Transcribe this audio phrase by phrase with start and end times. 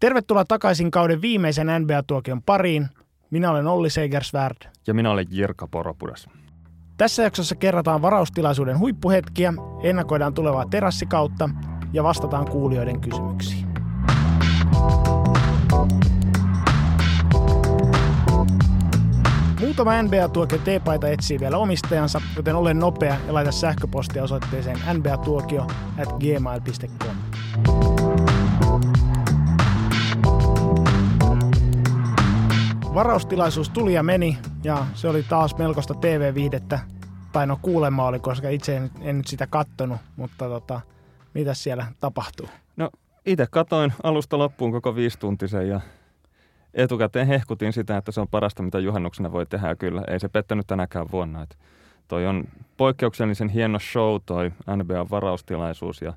[0.00, 2.88] Tervetuloa takaisin kauden viimeisen NBA-tuokion pariin.
[3.30, 4.56] Minä olen Olli Segersvärd.
[4.86, 6.28] Ja minä olen Jirka Poropudas.
[6.96, 11.50] Tässä jaksossa kerrataan varaustilaisuuden huippuhetkiä, ennakoidaan tulevaa terassikautta
[11.92, 13.68] ja vastataan kuulijoiden kysymyksiin.
[19.60, 25.66] Muutama NBA-tuokio T-paita etsii vielä omistajansa, joten ole nopea ja laita sähköpostia osoitteeseen nbatuokio
[25.98, 27.16] at gmail.com.
[32.94, 36.78] Varaustilaisuus tuli ja meni, ja se oli taas melkoista TV-viihdettä.
[37.32, 40.80] Tai no kuulemma oli, koska itse en, en nyt sitä kattonut, mutta tota,
[41.34, 42.48] mitä siellä tapahtuu?
[42.76, 42.90] No
[43.26, 45.80] itse katoin alusta loppuun koko viisituntisen ja
[46.74, 49.68] etukäteen hehkutin sitä, että se on parasta, mitä juhannuksena voi tehdä.
[49.68, 51.42] Ja kyllä, ei se pettänyt tänäkään vuonna.
[51.42, 51.56] Että
[52.08, 52.44] toi on
[52.76, 56.12] poikkeuksellisen hieno show toi NBA-varaustilaisuus ja,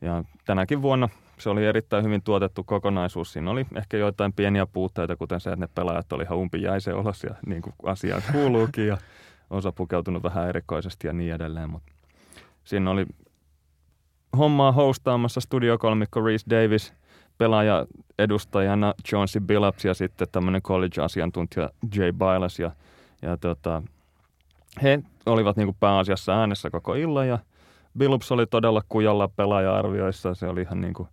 [0.00, 1.08] ja tänäkin vuonna
[1.40, 3.32] se oli erittäin hyvin tuotettu kokonaisuus.
[3.32, 7.34] Siinä oli ehkä joitain pieniä puutteita, kuten se, että ne pelaajat oli ihan umpijaisen olosia,
[7.46, 8.98] niin kuin asiaan kuuluukin, ja
[9.50, 11.70] osa pukeutunut vähän erikoisesti ja niin edelleen.
[11.70, 11.92] Mutta
[12.64, 13.06] siinä oli
[14.38, 16.94] hommaa hostaamassa studiokolmikko Reese Davis,
[17.38, 17.86] pelaaja
[18.18, 22.58] edustajana Jonesy Billups ja sitten tämmöinen college-asiantuntija Jay Bilas.
[22.58, 22.70] Ja,
[23.22, 23.82] ja tota,
[24.82, 27.38] he olivat niin kuin pääasiassa äänessä koko illan ja
[27.98, 30.34] Billups oli todella kujalla pelaaja-arvioissa.
[30.34, 31.08] Se oli ihan niin kuin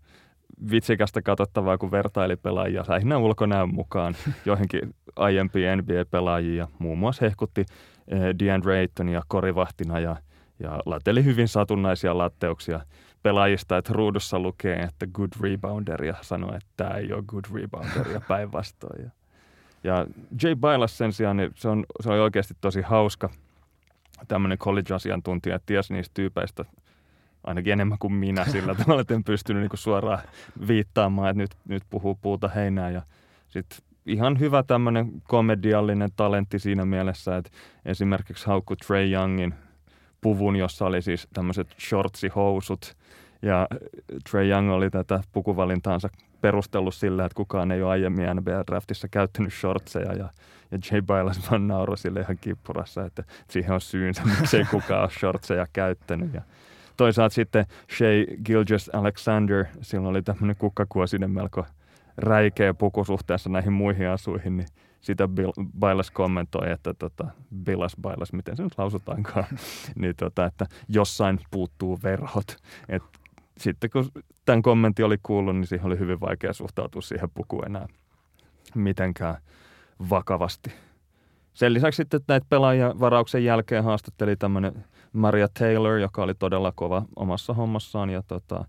[0.72, 6.68] vitsikästä katsottavaa, kun vertaili pelaajia lähinnä ulkonäön mukaan joihinkin aiempiin NBA-pelaajia.
[6.80, 7.66] Muun muassa hehkutti
[8.08, 10.16] eh, DeAndre Aytonia korivahtina ja,
[10.60, 12.80] ja lateli hyvin satunnaisia latteuksia
[13.24, 18.08] pelaajista, että ruudussa lukee, että good rebounder ja sanoi, että tämä ei ole good rebounder
[18.12, 19.04] ja päinvastoin.
[19.04, 19.10] Ja,
[19.84, 20.06] ja
[20.44, 23.30] Jay Bilas sen sijaan, niin se, on, se oli oikeasti tosi hauska
[24.28, 26.66] tämmöinen college-asiantuntija, että ties niistä tyypeistä
[27.44, 30.20] ainakin enemmän kuin minä sillä tavalla, että en pystynyt niin suoraan
[30.68, 33.02] viittaamaan, että nyt, nyt puhuu puuta heinää ja
[33.50, 37.52] sitten ihan hyvä tämmöinen komediallinen talentti siinä mielessä, että
[37.86, 39.54] esimerkiksi haukku Trey Youngin
[40.22, 42.96] puvun, jossa oli siis tämmöiset shortsihousut
[43.42, 43.68] ja
[44.32, 46.10] Trey Young oli tätä pukuvalintaansa
[46.42, 50.30] perustellut sillä, että kukaan ei ole aiemmin NBA-draftissa käyttänyt shortseja ja,
[50.72, 55.10] ja Jay Bilas vaan nauroi sille ihan kippurassa, että siihen on syynsä, miksei kukaan ole
[55.10, 56.34] shortseja käyttänyt.
[56.34, 56.42] Ja
[56.98, 57.66] toisaalta sitten
[57.98, 61.66] Shea Gilgis Alexander, sillä oli tämmöinen kukkakuosinen melko
[62.18, 64.68] räikeä puku suhteessa näihin muihin asuihin, niin
[65.02, 67.28] sitä Bill, Bailas kommentoi, että tota,
[67.64, 69.46] Billas Bailas, miten se nyt lausutaankaan,
[70.02, 72.58] niin tota, että jossain puuttuu verhot.
[72.90, 73.04] Et
[73.58, 74.12] sitten kun
[74.46, 77.88] tämän kommentti oli kuullut, niin siihen oli hyvin vaikea suhtautua siihen pukuun enää
[78.76, 79.36] mitenkään
[80.10, 80.74] vakavasti.
[81.54, 87.04] Sen lisäksi sitten näitä pelaajia varauksen jälkeen haastatteli tämmöinen Maria Taylor, joka oli todella kova
[87.16, 88.66] omassa hommassaan ja tota,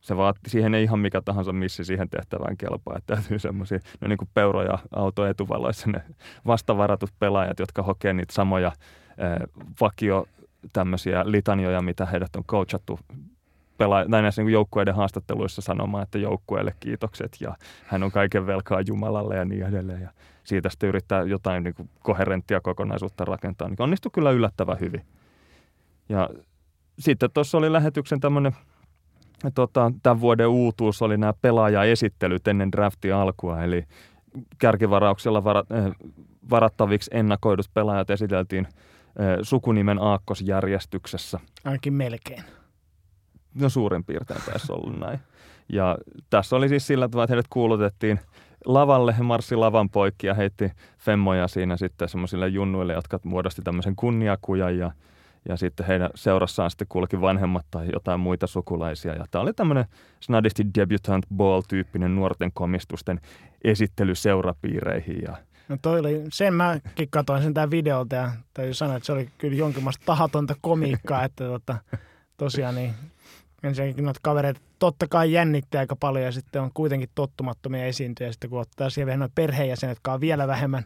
[0.00, 4.08] se vaatti, siihen ei ihan mikä tahansa missi siihen tehtävään kelpaa, että täytyy semmoisia, no
[4.08, 6.02] niin kuin peuro- ja auto etuvaloissa ne
[6.46, 8.74] vastavaratut pelaajat, jotka hokee niitä samoja äh,
[9.80, 10.26] vakio
[10.72, 12.98] tämmöisiä litanjoja, mitä heidät on coachattu
[13.82, 18.80] pela- näin näissä niin joukkueiden haastatteluissa sanomaan, että joukkueelle kiitokset ja hän on kaiken velkaa
[18.80, 20.02] Jumalalle ja niin edelleen.
[20.02, 20.10] Ja
[20.44, 25.04] siitä sitten yrittää jotain niin koherenttia kokonaisuutta rakentaa, niin onnistui kyllä yllättävän hyvin.
[26.12, 26.28] Ja
[26.98, 28.52] sitten tuossa oli lähetyksen tämmöinen
[29.54, 33.84] tota, tämän vuoden uutuus oli nämä pelaajaesittelyt ennen draftin alkua, eli
[34.58, 35.84] kärkivarauksella varat, äh,
[36.50, 41.40] varattaviksi ennakoidut pelaajat esiteltiin äh, sukunimen aakkosjärjestyksessä.
[41.64, 42.44] Ainakin melkein.
[43.54, 45.18] No suurin piirtein tässä ollut näin.
[45.68, 45.98] Ja
[46.30, 48.20] tässä oli siis sillä tavalla, että heidät kuulutettiin
[48.64, 53.96] lavalle, he marssi lavan poikki ja heitti femmoja siinä sitten semmoisille junnuille, jotka muodosti tämmöisen
[53.96, 54.92] kunniakujan ja
[55.48, 59.14] ja sitten heidän seurassaan sitten kulki vanhemmat tai jotain muita sukulaisia.
[59.14, 59.84] Ja tämä oli tämmöinen
[60.20, 63.20] snadisti debutant ball-tyyppinen nuorten komistusten
[63.64, 65.22] esittely seurapiireihin.
[65.22, 65.36] Ja
[65.68, 69.28] No toi oli, sen mäkin katsoin sen tämän videolta ja täytyy sanoa, että se oli
[69.38, 71.76] kyllä jonkinlaista tahatonta komiikkaa, että tota,
[72.36, 72.94] tosiaan niin
[73.62, 78.32] ensinnäkin noita kavereita totta kai jännittää aika paljon ja sitten on kuitenkin tottumattomia esiintyjä.
[78.32, 80.84] Sitten kun ottaa siihen vähän noita perheenjäsenet, jotka on vielä vähemmän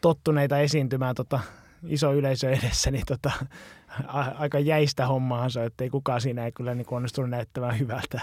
[0.00, 1.40] tottuneita esiintymään tota,
[1.88, 3.30] iso yleisö edessä, niin tota,
[4.38, 8.20] aika jäistä hommaa että ei kukaan siinä ei kyllä niin onnistunut näyttämään hyvältä.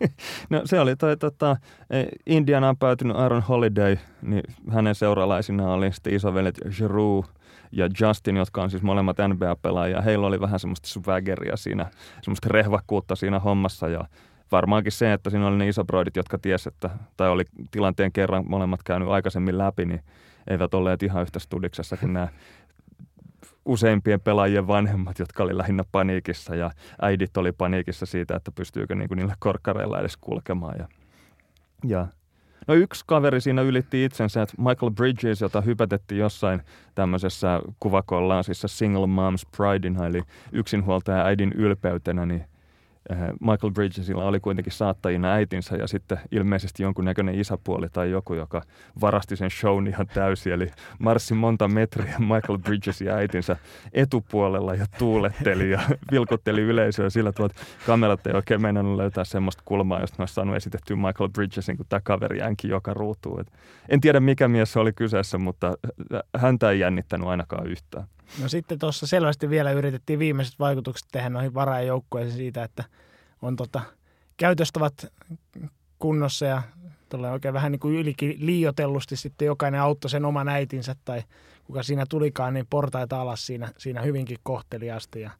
[0.50, 1.56] no se oli toi tota,
[1.90, 7.28] e, Indianaan päätynyt Aaron Holiday, niin hänen seuralaisina oli sitten isovelet Giroux
[7.72, 10.02] ja Justin, jotka on siis molemmat NBA-pelaajia.
[10.02, 11.90] Heillä oli vähän semmoista swaggeria siinä,
[12.22, 14.04] semmoista rehvakkuutta siinä hommassa ja
[14.52, 18.82] varmaankin se, että siinä oli ne isobroidit, jotka tiesi, että, tai oli tilanteen kerran molemmat
[18.82, 20.00] käynyt aikaisemmin läpi, niin
[20.46, 22.28] eivät olleet ihan yhtä studiksessa kuin nämä
[23.66, 26.70] useimpien pelaajien vanhemmat, jotka oli lähinnä paniikissa ja
[27.02, 30.78] äidit oli paniikissa siitä, että pystyykö niin kuin niillä korkkareilla edes kulkemaan.
[30.78, 30.88] Ja,
[31.84, 32.06] ja
[32.66, 36.62] No yksi kaveri siinä ylitti itsensä, että Michael Bridges, jota hypätettiin jossain
[36.94, 40.22] tämmöisessä kuvakollaasissa Single Moms Prideina, eli
[40.52, 42.44] yksinhuoltaja äidin ylpeytenä, niin
[43.40, 48.62] Michael Bridgesilla oli kuitenkin saattajina äitinsä ja sitten ilmeisesti jonkunnäköinen isäpuoli tai joku, joka
[49.00, 50.52] varasti sen shown ihan täysin.
[50.52, 53.56] Eli marssi monta metriä Michael Bridges ja äitinsä
[53.92, 55.80] etupuolella ja tuuletteli ja
[56.12, 60.56] vilkutteli yleisöä sillä tavalla, että kamerat ei oikein meinannut löytää semmoista kulmaa, josta olisi saanut
[60.56, 63.38] esitettyä Michael Bridgesin, kun tämä kaveri jänki joka ruutuu.
[63.40, 63.52] Et
[63.88, 65.74] en tiedä mikä mies se oli kyseessä, mutta
[66.36, 68.06] häntä ei jännittänyt ainakaan yhtään.
[68.42, 72.84] No sitten tuossa selvästi vielä yritettiin viimeiset vaikutukset tehdä noihin varajoukkueisiin siitä, että
[73.42, 73.80] on tota,
[74.36, 75.06] käytöstavat
[75.98, 76.62] kunnossa ja
[77.08, 81.22] tulee oikein vähän niin kuin ylikin liiotellusti sitten jokainen auttoi sen oman äitinsä tai
[81.64, 85.30] kuka siinä tulikaan, niin portaita alas siinä, siinä hyvinkin kohteliasti ja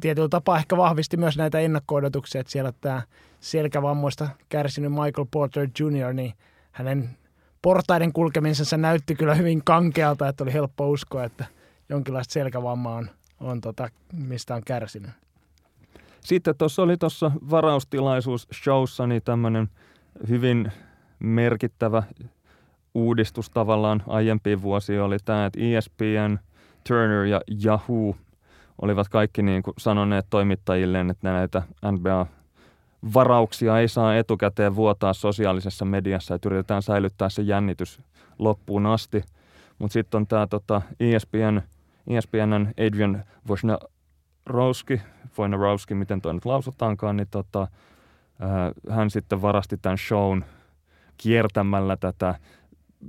[0.00, 3.02] tietyllä tapaa ehkä vahvisti myös näitä ennakko että siellä tämä
[3.40, 6.32] selkävammoista kärsinyt Michael Porter Jr., niin
[6.72, 7.10] hänen
[7.62, 11.44] portaiden kulkemisensa näytti kyllä hyvin kankealta, että oli helppo uskoa, että–
[11.92, 13.10] jonkinlaista selkävammaa on,
[13.40, 15.10] on tota, mistä on kärsinyt.
[16.20, 19.68] Sitten tuossa oli tuossa varaustilaisuus showssa niin tämmöinen
[20.28, 20.72] hyvin
[21.18, 22.02] merkittävä
[22.94, 26.38] uudistus tavallaan aiempiin vuosiin oli tämä, että ESPN,
[26.88, 28.16] Turner ja Yahoo
[28.82, 31.62] olivat kaikki niin kuin sanoneet toimittajilleen, että näitä
[31.92, 32.26] NBA
[33.14, 38.00] varauksia ei saa etukäteen vuotaa sosiaalisessa mediassa, että yritetään säilyttää se jännitys
[38.38, 39.22] loppuun asti.
[39.78, 41.62] Mutta sitten on tämä tota, ESPN
[42.06, 45.00] ESPNn Adrian Wojnarowski,
[45.38, 47.68] Wojnarowski, miten toi nyt lausutaankaan, niin tota,
[48.90, 50.44] hän sitten varasti tämän shown
[51.16, 52.34] kiertämällä tätä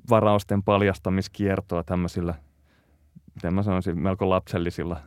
[0.10, 2.34] varausten paljastamiskiertoa tämmöisillä,
[3.36, 5.02] miten mä sanoisin, melko lapsellisilla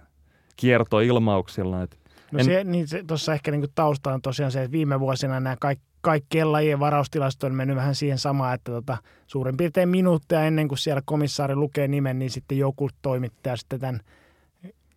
[0.57, 1.83] kiertoilmauksilla.
[1.83, 1.99] Et
[2.33, 5.57] no se, niin se, tuossa ehkä niin tausta on tosiaan se, että viime vuosina nämä
[5.61, 10.69] kaikki kaikkien lajien varaustilasto on mennyt vähän siihen samaan, että tota, suurin piirtein minuutteja ennen
[10.69, 14.01] kuin siellä komissaari lukee nimen, niin sitten joku toimittaja sitten tämän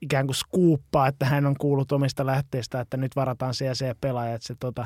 [0.01, 3.95] ikään kuin skuuppaa, että hän on kuullut omista lähteistä, että nyt varataan se ja se
[4.01, 4.85] pelaaja, että se tota,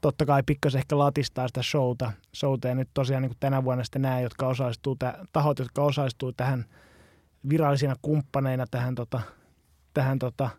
[0.00, 2.68] totta kai pikkasen ehkä latistaa sitä showta, showta.
[2.68, 4.96] Ja nyt tosiaan niin kuin tänä vuonna sitten nämä, jotka osallistuu,
[5.32, 6.64] tahot, jotka osallistuu tähän
[7.48, 9.20] virallisina kumppaneina tähän, tota,
[9.94, 10.50] tähän tota,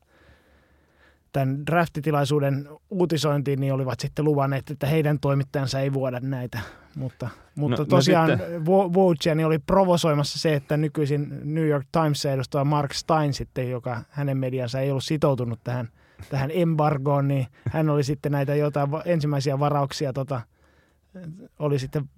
[1.36, 6.60] tämän draftitilaisuuden uutisointiin, niin olivat sitten luvanneet, että heidän toimittajansa ei vuoda näitä.
[6.96, 12.64] Mutta, mutta no, tosiaan no Wojciani oli provosoimassa se, että nykyisin New York Times edustava
[12.64, 15.90] Mark Stein sitten, joka hänen mediansa ei ollut sitoutunut tähän,
[16.30, 20.42] tähän embargoon, niin hän oli sitten näitä jotain ensimmäisiä varauksia tota,
[21.60, 22.10] oli sitten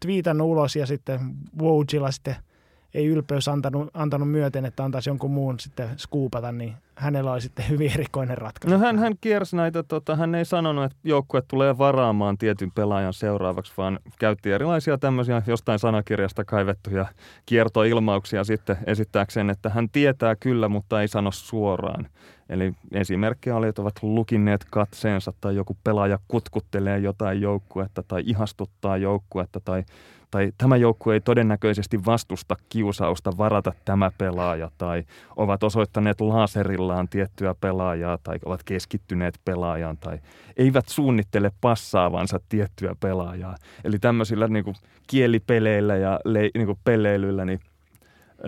[0.00, 1.20] twiitannut ulos ja sitten
[1.58, 2.36] Wojcilla sitten–
[2.94, 7.68] ei ylpeys antanut, antanut myöten, että antaisi jonkun muun sitten skuupata, niin hänellä oli sitten
[7.68, 8.76] hyvin erikoinen ratkaisu.
[8.76, 13.14] No hän, hän kiersi näitä, tota, hän ei sanonut, että joukkue tulee varaamaan tietyn pelaajan
[13.14, 17.06] seuraavaksi, vaan käytti erilaisia tämmöisiä jostain sanakirjasta kaivettuja
[17.46, 22.08] kiertoilmauksia sitten esittääkseen, että hän tietää kyllä, mutta ei sano suoraan.
[22.48, 28.96] Eli esimerkkejä oli, että ovat lukinneet katseensa tai joku pelaaja kutkuttelee jotain joukkuetta tai ihastuttaa
[28.96, 29.84] joukkuetta tai
[30.30, 35.04] tai tämä joukkue ei todennäköisesti vastusta kiusausta varata tämä pelaaja, tai
[35.36, 40.18] ovat osoittaneet laserillaan tiettyä pelaajaa, tai ovat keskittyneet pelaajaan, tai
[40.56, 43.56] eivät suunnittele passaavansa tiettyä pelaajaa.
[43.84, 47.60] Eli tämmöisillä niin kuin kielipeleillä ja le, niin kuin peleilyllä niin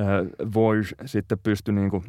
[0.01, 2.05] äh, Voice sitten pystyi niin kuin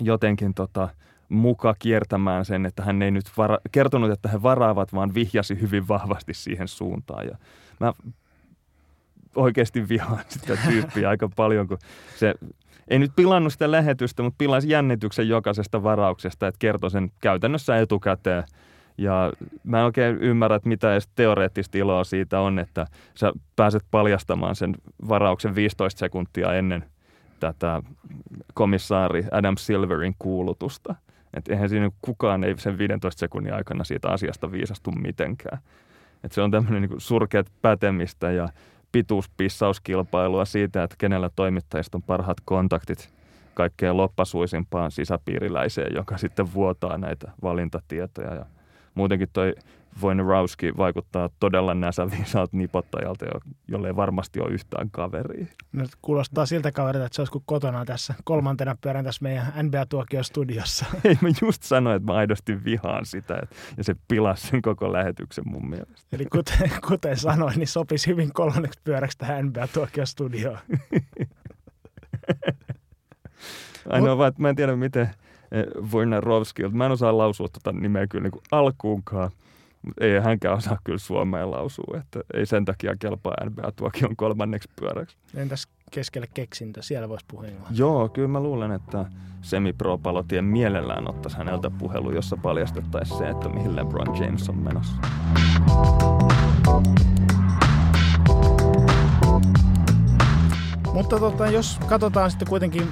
[0.00, 0.88] jotenkin tota,
[1.28, 5.88] muka kiertämään sen, että hän ei nyt vara- kertonut, että he varaavat, vaan vihjasi hyvin
[5.88, 7.26] vahvasti siihen suuntaan.
[7.26, 7.38] Ja
[7.80, 7.92] mä
[9.36, 11.78] oikeasti vihaan sitä tyyppiä aika paljon, kun
[12.16, 12.34] se
[12.88, 18.44] ei nyt pilannut sitä lähetystä, mutta pilasi jännityksen jokaisesta varauksesta, että kertoi sen käytännössä etukäteen.
[18.98, 19.32] Ja
[19.64, 24.56] mä en oikein ymmärrä, että mitä edes teoreettista iloa siitä on, että sä pääset paljastamaan
[24.56, 24.74] sen
[25.08, 26.84] varauksen 15 sekuntia ennen
[27.40, 27.82] tätä
[28.54, 30.94] komissaari Adam Silverin kuulutusta.
[31.34, 35.58] Että eihän siinä kukaan ei sen 15 sekunnin aikana siitä asiasta viisastu mitenkään.
[36.24, 38.48] Että se on tämmöinen niin surkeat pätemistä ja
[38.92, 43.12] pituuspissauskilpailua siitä, että kenellä toimittajista on parhaat kontaktit
[43.54, 48.34] kaikkein loppasuisimpaan sisäpiiriläiseen, joka sitten vuotaa näitä valintatietoja.
[48.34, 48.46] Ja
[48.94, 49.54] muutenkin toi
[50.02, 53.26] Wojnarowski vaikuttaa todella näsäviisaalta nipottajalta,
[53.68, 55.46] jolle ei varmasti ole yhtään kaveria.
[55.72, 60.86] No, kuulostaa siltä kaverilta, että se olisi kuin kotona tässä kolmantena pyörän tässä meidän NBA-tuokio-studiossa.
[61.04, 64.92] Ei, mä just sanoin, että mä aidosti vihaan sitä, että, ja se pilasi sen koko
[64.92, 66.06] lähetyksen mun mielestä.
[66.12, 70.58] Eli kuten, kuten sanoin, niin sopisi hyvin kolmanneksi pyöräksi tähän NBA-tuokio-studioon.
[73.88, 75.10] Ainoa vaan, että mä en tiedä miten
[75.92, 79.30] Wojnarowski, mä en osaa lausua tuota nimeä kyllä niin alkuunkaan,
[79.82, 83.72] Mutta ei hänkään osaa kyllä suomeen lausua, että ei sen takia kelpaa NBA
[84.08, 85.16] on kolmanneksi pyöräksi.
[85.34, 89.06] Entäs keskelle keksintä, siellä voisi puhua Joo, kyllä mä luulen, että
[89.40, 94.56] semi pro palotien mielellään ottaisi häneltä puhelu, jossa paljastettaisiin se, että mihin LeBron James on
[94.56, 94.96] menossa.
[100.92, 102.88] Mutta tota, jos katsotaan sitten kuitenkin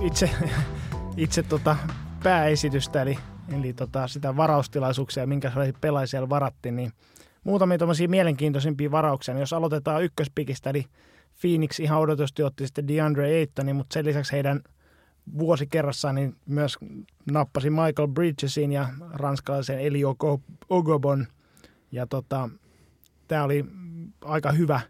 [0.00, 0.30] itse,
[1.16, 1.76] itse tota
[2.22, 3.18] pääesitystä, eli,
[3.52, 6.92] eli tota sitä varaustilaisuuksia, minkä pelaajia siellä varattiin, niin
[7.44, 9.34] muutamia tämmöisiä mielenkiintoisimpia varauksia.
[9.34, 10.84] Niin jos aloitetaan ykköspikistä, eli
[11.40, 14.60] Phoenix ihan odotusti otti sitten DeAndre Aytonin, mutta sen lisäksi heidän
[15.38, 16.78] vuosi kerrassaan niin myös
[17.30, 20.02] nappasi Michael Bridgesin ja ranskalaisen Eli
[20.68, 21.26] Ogobon.
[21.92, 22.50] Ja tota,
[23.28, 23.64] tämä oli
[24.24, 24.80] aika hyvä,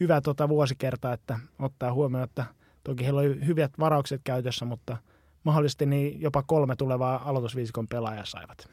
[0.00, 2.44] hyvä tota vuosikerta, että ottaa huomioon, että
[2.84, 4.96] toki heillä oli hyvät varaukset käytössä, mutta
[5.44, 8.68] mahdollisesti niin jopa kolme tulevaa aloitusviisikon pelaajaa saivat.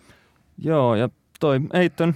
[0.58, 1.10] Joo, ja
[1.40, 2.16] toi Eiton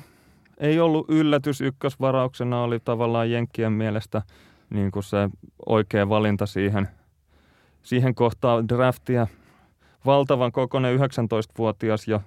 [0.58, 4.22] ei ollut yllätys ykkösvarauksena, oli tavallaan Jenkkien mielestä
[4.70, 5.30] niin kuin se
[5.66, 6.88] oikea valinta siihen,
[7.84, 9.28] siihen kohtaan draftia.
[10.06, 12.20] Valtavan kokoinen 19-vuotias ja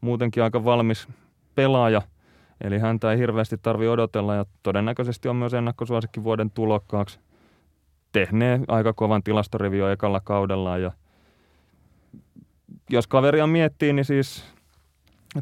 [0.00, 1.08] muutenkin aika valmis
[1.54, 2.02] pelaaja–
[2.60, 7.20] Eli häntä ei hirveästi tarvi odotella ja todennäköisesti on myös ennakkosuosikki vuoden tulokkaaksi.
[8.12, 10.92] Tehnee aika kovan tilastorivio ekalla kaudella ja
[12.90, 14.44] jos kaveria miettii, niin siis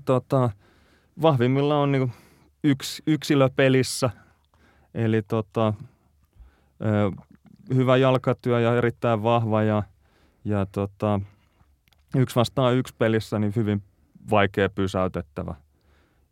[0.05, 0.51] tota,
[1.23, 2.13] vahvimmilla on niin
[2.65, 4.11] yksi yksilöpelissä.
[4.95, 5.75] Eli tota,
[6.85, 7.23] ö,
[7.75, 9.83] hyvä jalkatyö ja erittäin vahva ja,
[10.45, 11.21] ja tota,
[12.17, 13.83] yksi vastaan yksi pelissä niin hyvin
[14.31, 15.55] vaikea pysäytettävä.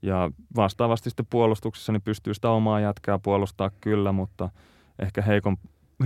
[0.03, 4.51] Ja vastaavasti sitten puolustuksessa niin pystyy sitä omaa jätkää puolustaa kyllä, mutta
[4.99, 5.57] ehkä heikon,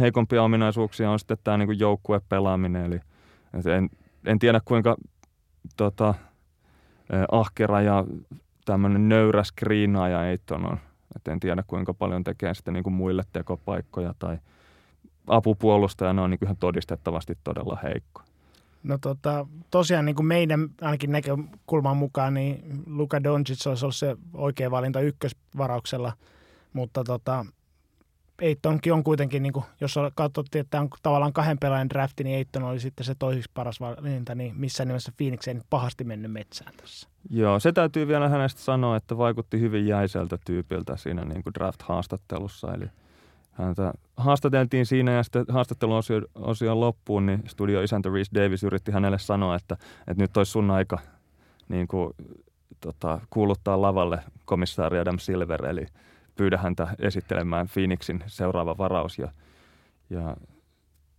[0.01, 2.85] heikompia ominaisuuksia on sitten tämä niin joukkuepelaaminen.
[2.85, 3.01] Eli
[3.77, 3.91] en,
[4.27, 4.97] en tiedä kuinka
[5.77, 6.15] tota,
[7.33, 8.05] ahkera ja
[8.65, 10.79] tämmöinen nöyrä skriinaaja Eiton on.
[11.17, 14.39] Et en tiedä kuinka paljon tekee sitten niin kuin muille tekopaikkoja tai
[15.27, 18.23] apupuolustajana on niin ihan todistettavasti todella heikko.
[18.83, 24.17] No tota, tosiaan niin kuin meidän ainakin näkökulman mukaan, niin Luka Doncic olisi ollut se
[24.35, 26.13] oikea valinta ykkösvarauksella,
[26.73, 27.47] mutta tota,
[28.43, 32.63] Eittonkin on kuitenkin, niin kuin, jos katsottiin, että on tavallaan kahden pelaajan drafti, niin Eitton
[32.63, 36.73] oli sitten se toiseksi paras valinta, niin missään nimessä Phoenix ei nyt pahasti mennyt metsään
[36.77, 37.09] tässä.
[37.31, 42.75] Joo, se täytyy vielä hänestä sanoa, että vaikutti hyvin jäiseltä tyypiltä siinä niin kuin draft-haastattelussa,
[42.75, 42.87] eli–
[43.59, 49.57] häntä haastateltiin siinä ja sitten haastatteluosion loppuun, niin studio isäntä Reese Davis yritti hänelle sanoa,
[49.57, 49.77] että,
[50.07, 50.99] että nyt olisi sun aika
[51.69, 52.15] niin kuin,
[52.81, 55.87] tota, kuuluttaa lavalle komissaari Adam Silver, eli
[56.37, 59.19] pyydä häntä esittelemään Phoenixin seuraava varaus.
[59.19, 59.29] Ja,
[60.11, 60.37] ja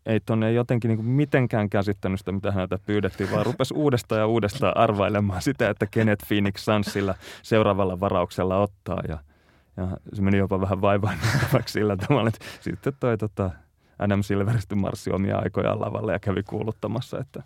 [0.06, 4.78] ei tonne jotenkin niin mitenkään käsittänyt sitä, mitä häneltä pyydettiin, vaan rupesi uudestaan ja uudestaan
[4.78, 9.02] arvailemaan sitä, että kenet Phoenix Sunsilla seuraavalla varauksella ottaa.
[9.08, 9.18] Ja,
[9.78, 13.52] ja se meni jopa vähän vaivaannuttavaksi sillä tavalla, että sitten toi tota,
[14.00, 17.44] Adam Silverstö marssi omia aikojaan lavalle ja kävi kuuluttamassa, että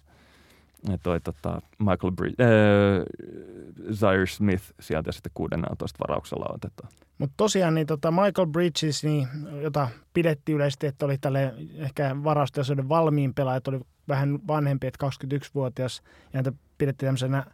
[1.04, 6.90] toi tota, Michael Bridge, äh, Zaire Smith sieltä sitten 16 varauksella otetaan.
[7.18, 9.28] Mutta tosiaan niin tota Michael Bridges, niin,
[9.62, 15.08] jota pidettiin yleisesti, että oli tälle ehkä varausteosuuden valmiin pelaaja, että oli vähän vanhempi, että
[15.08, 16.02] 21-vuotias,
[16.34, 17.46] ja häntä pidettiin tämmöisenä–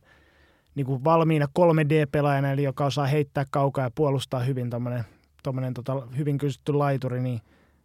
[0.77, 4.69] niin kuin valmiina 3D-pelaajana, eli joka osaa heittää kaukaa ja puolustaa hyvin
[5.43, 7.41] tommonen tota, hyvin kysytty laituri, niin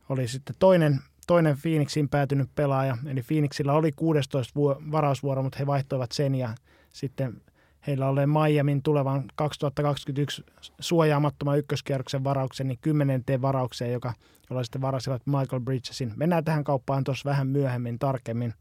[0.09, 2.99] oli sitten toinen, toinen Phoenixiin päätynyt pelaaja.
[3.07, 6.55] Eli Phoenixilla oli 16 vuo, varausvuoro, mutta he vaihtoivat sen ja
[6.91, 7.43] sitten
[7.87, 10.45] heillä oli Miamin tulevan 2021
[10.81, 14.13] suojaamattoman ykköskierroksen varauksen, niin 10 varaukseen, joka,
[14.51, 16.13] jolla sitten varasivat Michael Bridgesin.
[16.17, 18.55] Mennään tähän kauppaan tuossa vähän myöhemmin tarkemmin.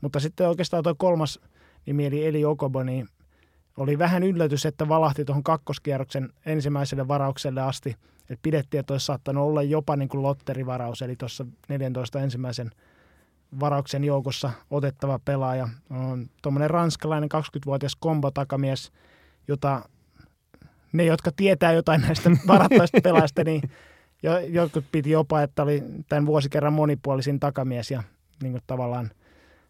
[0.00, 1.40] Mutta sitten oikeastaan tuo kolmas
[1.86, 3.08] nimi eli Eli Okobo, niin
[3.76, 7.96] oli vähän yllätys, että valahti tuohon kakkoskierroksen ensimmäiselle varaukselle asti.
[8.30, 12.70] Et pidettiin, että olisi saattanut olla jopa niin kuin lotterivaraus, eli tuossa 14 ensimmäisen
[13.60, 15.68] varauksen joukossa otettava pelaaja.
[15.90, 18.92] On tuommoinen ranskalainen 20-vuotias kombotakamies,
[19.48, 19.88] jota
[20.92, 23.62] ne, jotka tietää jotain näistä varattoista pelaajista, niin
[24.22, 28.02] jo, jotkut piti jopa, että oli tämän vuosikerran monipuolisin takamies ja
[28.42, 29.10] niin kuin tavallaan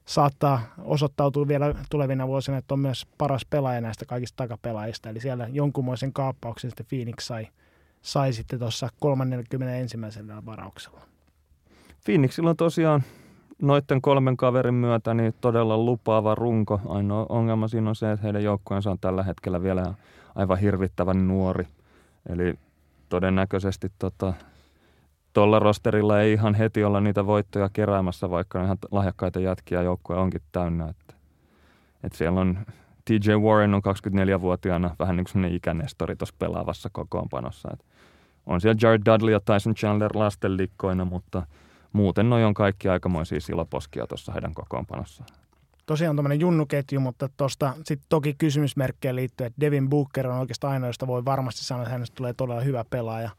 [0.04, 5.10] saattaa osoittautua vielä tulevina vuosina, että on myös paras pelaaja näistä kaikista takapelaajista.
[5.10, 7.48] Eli siellä jonkunmoisen kaappauksen sitten Phoenix sai,
[8.02, 9.98] sai sitten tuossa 31.
[10.46, 11.00] varauksella.
[12.04, 13.02] Phoenixilla on tosiaan
[13.62, 16.80] noiden kolmen kaverin myötä niin todella lupaava runko.
[16.88, 19.94] Ainoa ongelma siinä on se, että heidän joukkueensa on tällä hetkellä vielä
[20.34, 21.66] aivan hirvittävän nuori.
[22.28, 22.54] Eli
[23.08, 24.34] todennäköisesti tota,
[25.32, 30.42] tuolla rosterilla ei ihan heti olla niitä voittoja keräämässä, vaikka ihan lahjakkaita jätkiä joukkue onkin
[30.52, 30.88] täynnä.
[30.88, 31.14] Että,
[32.04, 32.58] että siellä on
[33.04, 37.68] TJ Warren on 24-vuotiaana vähän niin kuin ikänestori tuossa pelaavassa kokoonpanossa.
[37.72, 37.84] Et
[38.46, 41.46] on siellä Jared Dudley ja Tyson Chandler lastenlikkoina, mutta
[41.92, 45.28] muuten noin on kaikki aikamoisia siloposkia tuossa heidän kokoonpanossaan.
[45.86, 50.88] Tosiaan tuommoinen junnuketju, mutta tuosta sitten toki kysymysmerkkejä liittyy, että Devin Booker on oikeastaan ainoa,
[50.88, 53.30] josta voi varmasti sanoa, että hänestä tulee todella hyvä pelaaja.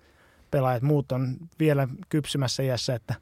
[0.51, 3.15] Pelaajat muut on vielä kypsymässä iässä, että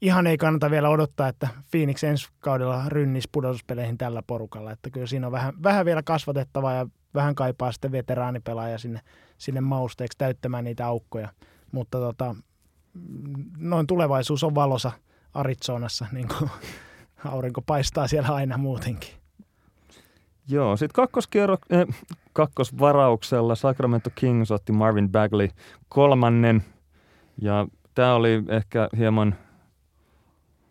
[0.00, 4.72] ihan ei kannata vielä odottaa, että Phoenix ensi kaudella rynnis pudotuspeleihin tällä porukalla.
[4.72, 9.00] Että kyllä siinä on vähän, vähän vielä kasvatettavaa ja vähän kaipaa sitten veteraanipelaaja sinne,
[9.38, 11.28] sinne mausteeksi täyttämään niitä aukkoja.
[11.72, 12.34] Mutta tota,
[13.58, 14.92] noin tulevaisuus on valosa
[15.34, 16.50] Arizonassa, niin kuin
[17.32, 19.10] aurinko paistaa siellä aina muutenkin.
[20.48, 21.86] Joo, sitten kakkoskierro, eh,
[22.32, 25.48] kakkosvarauksella Sacramento Kings otti Marvin Bagley
[25.88, 26.64] kolmannen.
[27.42, 29.34] Ja tämä oli ehkä hieman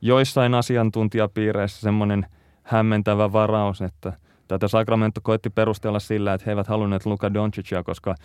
[0.02, 2.26] joissain asiantuntijapiireissä semmoinen
[2.64, 4.14] hämmentävä varaus, että
[4.48, 8.16] tätä Sacramento koitti perustella sillä, että he eivät halunneet Luka Doncicia, koska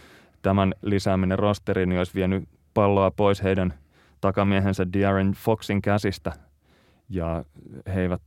[0.42, 3.74] tämän lisääminen rosteriin niin olisi vienyt palloa pois heidän
[4.20, 6.32] takamiehensä De'Aaron Foxin käsistä.
[7.08, 7.44] Ja
[7.94, 8.22] he eivät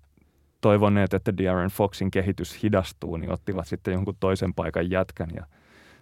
[0.62, 5.30] toivoneet, että De'Aaron Foxin kehitys hidastuu, niin ottivat sitten jonkun toisen paikan jätkän.
[5.36, 5.46] Ja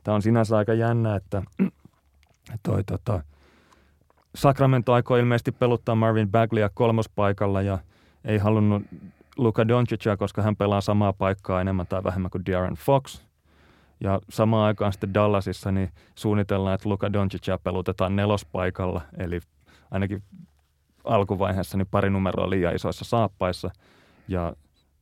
[0.03, 1.43] tämä on sinänsä aika jännä, että
[2.63, 3.23] toi, tota,
[4.35, 7.79] Sacramento aikoi ilmeisesti peluttaa Marvin Bagleya kolmospaikalla ja
[8.25, 8.83] ei halunnut
[9.37, 13.21] Luka Doncicia, koska hän pelaa samaa paikkaa enemmän tai vähemmän kuin De'Aaron Fox.
[14.03, 19.39] Ja samaan aikaan sitten Dallasissa niin suunnitellaan, että Luka Doncicia pelutetaan nelospaikalla, eli
[19.91, 20.23] ainakin
[21.03, 23.71] alkuvaiheessa niin pari numeroa liian isoissa saappaissa.
[24.27, 24.53] Ja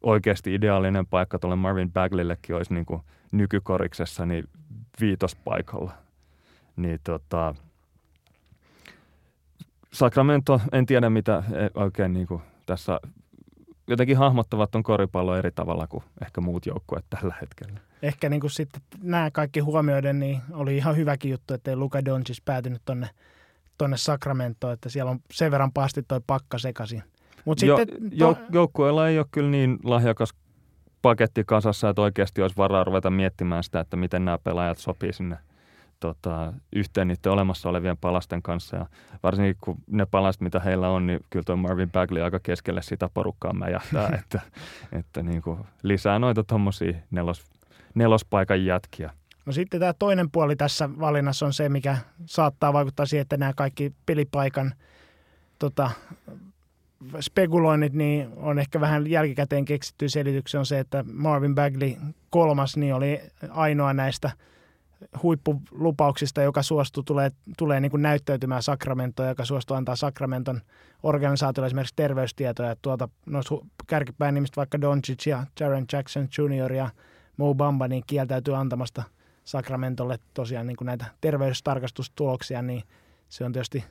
[0.04, 4.44] oikeasti ideaalinen paikka tuolle Marvin Baglillekin olisi niin kuin nykykoriksessa niin
[5.02, 5.92] viitospaikalla.
[6.76, 7.56] Niin tota,
[9.94, 13.00] Sacramento, en tiedä mitä e, oikein niin kuin tässä
[13.88, 17.80] jotenkin hahmottavat on koripallo eri tavalla kuin ehkä muut joukkueet tällä hetkellä.
[18.02, 22.06] Ehkä niin kuin sitten nämä kaikki huomioiden, niin oli ihan hyväkin juttu, että ei Luka
[22.06, 23.10] Doncic päätynyt tonne,
[23.78, 27.04] tonne Sacramentoon, että siellä on sen verran paasti toi pakka sekaisin.
[27.46, 28.42] Mut jo, sitten jo, to...
[28.52, 30.34] Joukkueella ei ole kyllä niin lahjakas
[31.02, 35.38] paketti kasassa, että oikeasti olisi varaa ruveta miettimään sitä, että miten nämä pelaajat sopii sinne–
[36.02, 38.78] tota, yhteen niiden olemassa olevien palasten kanssa.
[38.78, 38.86] Ja
[39.24, 43.10] varsinkin kun ne palaset, mitä heillä on, niin kyllä tuo Marvin Bagley aika keskelle sitä
[43.14, 44.42] porukkaa mäjähtää, että,
[44.92, 47.44] että niin kuin lisää noita tuommoisia nelos,
[47.96, 49.12] nelospaikan jätkiä.
[49.46, 53.54] No sitten tämä toinen puoli tässä valinnassa on se, mikä saattaa vaikuttaa siihen, että nämä
[53.54, 54.74] kaikki pelipaikan
[55.60, 55.92] tota,
[57.20, 61.96] spekuloinnit niin on ehkä vähän jälkikäteen keksitty selityksen on se, että Marvin Bagley
[62.30, 64.32] kolmas niin oli ainoa näistä–
[65.24, 70.62] huippulupauksista, joka suostuu, tulee, tulee niin kuin näyttäytymään Sacramentoon, joka suostuu antaa Sacramenton
[71.04, 72.76] organisaatiolle esimerkiksi terveystietoja.
[72.82, 73.56] Tuolta noista
[73.88, 76.74] kärkipään nimistä vaikka Doncic ja Jaren Jackson Jr.
[76.74, 76.90] ja
[77.42, 79.04] Mo Bamba niin kieltäytyy antamasta
[79.44, 82.84] Sacramentolle tosiaan niin kuin näitä terveystarkastustuloksia, niin
[83.30, 83.84] se on tietysti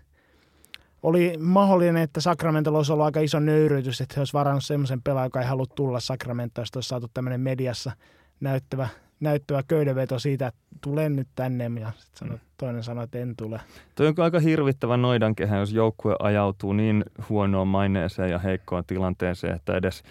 [1.03, 5.27] oli mahdollinen, että Sacramento olisi ollut aika iso nöyrytys, että he olisi varannut semmoisen pelaajan,
[5.27, 7.93] joka ei halua tulla Sacramentoon, jos olisi saatu tämmöinen mediassa
[8.41, 8.89] näyttävä
[9.21, 12.41] näyttävä köydenveto siitä, että tulen nyt tänne ja sit sano, mm.
[12.57, 13.61] toinen sanoi, että en tule.
[13.95, 19.77] Tuo on aika hirvittävä noidankehä, jos joukkue ajautuu niin huonoon maineeseen ja heikkoon tilanteeseen, että
[19.77, 20.03] edes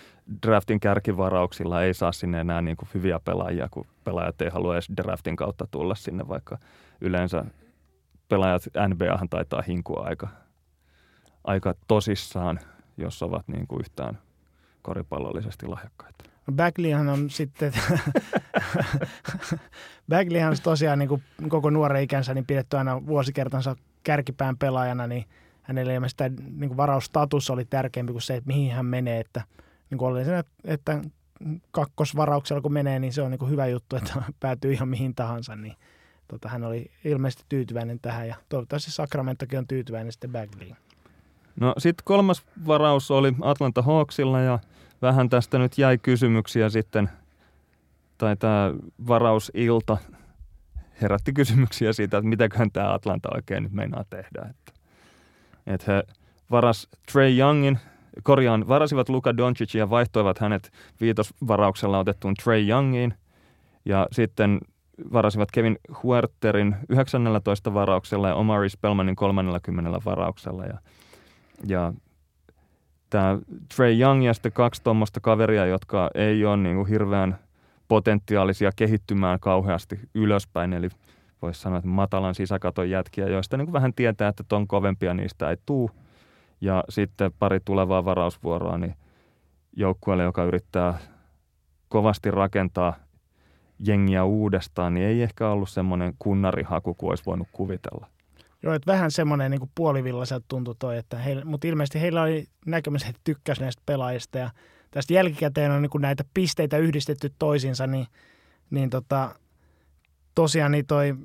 [0.47, 4.89] draftin kärkivarauksilla ei saa sinne enää niin kuin hyviä pelaajia, kun pelaajat ei halua edes
[4.97, 6.57] draftin kautta tulla sinne, vaikka
[7.01, 7.45] yleensä
[8.29, 10.27] pelaajat NBAhan taitaa hinkua aika,
[11.43, 12.59] aika tosissaan,
[12.97, 14.17] jos ovat niin kuin yhtään
[14.81, 16.25] koripallollisesti lahjakkaita.
[16.51, 17.73] Bagleyhan on sitten,
[20.09, 25.25] Bagleyhan tosiaan niin kuin koko nuoren ikänsä niin pidetty aina vuosikertansa kärkipään pelaajana, niin
[25.61, 29.43] hänelle ilmeisesti niin kuin varaustatus oli tärkeämpi kuin se, että mihin hän menee, että
[29.89, 31.01] niin kuin oli se, että
[31.71, 35.55] kakkosvarauksella kun menee, niin se on niin kuin hyvä juttu, että päätyy ihan mihin tahansa,
[35.55, 35.75] niin
[36.27, 40.77] tota, hän oli ilmeisesti tyytyväinen tähän ja toivottavasti Sacramentokin on tyytyväinen sitten Bagleyin.
[41.59, 44.59] No sitten kolmas varaus oli Atlanta Hawksilla ja
[45.01, 47.09] vähän tästä nyt jäi kysymyksiä sitten,
[48.17, 48.73] tai tämä
[49.07, 49.97] varausilta
[51.01, 54.41] herätti kysymyksiä siitä, että mitäköhän tämä Atlanta oikein nyt meinaa tehdä.
[54.49, 54.71] Että,
[55.67, 56.03] että he
[56.51, 57.79] varas Trey Youngin,
[58.23, 63.13] korjaan, varasivat Luka Doncic ja vaihtoivat hänet viitosvarauksella otettuun Trey Youngiin.
[63.85, 64.59] Ja sitten
[65.13, 70.65] varasivat Kevin Huerterin 19 varauksella ja Omari Spellmanin 30 varauksella.
[70.65, 70.77] Ja,
[71.67, 71.93] ja
[73.09, 73.39] tämä
[73.75, 77.39] Trey Young ja sitten kaksi tuommoista kaveria, jotka ei ole niin kuin hirveän
[77.87, 80.89] potentiaalisia kehittymään kauheasti ylöspäin, eli
[81.41, 85.49] voisi sanoa, että matalan sisäkaton jätkiä, joista niin kuin vähän tietää, että ton kovempia niistä
[85.49, 85.91] ei tuu.
[86.61, 88.95] Ja sitten pari tulevaa varausvuoroa niin
[89.75, 90.97] joukkueelle, joka yrittää
[91.89, 92.93] kovasti rakentaa
[93.87, 98.07] jengiä uudestaan, niin ei ehkä ollut semmoinen kunnarihaku kuin olisi voinut kuvitella.
[98.63, 103.03] Joo, että vähän semmoinen niin puolivillaiselta tuntui toi, että heillä, mutta ilmeisesti heillä oli näkemys,
[103.03, 104.49] että tykkäsi näistä pelaajista ja
[104.91, 108.07] tästä jälkikäteen on niin kuin näitä pisteitä yhdistetty toisiinsa, niin,
[108.69, 109.35] niin tota,
[110.35, 111.15] tosiaan niin toi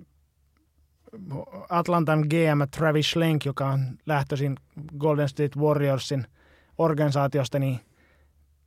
[1.68, 4.56] Atlantan GM Travis Schlenk, joka on lähtöisin
[4.98, 6.26] Golden State Warriorsin
[6.78, 7.80] organisaatiosta, niin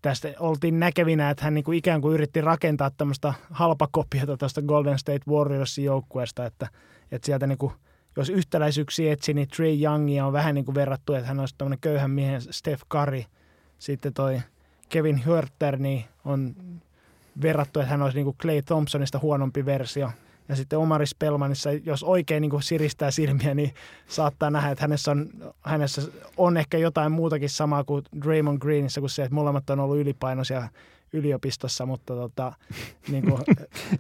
[0.02, 5.00] tästä oltiin näkevinä, että hän niin kuin ikään kuin yritti rakentaa tämmöistä halpakopiota tuosta Golden
[5.00, 6.68] State Warriorsin joukkueesta, että,
[7.12, 7.74] että sieltä niin kuin,
[8.18, 11.80] jos yhtäläisyyksiä etsi, niin Trey Youngia on vähän niin kuin verrattu, että hän olisi tämmöinen
[11.80, 13.24] köyhän miehen Steph Curry.
[13.80, 14.42] Sitten toi
[14.90, 16.56] Kevin Hörter niin on
[17.42, 20.12] verrattu, että hän olisi niin kuin Clay Thompsonista huonompi versio–
[20.50, 23.74] ja sitten Omari Spelmanissa, jos oikein niin kuin siristää silmiä, niin
[24.08, 25.30] saattaa nähdä, että hänessä on,
[25.62, 26.02] hänessä
[26.38, 30.68] on ehkä jotain muutakin samaa kuin Draymond Greenissä, kuin se, että molemmat on ollut ylipainoisia
[31.18, 32.54] yliopistossa, mutta tota,
[33.12, 33.42] niin kuin...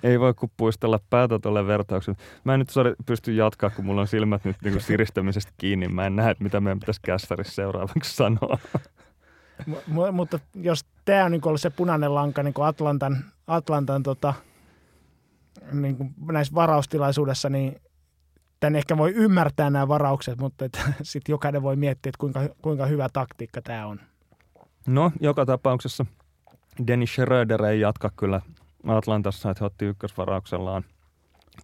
[0.03, 2.19] Ei voi kuin puistella päätä tuolle vertaukselle.
[2.43, 5.87] Mä en nyt sorry, pysty jatkaa, kun mulla on silmät nyt niin kuin siristämisestä kiinni.
[5.87, 8.57] Mä en näe, että mitä meidän pitäisi kästarissa seuraavaksi sanoa.
[9.67, 14.33] M- mutta jos tämä on niin ollut se punainen lanka niin kuin Atlantan, Atlantan tota,
[15.71, 17.75] niin kuin näissä varaustilaisuudessa, niin
[18.59, 20.65] tämän ehkä voi ymmärtää nämä varaukset, mutta
[21.01, 23.99] sitten jokainen voi miettiä, että kuinka, kuinka hyvä taktiikka tämä on.
[24.87, 26.05] No, joka tapauksessa
[26.87, 28.41] Dennis Schröder ei jatka kyllä
[28.87, 30.83] Atlantassa, että he otti ykkösvarauksellaan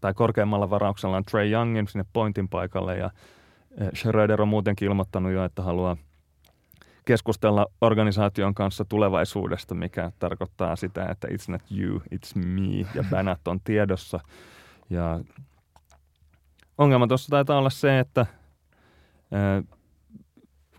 [0.02, 3.12] tai korkeammalla varauksellaan Trey Youngin sinne pointin paikalle ja
[3.82, 5.97] eh, Schröder on muutenkin ilmoittanut jo, että haluaa
[7.06, 13.47] keskustella organisaation kanssa tulevaisuudesta, mikä tarkoittaa sitä, että it's not you, it's me ja bänät
[13.47, 14.19] on tiedossa.
[14.89, 15.19] Ja
[16.78, 18.26] ongelma tuossa taitaa olla se, että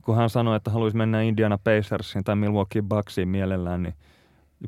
[0.02, 3.94] kun hän sanoi, että haluaisi mennä Indiana Pacersiin tai Milwaukee Bucksiin mielellään, niin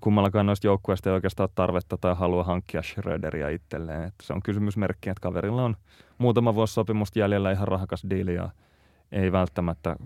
[0.01, 4.03] kummallakaan noista joukkueista ei oikeastaan tarvetta tai halua hankkia Schröderiä itselleen.
[4.03, 5.77] Että se on kysymysmerkki, että kaverilla on
[6.19, 8.51] muutama vuosi sopimusta jäljellä ihan rahakas diili ja
[9.13, 9.97] ei välttämättä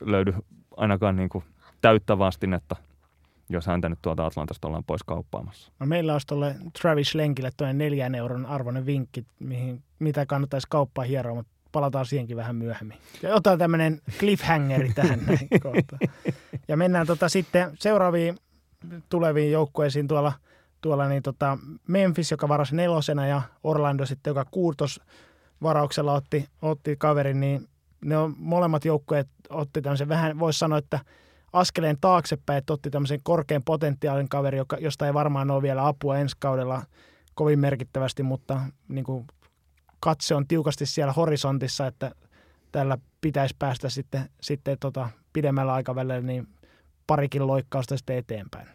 [0.00, 0.34] löydy
[0.76, 1.44] ainakaan niin kuin
[1.80, 2.76] täyttä vastinetta,
[3.48, 5.72] jos häntä nyt tuolta Atlantasta ollaan pois kauppaamassa.
[5.78, 11.04] No meillä olisi tuolle Travis Lenkille toinen neljän euron arvoinen vinkki, mihin, mitä kannattaisi kauppaa
[11.04, 12.98] hieroa, mutta palataan siihenkin vähän myöhemmin.
[13.22, 15.48] Ja otetaan tämmöinen cliffhangeri tähän näin
[16.68, 18.36] Ja mennään tota sitten seuraaviin
[19.08, 20.32] tuleviin joukkueisiin tuolla,
[20.80, 25.00] tuolla niin tota Memphis, joka varasi nelosena ja Orlando sitten, joka kuutos
[25.62, 27.68] varauksella otti, otti kaverin, niin
[28.04, 31.00] ne on molemmat joukkueet otti tämmöisen vähän, voisi sanoa, että
[31.52, 36.18] askeleen taaksepäin, että otti tämmöisen korkean potentiaalin kaveri, joka, josta ei varmaan ole vielä apua
[36.18, 36.82] ensi kaudella
[37.34, 39.26] kovin merkittävästi, mutta niin kuin
[40.00, 42.10] katse on tiukasti siellä horisontissa, että
[42.72, 46.48] tällä pitäisi päästä sitten, sitten tota, pidemmällä aikavälillä niin
[47.10, 48.66] parikin loikkausta sitten eteenpäin.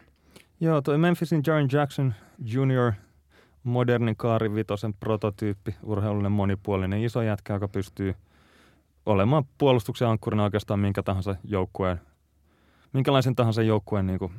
[0.60, 2.92] Joo, toi Memphisin Jaren Jackson Jr.
[3.62, 8.14] moderni Kaari Vitosen prototyyppi, urheilullinen monipuolinen iso jätkä, joka pystyy–
[9.06, 12.00] olemaan puolustuksen ankkurina oikeastaan minkä tahansa joukkueen,
[12.92, 14.32] minkälaisen tahansa joukkueen niin kuin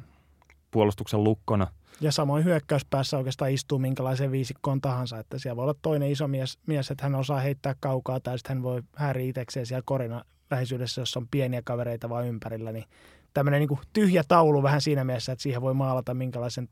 [0.71, 1.67] puolustuksen lukkona.
[2.01, 6.59] Ja samoin hyökkäyspäässä oikeastaan istuu minkälaisen viisikkoon tahansa, että siellä voi olla toinen iso mies,
[6.67, 11.01] mies että hän osaa heittää kaukaa tai sitten hän voi häiri itsekseen siellä korina läheisyydessä,
[11.01, 12.85] jos on pieniä kavereita vaan ympärillä, niin
[13.37, 16.69] tämmöinen niin tyhjä taulu vähän siinä mielessä, että siihen voi maalata minkälaisen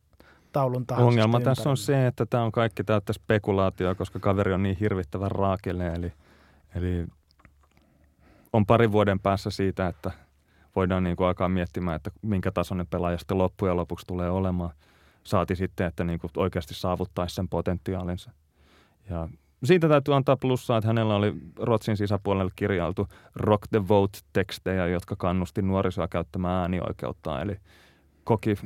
[0.51, 1.07] taulun tahansa.
[1.07, 5.31] Ongelma tässä on se, että tämä on kaikki täyttä spekulaatioa, koska kaveri on niin hirvittävän
[5.31, 6.13] raakele, eli,
[6.75, 7.07] eli
[8.53, 10.11] on parin vuoden päässä siitä, että
[10.75, 14.73] voidaan niin kuin alkaa miettimään, että minkä tasoinen pelaaja sitten loppujen lopuksi tulee olemaan.
[15.23, 18.31] Saati sitten, että niin kuin oikeasti saavuttaisi sen potentiaalinsa.
[19.09, 19.29] Ja
[19.67, 25.61] siitä täytyy antaa plussaa, että hänellä oli Rotsin sisäpuolelle kirjailtu Rock the Vote-tekstejä, jotka kannusti
[25.61, 27.41] nuorisoa käyttämään äänioikeutta.
[27.41, 27.57] Eli
[28.23, 28.57] koki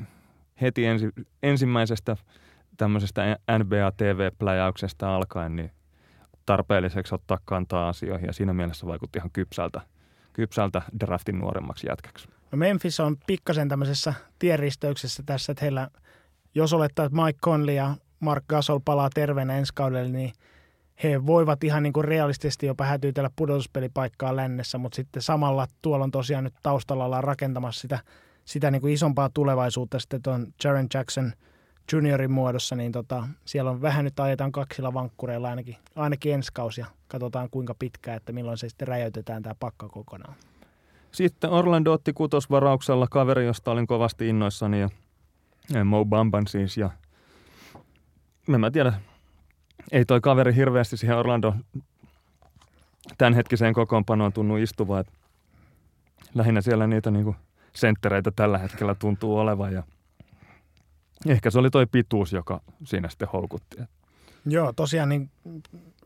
[0.62, 1.10] heti ensi,
[1.44, 2.18] ensimmäisestä
[2.78, 5.72] tämmöisestä NBA TV-pläjäyksestä alkaen, niin
[6.46, 9.82] tarpeelliseksi ottaa kantaa asioihin ja siinä mielessä vaikutti ihan kypsältä,
[10.34, 12.28] kypsältä draftin nuoremmaksi jätkäksi.
[12.52, 15.90] No Memphis on pikkasen tämmöisessä tienristeyksessä tässä, että heillä,
[16.56, 20.32] jos olettaa, että Mike Conley ja Mark Gasol palaa terveenä ensi kaudella, niin
[21.04, 26.12] he voivat ihan niin kuin realistisesti jopa hätyytellä pudotuspelipaikkaa lännessä, mutta sitten samalla tuolla on
[26.12, 28.00] tosiaan nyt taustalla ollaan rakentamassa sitä,
[28.46, 31.32] sitä niin kuin isompaa tulevaisuutta sitten tuon Jaren Jackson–
[31.94, 36.82] juniorin muodossa, niin tota, siellä on vähän nyt ajetaan kaksilla vankkureilla ainakin, ainakin ensi kausi
[36.82, 40.36] ja katsotaan kuinka pitkään, että milloin se sitten räjäytetään tämä pakka kokonaan.
[41.12, 44.90] Sitten Orlando otti kutosvarauksella kaveri, josta olin kovasti innoissani ja
[45.86, 46.90] Mo Bamban siis ja
[48.54, 48.94] en mä tiedä,
[49.92, 51.54] ei toi kaveri hirveästi siihen Orlando
[53.18, 55.04] tämänhetkiseen kokoonpanoon tunnu istuvaa.
[56.36, 57.36] lähinnä siellä niitä niinku
[57.74, 59.84] senttereitä tällä hetkellä tuntuu olevan ja–
[61.28, 63.78] Ehkä se oli toi pituus, joka siinä sitten houkutti.
[64.46, 65.30] Joo, tosiaan niin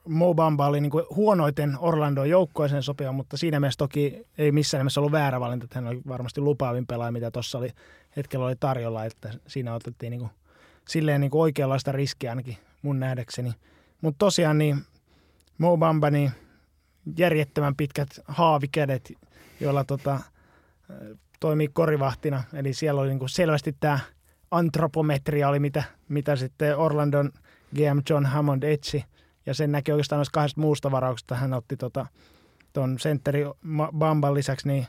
[0.07, 4.79] Mo Bamba oli niin kuin huonoiten Orlando joukkoisen sopiva, mutta siinä mielessä toki ei missään
[4.79, 7.69] nimessä ollut väärä valinta, että hän oli varmasti lupaavin pelaaja, mitä tuossa oli,
[8.17, 10.31] hetkellä oli tarjolla, että siinä otettiin niin kuin,
[10.87, 13.53] silleen niin kuin oikeanlaista riskiä ainakin mun nähdäkseni.
[14.01, 14.77] Mutta tosiaan niin
[15.57, 16.31] Mo Bamba, niin
[17.17, 19.13] järjettömän pitkät haavikädet,
[19.59, 20.19] joilla tota,
[21.39, 23.99] toimii korivahtina, eli siellä oli niin kuin selvästi tämä
[24.51, 27.31] antropometria oli, mitä, mitä sitten Orlandon
[27.75, 29.03] GM John Hammond etsi,
[29.45, 31.35] ja sen näki oikeastaan noista kahdesta muusta varauksesta.
[31.35, 32.05] Hän otti tota,
[32.97, 33.43] sentteri
[33.97, 34.87] Bamban lisäksi, niin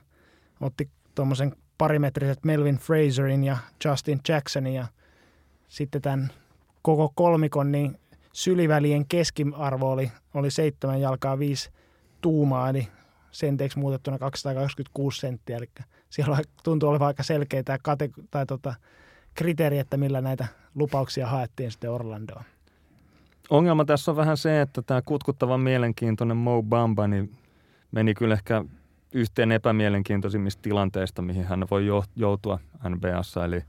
[0.61, 4.87] otti tuommoisen parimetriset Melvin Fraserin ja Justin Jacksonin, ja
[5.69, 6.31] sitten tämän
[6.85, 7.99] koko kolmikon niin
[8.33, 11.71] sylivälien keskiarvo oli, oli seitsemän jalkaa viisi
[12.21, 12.89] tuumaa, eli
[13.31, 15.69] senteiksi muutettuna 226 senttiä, eli
[16.11, 18.75] siellä tuntuu olevan aika selkeä tämä kate- tai tota,
[19.35, 22.45] kriteeri, että millä näitä lupauksia haettiin sitten Orlandoon.
[23.51, 27.37] Ongelma tässä on vähän se, että tämä kutkuttavan mielenkiintoinen Mo Bamba niin
[27.93, 28.65] meni kyllä ehkä
[29.13, 33.45] yhteen epämielenkiintoisimmista tilanteista, mihin hän voi joutua NBAssa.
[33.45, 33.63] Eli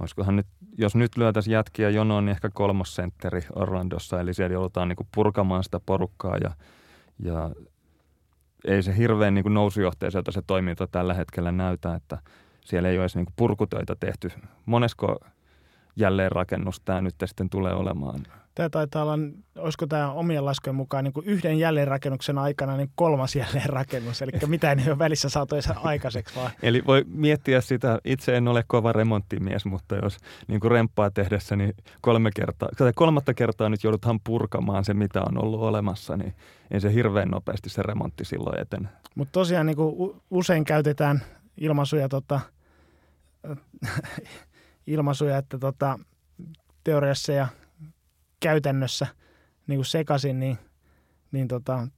[0.00, 0.46] olisikohan nyt,
[0.78, 4.20] jos nyt lyötäisiin jätkiä jonoon, niin ehkä kolmosentteri Orlandossa.
[4.20, 6.50] Eli siellä joudutaan niin purkamaan sitä porukkaa ja,
[7.18, 7.50] ja
[8.64, 12.18] ei se hirveän niin nousujohteiselta se toiminta tällä hetkellä näytä, että
[12.64, 14.30] siellä ei ole edes niin purkutöitä tehty.
[14.66, 15.16] Monesko
[15.96, 18.26] jälleenrakennus tämä nyt sitten tulee olemaan?
[18.54, 19.18] Tämä taitaa olla,
[19.58, 24.72] olisiko tämä omien laskujen mukaan niin kuin yhden jälleenrakennuksen aikana niin kolmas jälleenrakennus, eli mitä
[24.72, 26.50] ei ole välissä saatu edes aikaiseksi vaan.
[26.62, 30.16] Eli voi miettiä sitä, itse en ole kova remonttimies, mutta jos
[30.48, 35.20] niin kuin remppaa tehdessä, niin kolme kertaa, tai kolmatta kertaa nyt joudutaan purkamaan se, mitä
[35.20, 36.34] on ollut olemassa, niin
[36.70, 38.88] ei se hirveän nopeasti se remontti silloin eten.
[39.14, 41.22] Mutta tosiaan niin kuin usein käytetään
[41.56, 42.40] ilmaisuja, tota,
[44.86, 45.98] ilmaisuja että tota,
[46.84, 47.48] teoriassa ja
[48.42, 49.06] käytännössä
[49.66, 50.58] niin kuin sekaisin, niin,
[51.32, 51.88] niin tota,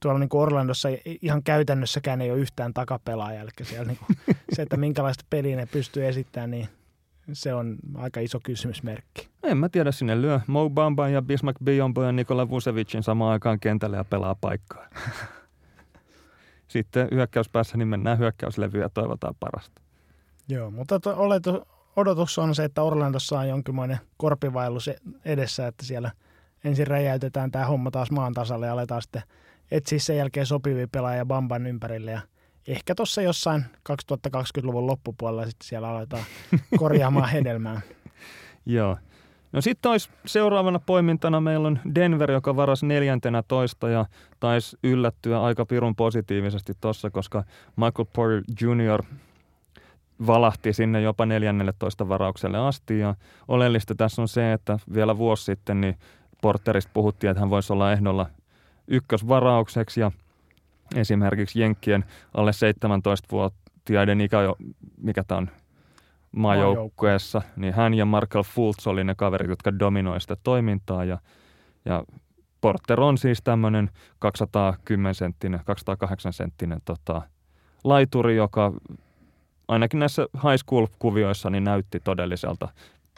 [0.00, 0.88] tuolla niin kuin Orlandossa
[1.22, 3.42] ihan käytännössäkään ei ole yhtään takapelaajaa.
[3.42, 6.68] Eli siellä niin kuin, se, että minkälaista peliä ne pystyy esittämään, niin
[7.32, 9.28] se on aika iso kysymysmerkki.
[9.42, 13.60] En mä tiedä, sinne lyö Mo Bamba ja Bismarck Biombo ja Nikola Vusevicin samaan aikaan
[13.60, 14.88] kentälle ja pelaa paikkaa.
[16.68, 19.82] Sitten hyökkäyspäässä niin mennään hyökkäyslevyä ja toivotaan parasta.
[20.48, 24.90] Joo, mutta to, oletu, odotus on se, että Orlandossa on jonkinlainen korpivaellus
[25.24, 26.10] edessä, että siellä
[26.64, 29.22] ensin räjäytetään tämä homma taas maan tasalle ja aletaan sitten
[29.70, 32.20] etsiä sen jälkeen sopivia pelaajia Bamban ympärille ja
[32.68, 36.24] ehkä tuossa jossain 2020-luvun loppupuolella sitten siellä aletaan
[36.78, 37.80] korjaamaan hedelmää.
[38.66, 38.96] Joo.
[39.52, 44.06] No sitten olisi seuraavana poimintana meillä on Denver, joka varasi neljäntenä toista ja
[44.40, 47.44] taisi yllättyä aika pirun positiivisesti tuossa, koska
[47.76, 49.02] Michael Porter Jr
[50.26, 52.98] valahti sinne jopa 14 varaukselle asti.
[52.98, 53.14] Ja
[53.48, 55.98] oleellista tässä on se, että vielä vuosi sitten niin
[56.42, 58.26] Porterista puhuttiin, että hän voisi olla ehdolla
[58.88, 60.12] ykkösvaraukseksi ja
[60.94, 64.38] esimerkiksi Jenkkien alle 17-vuotiaiden ikä,
[64.96, 65.50] mikä tämä on,
[66.36, 71.18] maajoukkueessa, niin hän ja Markel Fultz oli ne kaverit, jotka dominoivat sitä toimintaa ja,
[71.84, 72.04] ja
[72.60, 77.22] Porter on siis tämmöinen 210 senttinen, 208 senttinen tota,
[77.84, 78.72] laituri, joka
[79.68, 82.68] ainakin näissä high school-kuvioissa niin näytti todelliselta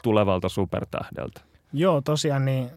[0.03, 1.41] tulevalta supertähdeltä.
[1.73, 2.69] Joo, tosiaan niin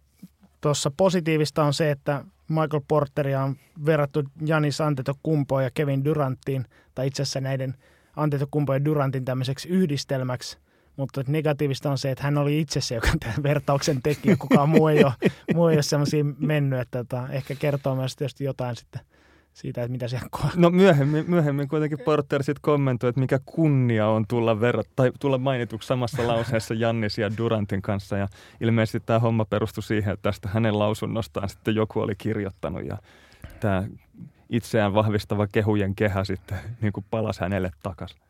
[0.61, 3.57] tuossa positiivista on se, että Michael Porteria on
[3.87, 7.75] verrattu Janis Antetokumpoon ja Kevin Duranttiin, tai itse asiassa näiden
[8.17, 10.59] Antetokumpo ja Durantin tämmöiseksi yhdistelmäksi,
[10.97, 14.89] mutta negatiivista on se, että hän oli itse se, joka tämän vertauksen teki, kukaan muu
[14.89, 15.13] ei ole,
[15.55, 19.01] muu ei ole semmoisia mennyt, että tota, ehkä kertoo myös tietysti jotain sitten–
[19.53, 24.09] siitä, että mitä siellä ko- No myöhemmin, myöhemmin kuitenkin Porter sitten kommentoi, että mikä kunnia
[24.09, 28.17] on tulla, verra- tai tulla mainituksi samassa lauseessa Jannis ja Durantin kanssa.
[28.17, 28.29] Ja
[28.61, 32.99] ilmeisesti tämä homma perustui siihen, että tästä hänen lausunnostaan sitten joku oli kirjoittanut ja
[33.61, 33.85] tämä
[34.51, 38.21] itseään vahvistava kehujen kehä sitten niin kuin palasi hänelle takaisin.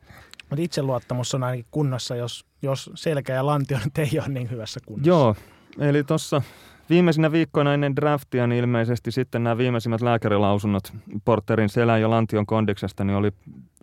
[0.49, 5.09] Mutta itseluottamus on ainakin kunnossa, jos, jos selkä ja lantio ei ole niin hyvässä kunnossa.
[5.09, 5.35] Joo,
[5.79, 6.41] eli tuossa
[6.91, 10.93] Viimeisinä viikkoina ennen draftia niin ilmeisesti sitten nämä viimeisimmät lääkärilausunnot
[11.25, 13.31] Porterin selän ja lantion kondiksesta niin oli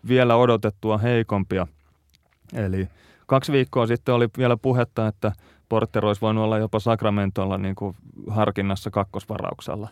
[0.09, 1.67] vielä odotettua heikompia.
[2.55, 2.89] Eli
[3.27, 5.33] kaksi viikkoa sitten oli vielä puhetta, että
[5.69, 7.97] Porter olisi voinut olla jopa Sacramentolla niin kuin
[8.31, 9.89] harkinnassa kakkosvarauksella.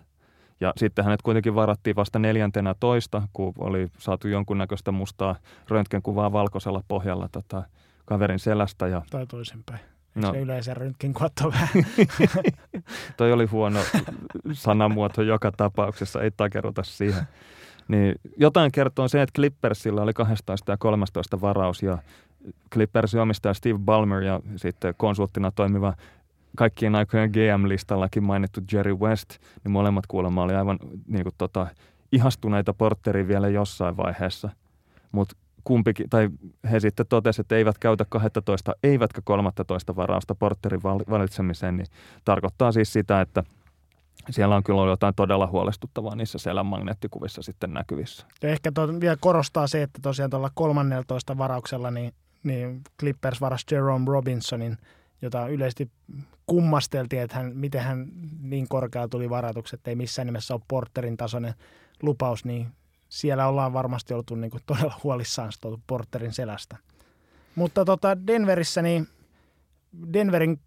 [0.61, 5.37] Ja sitten hänet kuitenkin varattiin vasta neljäntenä toista, kun oli saatu jonkunnäköistä mustaa
[5.69, 7.63] röntgenkuvaa valkoisella pohjalla tota,
[8.05, 8.87] kaverin selästä.
[8.87, 9.03] Ja...
[9.11, 9.96] Tai toisinpäin.
[10.17, 10.33] No.
[10.33, 11.69] Se yleensä röntgenkuvat vähän.
[13.17, 13.81] Toi oli huono
[14.53, 17.23] sanamuoto joka tapauksessa, ei takeruta siihen.
[17.89, 21.99] Niin jotain kertoo se, että Clippersilla oli 12 ja 13 varaus ja
[22.73, 25.95] Clippersin omistaja Steve Ballmer ja sitten konsulttina toimiva
[26.57, 29.31] kaikkien aikojen GM-listallakin mainittu Jerry West,
[29.65, 31.67] niin molemmat kuulemma oli aivan niin kuin, tota,
[32.13, 34.51] ihastuneita Porterin vielä jossain vaiheessa.
[35.13, 36.29] Mutta kumpikin, tai
[36.71, 41.87] he sitten totesivat, että eivät käytä 12, eivätkä 13 varausta Porterin valitsemiseen, niin
[42.25, 43.45] tarkoittaa siis sitä, että
[44.31, 48.27] siellä on kyllä ollut jotain todella huolestuttavaa niissä selän magneettikuvissa sitten näkyvissä.
[48.43, 53.67] Ja ehkä to, vielä korostaa se, että tosiaan tuolla 13 varauksella niin, niin Clippers varasi
[53.73, 54.77] Jerome Robinsonin,
[55.23, 55.91] jota yleisesti
[56.47, 58.07] kummasteltiin, että hän, miten hän
[58.41, 61.55] niin korkealla tuli varatukset, ei missään nimessä ole Porterin tasoinen
[62.03, 62.67] lupaus, niin
[63.09, 65.53] siellä ollaan varmasti oltu niin kuin todella huolissaan
[65.87, 66.77] Porterin selästä.
[67.55, 69.09] Mutta tota Denverissä, niin
[70.13, 70.61] Denverin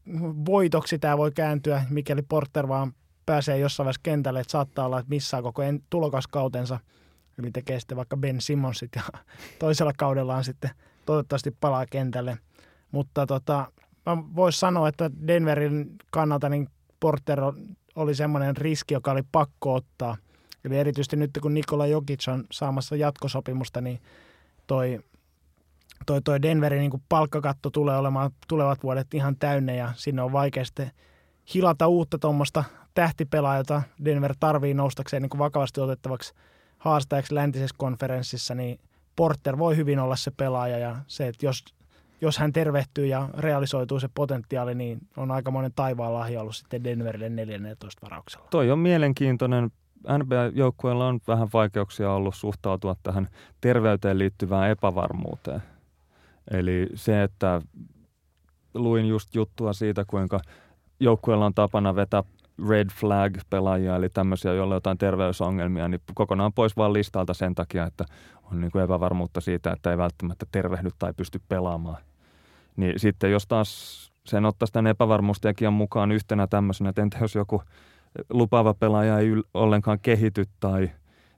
[0.46, 2.94] voitoksi tämä voi kääntyä, mikäli Porter vaan
[3.26, 6.80] pääsee jossain vaiheessa kentälle, että saattaa olla, että missaa koko en, tulokaskautensa,
[7.40, 9.02] eli tekee sitten vaikka Ben Simmonsit ja
[9.60, 10.72] toisella kaudellaan sitten
[11.06, 12.38] toivottavasti palaa kentälle.
[12.92, 13.72] Mutta tota,
[14.36, 17.40] voisi sanoa, että Denverin kannalta niin Porter
[17.96, 20.18] oli semmoinen riski, joka oli pakko ottaa–
[20.66, 24.00] Eli erityisesti nyt kun Nikola Jokic on saamassa jatkosopimusta, niin
[24.68, 25.00] toi,
[26.06, 30.66] toi, toi Denverin niin palkkakatto tulee olemaan tulevat vuodet ihan täynnä ja sinne on vaikea
[30.66, 30.92] sitten
[31.54, 36.34] hilata uutta tuommoista tähtipelaa, jota Denver tarvii noustakseen niin vakavasti otettavaksi
[36.78, 38.80] haastajaksi läntisessä konferenssissa, niin
[39.16, 41.64] Porter voi hyvin olla se pelaaja ja se, että jos,
[42.22, 46.84] jos hän tervehtyy ja realisoituu se potentiaali, niin on aika monen taivaan lahja ollut sitten
[46.84, 48.48] Denverille 14 varauksella.
[48.52, 49.72] Toi on mielenkiintoinen
[50.08, 53.28] NBA-joukkueella on vähän vaikeuksia ollut suhtautua tähän
[53.62, 55.64] terveyteen liittyvään epävarmuuteen.
[56.52, 57.62] Eli se, että
[58.74, 60.40] luin just juttua siitä, kuinka
[61.00, 62.24] joukkueella on tapana vetää
[62.70, 67.86] red flag-pelaajia, eli tämmöisiä, joilla on jotain terveysongelmia, niin kokonaan pois vaan listalta sen takia,
[67.86, 68.06] että
[68.52, 71.98] on niin kuin epävarmuutta siitä, että ei välttämättä tervehdy tai pysty pelaamaan.
[72.76, 77.62] Niin sitten jos taas sen ottaisi tämän epävarmuustekijän mukaan yhtenä tämmöisenä, että entä jos joku–
[78.30, 80.92] lupaava pelaaja ei ollenkaan kehity tai,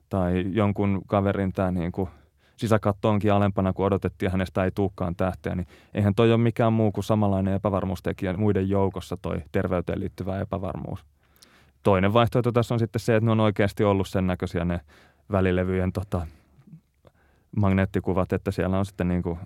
[0.08, 2.08] tai jonkun kaverin tämä niin kuin
[2.56, 6.72] sisäkatto onkin alempana kuin odotettiin ja hänestä ei tuukkaan tähteä, niin eihän toi ole mikään
[6.72, 11.04] muu kuin samanlainen epävarmuustekijä muiden joukossa toi terveyteen liittyvä epävarmuus.
[11.82, 14.80] Toinen vaihtoehto tässä on sitten se, että ne on oikeasti ollut sen näköisiä ne
[15.32, 16.26] välilevyjen tota,
[17.56, 19.38] magneettikuvat, että siellä on sitten niin kuin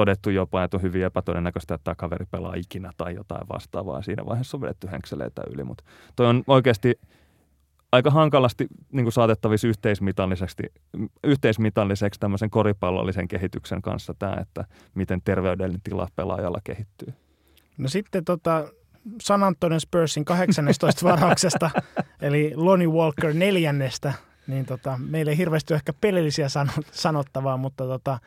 [0.00, 4.02] todettu jopa, että on hyvin epätodennäköistä, että tämä kaveri pelaa ikinä tai jotain vastaavaa.
[4.02, 5.84] Siinä vaiheessa on vedetty henkseleitä yli, mutta
[6.16, 7.00] toi on oikeasti
[7.92, 10.62] aika hankalasti niin kuin saatettavissa yhteismitalliseksi,
[11.24, 17.14] yhteismitalliseksi tämmöisen koripallollisen kehityksen kanssa tämä, että miten terveydellinen tila pelaajalla kehittyy.
[17.78, 18.68] No sitten tota,
[19.22, 21.70] San Antonio Spursin 18 varauksesta,
[22.22, 24.12] eli Lonnie Walker neljännestä,
[24.46, 26.46] niin tota, meillä ei hirveästi ole ehkä pelillisiä
[26.92, 28.18] sanottavaa, mutta tota,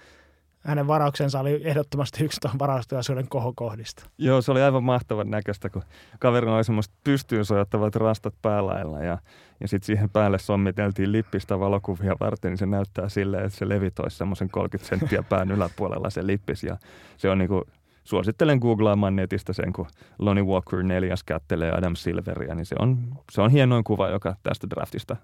[0.63, 4.06] hänen varauksensa oli ehdottomasti yksi tuon varaustilaisuuden kohokohdista.
[4.17, 5.84] Joo, se oli aivan mahtavan näköistä, kun
[6.19, 9.17] kaverilla oli semmoista pystyyn sojattavat rastat päälailla ja,
[9.60, 14.17] ja sitten siihen päälle sommiteltiin lippistä valokuvia varten, niin se näyttää silleen, että se levitoisi
[14.17, 16.78] semmoisen 30 senttiä pään yläpuolella se lippis ja
[17.17, 17.63] se on niinku
[18.04, 19.88] suosittelen googlaamaan netistä sen, kun
[20.19, 22.97] Lonnie Walker neljäs kättelee Adam Silveria, niin se on,
[23.32, 25.15] se on hienoin kuva, joka tästä draftista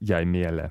[0.00, 0.70] jäi mieleen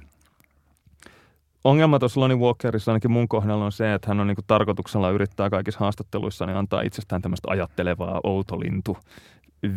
[1.67, 5.49] ongelma tuossa Lonnie Walkerissa ainakin mun kohdalla on se, että hän on niin tarkoituksella yrittää
[5.49, 8.97] kaikissa haastatteluissa niin antaa itsestään tämmöistä ajattelevaa outolintu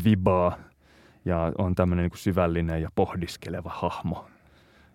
[0.04, 0.56] vibaa
[1.24, 4.26] ja on tämmöinen niin syvällinen ja pohdiskeleva hahmo.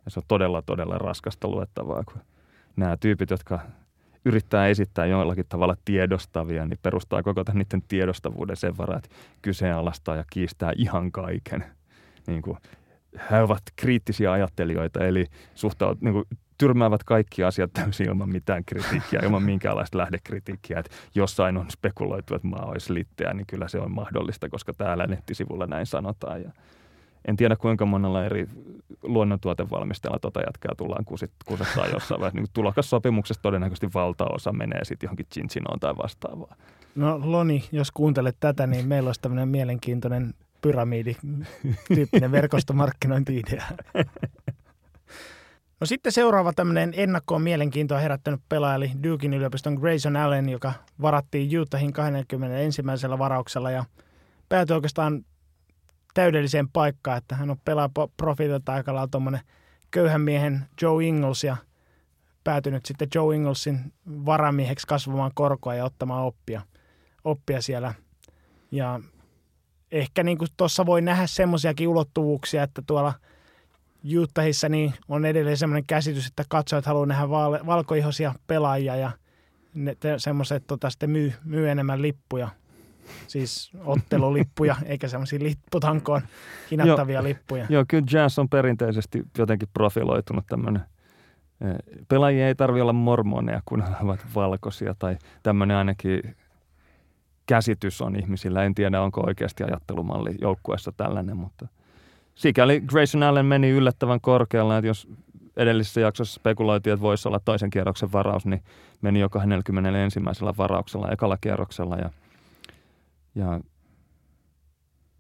[0.06, 2.22] Ja se on todella, todella raskasta luettavaa, kun
[2.76, 3.60] nämä tyypit, jotka
[4.26, 10.16] yrittää esittää jollakin tavalla tiedostavia, niin perustaa koko tämän niiden tiedostavuuden sen varaan, että kyseenalaistaa
[10.16, 11.66] ja kiistää ihan kaiken.
[12.28, 12.58] Niin kuin,
[13.32, 16.26] he ovat kriittisiä ajattelijoita, eli suhtaut, niin kuin,
[16.58, 20.80] tyrmäävät kaikki asiat täysin ilman mitään kritiikkiä, ilman minkäänlaista lähdekritiikkiä.
[20.80, 25.08] Että jossain on spekuloitu, että maa olisi litteä, niin kyllä se on mahdollista, koska täällä
[25.08, 26.42] nettisivulla näin sanotaan.
[26.42, 26.52] Ja
[27.28, 28.48] en tiedä kuinka monella eri
[29.04, 31.06] luonnontuotevalmistajalla tota jatkaa tullaan
[31.46, 32.40] kusettaa jossain vaiheessa.
[32.40, 36.58] Niin tulokassopimuksesta todennäköisesti valtaosa menee sitten johonkin chinchinoon tai vastaavaan.
[36.96, 43.64] No Loni, jos kuuntelet tätä, niin meillä olisi tämmöinen mielenkiintoinen pyramidi-tyyppinen verkostomarkkinointi-idea.
[45.80, 51.60] No sitten seuraava tämmöinen ennakkoon mielenkiintoa herättänyt pelaaja, eli Dukein yliopiston Grayson Allen, joka varattiin
[51.62, 52.84] Utahin 21.
[53.20, 53.86] varauksella ja
[54.50, 55.26] päätyi oikeastaan
[56.14, 59.42] täydelliseen paikkaan, että hän on pelaa profiililta aika lailla tuommoinen
[59.92, 61.58] köyhän miehen Joe Ingles ja
[62.44, 66.62] päätynyt sitten Joe Inglesin varamieheksi kasvamaan korkoa ja ottamaan oppia,
[67.24, 67.94] oppia siellä.
[68.72, 69.00] Ja
[69.92, 73.14] ehkä niin tuossa voi nähdä semmoisiakin ulottuvuuksia, että tuolla–
[74.18, 79.12] Utahissa niin on edelleen semmoinen käsitys, että katsojat haluaa nähdä val- valkoihoisia pelaajia ja
[79.74, 82.50] ne, semmoiset tota, sitten myy, myy enemmän lippuja,
[83.28, 86.22] siis ottelulippuja, eikä semmoisia lipputankoon
[86.72, 87.66] hinattavia joo, lippuja.
[87.70, 90.82] Joo, kyllä jazz on perinteisesti jotenkin profiloitunut tämmöinen
[92.08, 96.36] Pelaajia ei tarvitse olla mormoneja, kun he ovat valkoisia tai tämmöinen ainakin
[97.46, 98.64] käsitys on ihmisillä.
[98.64, 101.68] En tiedä, onko oikeasti ajattelumalli joukkueessa tällainen, mutta
[102.36, 105.08] sikäli Grayson Allen meni yllättävän korkealla, että jos
[105.58, 108.64] edellisessä jaksossa spekuloitiin, että voisi olla toisen kierroksen varaus, niin
[109.02, 110.20] meni jo 21.
[110.58, 111.96] varauksella, ekalla kierroksella.
[111.96, 112.10] Ja,
[113.36, 113.60] ja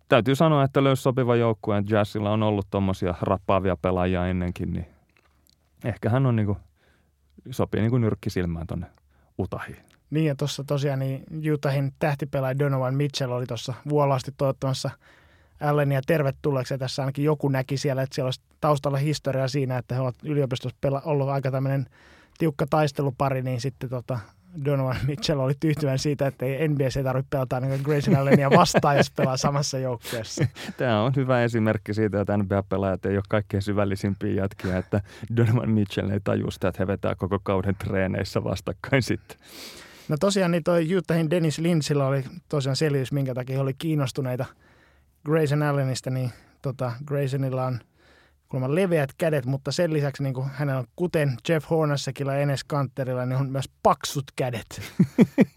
[0.10, 1.84] täytyy sanoa, että löysi sopiva joukkue.
[1.90, 4.86] Jazzilla on ollut tuommoisia rappaavia pelaajia ennenkin, niin
[5.86, 6.58] ehkä hän on niinku,
[7.52, 8.88] sopii niinku nyrkki silmään tonne
[9.38, 9.78] Utahiin.
[10.10, 14.90] Niin ja tuossa tosiaan niin Utahin tähtipelaaja Donovan Mitchell oli tuossa vuolaasti toivottamassa
[15.62, 19.96] Allenia tervetulleeksi ja tässä ainakin joku näki siellä, että siellä olisi taustalla historiaa siinä, että
[19.96, 21.86] he ovat yliopistossa pela- ollut aika tämmöinen
[22.38, 24.20] tiukka taistelupari, niin sitten tota,
[24.66, 28.98] Donovan Mitchell oli tyytyväinen siitä, että ei NBA ei tarvitse pelata ainakaan Grayson Allenia vastaan,
[28.98, 30.46] jos pelaa samassa joukkueessa.
[30.78, 35.02] Tämä on hyvä esimerkki siitä, että NBA-pelaajat ei ole kaikkein syvällisimpiä jätkiä, että
[35.38, 39.38] Donovan Mitchell ei taju sitä, että he vetää koko kauden treeneissä vastakkain sitten.
[40.08, 44.46] No tosiaan niin toi Utahin Dennis Lindsillä oli tosiaan selitys, minkä takia he oli kiinnostuneita
[45.26, 47.80] Grayson Allenista, niin tota, Graysonilla on–
[48.50, 52.64] kuulemma leveät kädet, mutta sen lisäksi niin kuin hänellä on, kuten Jeff Hornassekilla ja Enes
[52.64, 54.82] Kanterilla, niin on myös paksut kädet.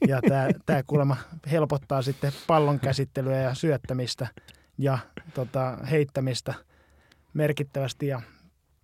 [0.08, 1.16] ja tämä, tämä kuulemma
[1.50, 4.28] helpottaa sitten pallon käsittelyä ja syöttämistä
[4.78, 4.98] ja
[5.34, 6.54] tota, heittämistä
[7.34, 8.06] merkittävästi.
[8.06, 8.22] Ja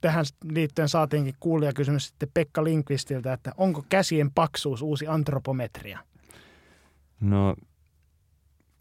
[0.00, 5.98] tähän liittyen saatiinkin kuulijakysymys sitten Pekka Linkvistiltä, että onko käsien paksuus uusi antropometria?
[7.20, 7.54] No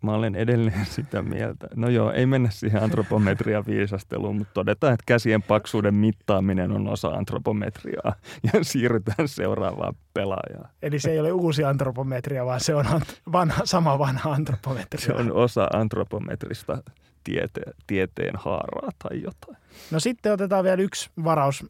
[0.04, 1.68] Mä olen edelleen sitä mieltä.
[1.76, 7.08] No joo, ei mennä siihen antropometria viisasteluun, mutta todetaan, että käsien paksuuden mittaaminen on osa
[7.08, 8.16] antropometriaa
[8.54, 10.70] ja siirrytään seuraavaan pelaajaan.
[10.82, 12.86] Eli se ei ole uusi antropometria, vaan se on
[13.32, 15.06] vanha, sama vanha antropometria.
[15.06, 16.84] Se on osa antropometrista
[17.24, 19.58] tiete, tieteen haaraa tai jotain.
[19.92, 21.66] No sitten otetaan vielä yksi varaus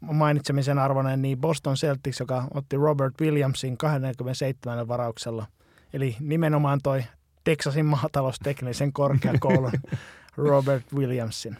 [0.00, 5.46] mainitsemisen arvoinen, niin Boston Celtics, joka otti Robert Williamsin 27 varauksella.
[5.92, 7.04] Eli nimenomaan toi
[7.50, 9.72] Texasin maatalousteknillisen korkeakoulun
[10.36, 11.56] Robert Williamsin.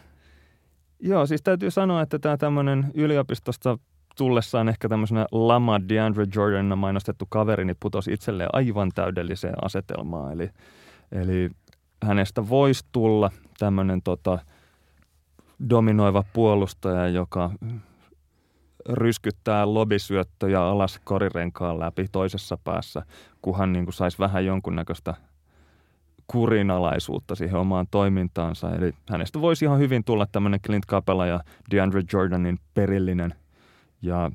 [0.99, 3.77] Joo, siis täytyy sanoa, että tämä tämmöinen yliopistosta
[4.17, 10.33] tullessaan ehkä tämmöisenä Lama DeAndre Jordanina mainostettu kaveri, niin putosi itselleen aivan täydelliseen asetelmaan.
[10.33, 10.49] Eli,
[11.11, 11.49] eli
[12.03, 14.39] hänestä voisi tulla tämmöinen tota,
[15.69, 17.51] dominoiva puolustaja, joka
[18.89, 23.05] ryskyttää lobisyöttöjä alas korirenkaan läpi toisessa päässä,
[23.41, 25.15] kunhan niin saisi vähän jonkunnäköistä–
[26.31, 28.75] kurinalaisuutta siihen omaan toimintaansa.
[28.75, 31.39] Eli hänestä voisi ihan hyvin tulla tämmöinen Clint Capella ja
[31.71, 33.33] DeAndre Jordanin perillinen.
[34.01, 34.31] Ja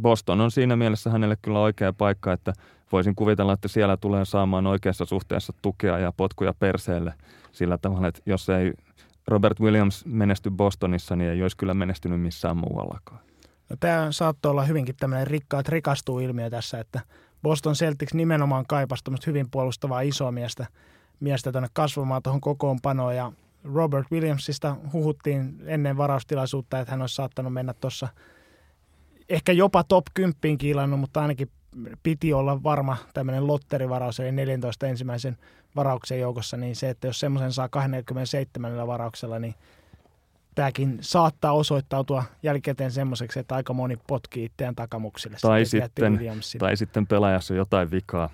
[0.00, 2.52] Boston on siinä mielessä hänelle kyllä oikea paikka, että
[2.92, 7.14] voisin kuvitella, että siellä tulee saamaan oikeassa suhteessa tukea ja potkuja perseelle
[7.52, 8.72] sillä tavalla, että jos ei
[9.28, 13.20] Robert Williams menesty Bostonissa, niin ei olisi kyllä menestynyt missään muuallakaan.
[13.70, 17.00] No, tämä saattoi olla hyvinkin tämmöinen rikkaat rikastuu ilmiö tässä, että
[17.42, 20.66] Boston Celtics nimenomaan kaipasi hyvin puolustavaa isoa miestä–
[21.20, 23.32] miestä tuonne kasvamaan tuohon kokoonpanoon ja
[23.64, 28.08] Robert Williamsista huhuttiin ennen varaustilaisuutta, että hän olisi saattanut mennä tuossa
[29.28, 31.50] ehkä jopa top 10 kiilannut, mutta ainakin
[32.02, 35.36] piti olla varma tämmöinen lotterivaraus, eli 14 ensimmäisen
[35.76, 39.54] varauksen joukossa, niin se, että jos semmoisen saa 27 varauksella, niin
[40.54, 45.36] tämäkin saattaa osoittautua jälkikäteen semmoiseksi, että aika moni potkii itseään takamuksille.
[45.42, 46.18] Tai sitten,
[46.58, 48.30] tai sitten pelaajassa jotain vikaa,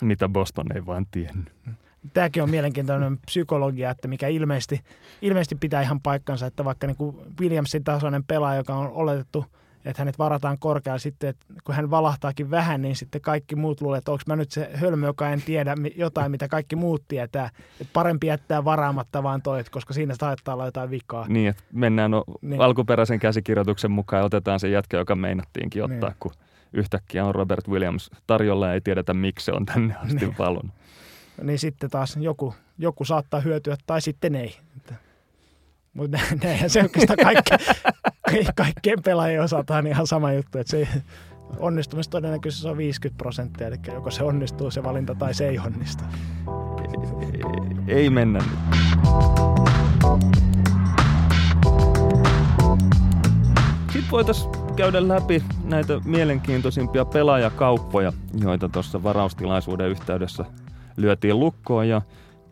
[0.00, 1.52] mitä Boston ei vaan tiennyt
[2.12, 4.80] tämäkin on mielenkiintoinen psykologia, että mikä ilmeisesti,
[5.22, 9.44] ilmeisesti pitää ihan paikkansa, että vaikka niin kuin Williamsin tasoinen pelaaja, joka on oletettu,
[9.84, 13.98] että hänet varataan korkealla sitten, että kun hän valahtaakin vähän, niin sitten kaikki muut luulee,
[13.98, 17.50] että onko mä nyt se hölmö, joka en tiedä jotain, mitä kaikki muut tietää.
[17.80, 21.26] Että parempi jättää varaamatta vaan toi, koska siinä saattaa olla jotain vikaa.
[21.28, 22.60] Niin, että mennään no, niin.
[22.60, 26.16] alkuperäisen käsikirjoituksen mukaan ja otetaan se jätkä, joka meinattiinkin ottaa, niin.
[26.20, 26.32] kun
[26.72, 30.34] yhtäkkiä on Robert Williams tarjolla ja ei tiedetä, miksi se on tänne asti niin.
[30.38, 30.72] valunut
[31.42, 34.56] niin sitten taas joku, joku saattaa hyötyä tai sitten ei.
[35.96, 37.50] Mutta näinhän se oikeastaan kaikki,
[38.64, 40.88] kaikkien pelaajien osalta on ihan sama juttu, että se
[41.58, 46.04] onnistumistodennäköisyys on 50 prosenttia, eli joko se onnistuu se valinta tai se ei onnistu.
[47.88, 48.58] Ei, ei mennä nyt.
[53.92, 60.44] Sitten voitaisiin käydä läpi näitä mielenkiintoisimpia pelaajakauppoja, joita tuossa varaustilaisuuden yhteydessä
[60.96, 62.02] lyötiin lukkoon ja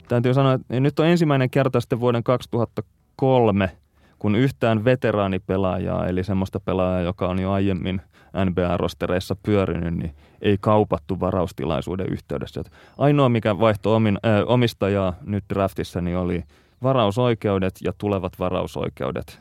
[0.08, 3.70] täytyy sanoa, että nyt on ensimmäinen kerta sitten vuoden 2003,
[4.18, 8.02] kun yhtään veteraanipelaajaa, eli semmoista pelaajaa, joka on jo aiemmin
[8.44, 12.60] NBA-rostereissa pyörinyt, niin ei kaupattu varaustilaisuuden yhteydessä.
[12.60, 16.42] Et ainoa, mikä vaihtoi omin, äh, omistajaa nyt draftissa, niin oli
[16.82, 19.40] varausoikeudet ja tulevat varausoikeudet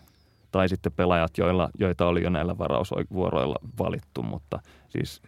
[0.51, 5.21] tai sitten pelaajat, joilla, joita oli jo näillä varausvuoroilla valittu, mutta siis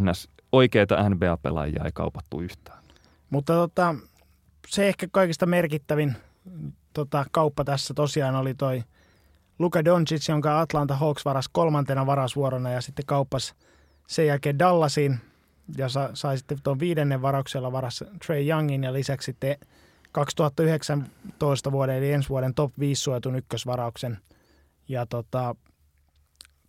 [0.00, 2.85] NS oikeita NBA-pelaajia ei kaupattu yhtään.
[3.30, 3.94] Mutta tota,
[4.68, 6.16] se ehkä kaikista merkittävin
[6.92, 8.84] tota, kauppa tässä tosiaan oli toi
[9.58, 13.54] Luka Doncic, jonka Atlanta Hawks varas kolmantena varasvuorona ja sitten kauppasi
[14.06, 15.20] sen jälkeen Dallasiin
[15.76, 19.56] ja sa, sai sitten tuon viidennen varauksella varas Trey Youngin ja lisäksi sitten
[20.12, 24.18] 2019 vuoden eli ensi vuoden top 5 suojatun ykkösvarauksen.
[24.88, 25.54] Ja tota,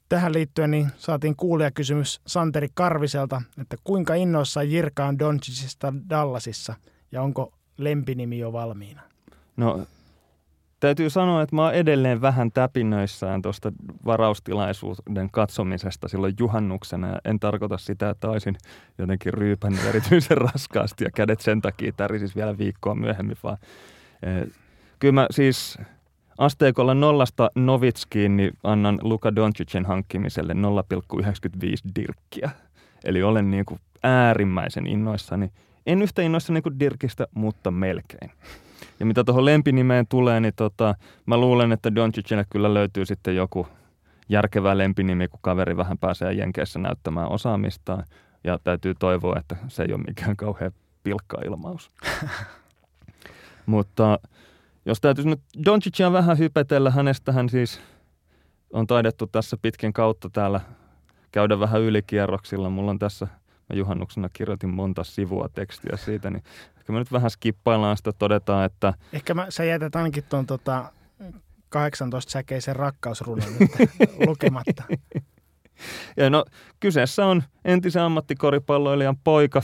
[0.09, 6.75] tähän liittyen niin saatiin kuulijakysymys Santeri Karviselta, että kuinka innoissaan Jirka on Doncicista Dallasissa
[7.11, 9.01] ja onko lempinimi jo valmiina?
[9.57, 9.87] No
[10.79, 13.71] täytyy sanoa, että mä oon edelleen vähän täpinöissään tuosta
[14.05, 17.19] varaustilaisuuden katsomisesta silloin juhannuksena.
[17.25, 18.55] En tarkoita sitä, että olisin
[18.97, 23.57] jotenkin ryypännyt erityisen raskaasti ja kädet sen takia tärisis vielä viikkoa myöhemmin, vaan
[24.23, 24.47] eh,
[24.99, 25.77] kyllä mä siis
[26.37, 30.59] asteikolla nollasta Novitskiin niin annan Luka Doncicin hankkimiselle 0,95
[31.95, 32.49] dirkkiä.
[33.05, 35.51] Eli olen niin kuin äärimmäisen innoissani.
[35.85, 38.31] En yhtä innoissani kuin Dirkistä, mutta melkein.
[38.99, 43.67] Ja mitä tuohon lempinimeen tulee, niin tota, mä luulen, että Doncicille kyllä löytyy sitten joku
[44.29, 48.03] järkevä lempinimi, kun kaveri vähän pääsee Jenkeissä näyttämään osaamistaan.
[48.43, 50.71] Ja täytyy toivoa, että se ei ole mikään kauhean
[51.03, 51.91] pilkka-ilmaus.
[53.65, 54.19] Mutta
[54.87, 57.81] jos täytyisi nyt Doncicia vähän hypetellä, hänestähän siis
[58.73, 60.61] on taidettu tässä pitkin kautta täällä
[61.31, 62.69] käydä vähän ylikierroksilla.
[62.69, 63.27] Mulla on tässä,
[63.69, 66.43] mä juhannuksena kirjoitin monta sivua tekstiä siitä, niin
[66.77, 68.93] ehkä me nyt vähän skippaillaan sitä, todetaan, että...
[69.13, 70.91] Ehkä mä, sä jätät ainakin tuon tota
[71.75, 73.71] 18-säkeisen rakkausrunon nyt
[74.27, 74.83] lukematta.
[76.17, 76.45] Ja no,
[76.79, 79.61] kyseessä on entisen ammattikoripalloilijan poika,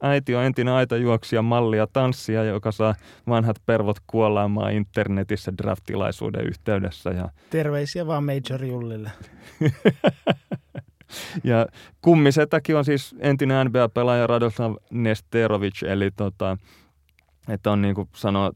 [0.00, 2.94] äiti on entinen aitajuoksija, mallia tanssia, joka saa
[3.28, 7.10] vanhat pervot kuollaamaan internetissä draftilaisuuden yhteydessä.
[7.10, 7.28] Ja...
[7.50, 9.10] Terveisiä vaan Major Jullille.
[11.44, 11.66] ja
[12.02, 16.58] kummisetäkin on siis entinen NBA-pelaaja Radoslav Nesterovic, eli tota,
[17.48, 18.52] että on niin kuin sanoa,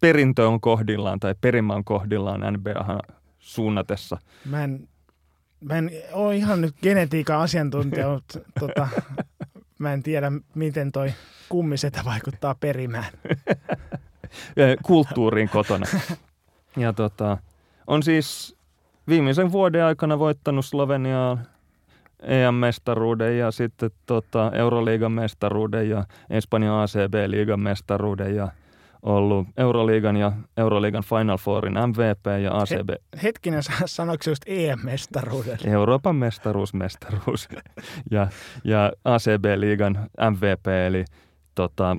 [0.00, 3.00] perintö on kohdillaan tai perimä on kohdillaan NBA
[3.38, 4.18] suunnatessa.
[4.44, 4.88] Mä en,
[5.60, 8.88] mä en ole ihan nyt genetiikan asiantuntija, mutta tota,
[9.80, 11.12] Mä en tiedä, miten toi
[11.48, 13.12] kummisetä vaikuttaa perimään.
[14.82, 15.86] Kulttuuriin kotona.
[16.76, 17.38] Ja tota,
[17.86, 18.56] on siis
[19.08, 21.38] viimeisen vuoden aikana voittanut Sloveniaa
[22.22, 28.48] EM-mestaruuden ja sitten tota, Euroliigan mestaruuden ja Espanjan ACB-liigan mestaruuden ja
[29.02, 32.88] ollut Euroliigan ja Euroliigan Final Fourin MVP ja ACB.
[33.22, 35.58] Hetkinen, sanoiko just EM-mestaruuden?
[35.64, 37.48] Euroopan mestaruus, mestaruus
[38.10, 38.28] ja,
[38.64, 39.98] ja ACB-liigan
[40.30, 41.04] MVP, eli
[41.54, 41.96] tota,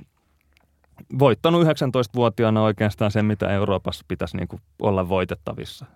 [1.18, 5.86] voittanut 19-vuotiaana oikeastaan sen, mitä Euroopassa pitäisi niin kuin olla voitettavissa.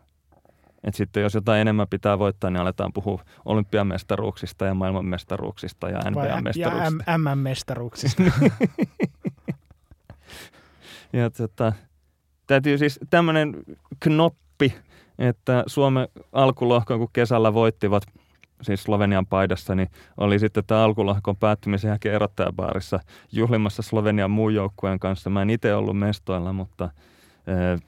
[0.84, 7.04] Et sitten jos jotain enemmän pitää voittaa, niin aletaan puhua olympiamestaruuksista ja maailmanmestaruuksista ja NBA-mestaruuksista.
[7.07, 8.22] Ja MM-mestaruuksista.
[11.17, 11.73] Ja tota,
[12.47, 13.57] täytyy siis tämmöinen
[14.01, 14.75] knoppi,
[15.19, 18.03] että Suomen alkulohkon, kun kesällä voittivat
[18.62, 23.01] siis Slovenian paidassa, niin oli sitten tämä alkulohkon päättymisen jälkeen erottajabaarissa
[23.33, 25.31] juhlimassa Slovenian muun joukkueen kanssa.
[25.31, 27.81] Mä en itse ollut mestoilla, mutta äh,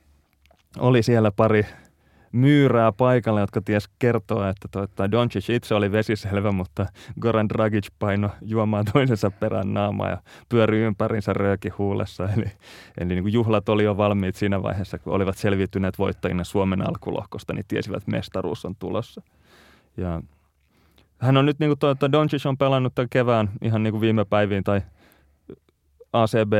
[0.78, 1.66] oli siellä pari
[2.32, 6.86] myyrää paikalle, jotka ties kertoa, että tuota, Doncic itse oli vesiselvä, mutta
[7.20, 10.18] Goran Dragic paino juomaan toisensa perään naamaa ja
[10.48, 12.28] pyöri ympärinsä rööki huulessa.
[12.36, 12.44] Eli,
[12.98, 17.52] eli niin kuin juhlat oli jo valmiit siinä vaiheessa, kun olivat selviytyneet voittajina Suomen alkulohkosta,
[17.52, 19.22] niin tiesivät, että mestaruus on tulossa.
[19.96, 20.22] Ja
[21.18, 24.24] hän on nyt, niin kuin tuota, Doncic on pelannut tämän kevään ihan niin kuin viime
[24.24, 24.80] päiviin tai
[26.12, 26.52] ACB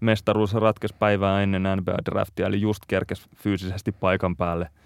[0.00, 4.70] mestaruus ratkesi päivää ennen NBA-draftia, eli just kerkes fyysisesti paikan päälle–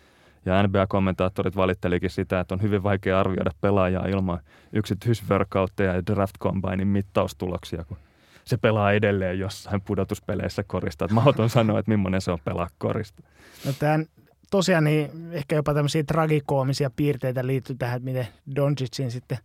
[0.47, 4.39] ja NBA-kommentaattorit valittelikin sitä, että on hyvin vaikea arvioida pelaajaa ilman
[4.73, 7.97] yksityisworkoutteja ja draft combinein mittaustuloksia, kun
[8.45, 11.05] se pelaa edelleen jossain pudotuspeleissä korista.
[11.05, 13.23] Että mahdoton sanoa, että millainen se on pelaa korista.
[13.67, 14.07] No tämän,
[14.51, 19.39] tosiaan niin ehkä jopa tämmöisiä tragikoomisia piirteitä liittyy tähän, että miten Doncicin sitten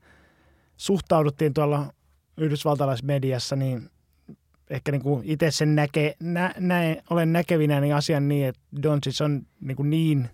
[0.78, 1.86] suhtauduttiin tuolla
[2.38, 3.90] yhdysvaltalaismediassa, niin
[4.70, 9.22] ehkä niin kuin itse sen näke, nä, näe, olen näkevinä niin asian niin, että Doncic
[9.22, 10.30] on niin, kuin niin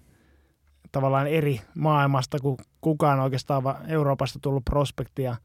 [0.92, 5.36] tavallaan eri maailmasta kuin kukaan oikeastaan Euroopasta tullut prospekti ja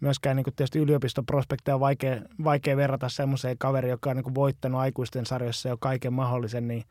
[0.00, 4.34] myöskään niin kuin tietysti yliopistoprospekteja on vaikea, vaikea verrata semmoiseen kaveriin, joka on niin kuin
[4.34, 6.84] voittanut aikuisten sarjassa jo kaiken mahdollisen, niin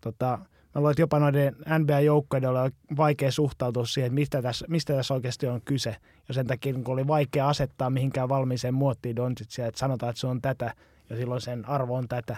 [0.00, 0.38] tota,
[0.74, 5.14] mä luulen, että jopa noiden NBA-joukkoiden oli vaikea suhtautua siihen, että mistä tässä, mistä tässä
[5.14, 5.96] oikeasti on kyse.
[6.28, 10.26] Ja sen takia kun oli vaikea asettaa mihinkään valmiiseen muottiin Doncicia, että sanotaan, että se
[10.26, 10.74] on tätä
[11.10, 12.36] ja silloin sen arvo on tätä,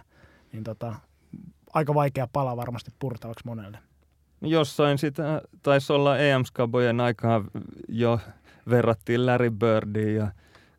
[0.52, 0.94] niin tota,
[1.72, 3.78] aika vaikea pala varmasti purtavaksi monelle.
[4.42, 7.44] Jossain sitä taisi olla EM-skabojen aikaa
[7.88, 8.20] jo
[8.70, 10.32] verrattiin Larry Birdiin ja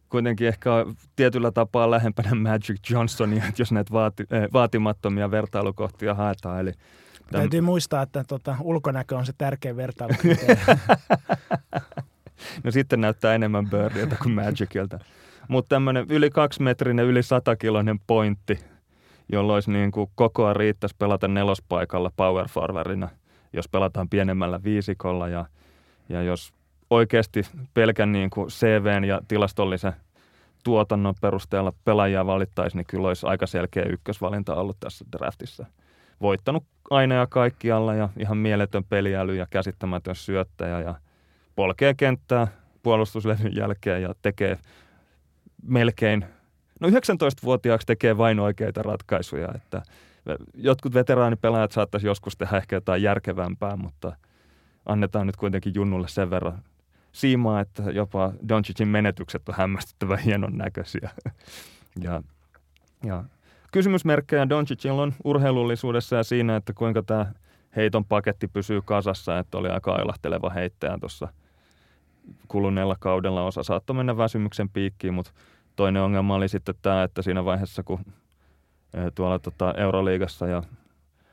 [0.09, 0.70] kuitenkin ehkä
[1.16, 6.59] tietyllä tapaa lähempänä Magic Johnsonia, että jos näitä vaati, eh, vaatimattomia vertailukohtia haetaan.
[6.59, 7.41] Eli Täm...
[7.41, 10.14] Täytyy muistaa, että tota, ulkonäkö on se tärkein vertailu.
[12.64, 14.99] no sitten näyttää enemmän Birdieltä kuin Magicilta.
[15.47, 18.59] Mutta tämmöinen yli kaksimetrinen, yli satakiloinen pointti,
[19.32, 23.09] jolloin olisi niin kuin kokoa riittäisi pelata nelospaikalla power forwardina,
[23.54, 25.45] jos pelataan pienemmällä viisikolla ja,
[26.10, 26.54] ja jos
[26.89, 27.41] oikeasti
[27.74, 29.93] pelkän niin kuin CVn ja tilastollisen
[30.64, 35.66] tuotannon perusteella pelaajia valittaisi, niin kyllä olisi aika selkeä ykkösvalinta ollut tässä draftissa.
[36.22, 40.95] Voittanut aina ja kaikkialla ja ihan mieletön peliäly ja käsittämätön syöttäjä ja
[41.56, 42.47] polkee kenttää
[42.84, 44.58] puolustuslevyn jälkeen ja tekee
[45.68, 46.26] melkein,
[46.80, 49.82] no 19-vuotiaaksi tekee vain oikeita ratkaisuja, että
[50.53, 54.15] jotkut veteraanipelaajat saattaisi joskus tehdä ehkä jotain järkevämpää, mutta
[54.86, 56.63] annetaan nyt kuitenkin Junnulle sen verran
[57.11, 61.09] siimaa, että jopa Doncicin menetykset on hämmästyttävän hienon näköisiä.
[62.03, 62.24] ja,
[63.03, 63.24] ja
[63.71, 67.26] kysymysmerkkejä Doncicilla on urheilullisuudessa ja siinä, että kuinka tämä
[67.76, 71.28] heiton paketti pysyy kasassa, että oli aika ailahteleva heittäjä tuossa
[72.47, 73.43] kuluneella kaudella.
[73.43, 75.32] Osa saattoi mennä väsymyksen piikkiin, mutta
[75.76, 77.99] toinen ongelma oli sitten tämä, että siinä vaiheessa, kun
[79.16, 80.64] tuolla tota Euroliigassa ja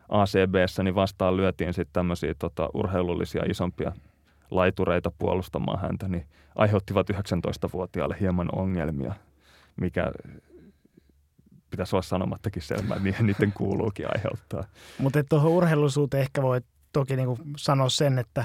[0.09, 3.93] ACBssä, niin vastaan lyötiin sitten tämmöisiä tota, urheilullisia isompia
[4.51, 9.15] laitureita puolustamaan häntä, niin aiheuttivat 19-vuotiaalle hieman ongelmia,
[9.81, 10.13] mikä
[11.71, 14.65] pitäisi olla sanomattakin selvää, niin niiden kuuluukin aiheuttaa.
[14.99, 16.61] Mutta tuohon urheilullisuuteen ehkä voi
[16.93, 18.45] toki niinku sanoa sen, että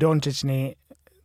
[0.00, 0.78] Doncic niin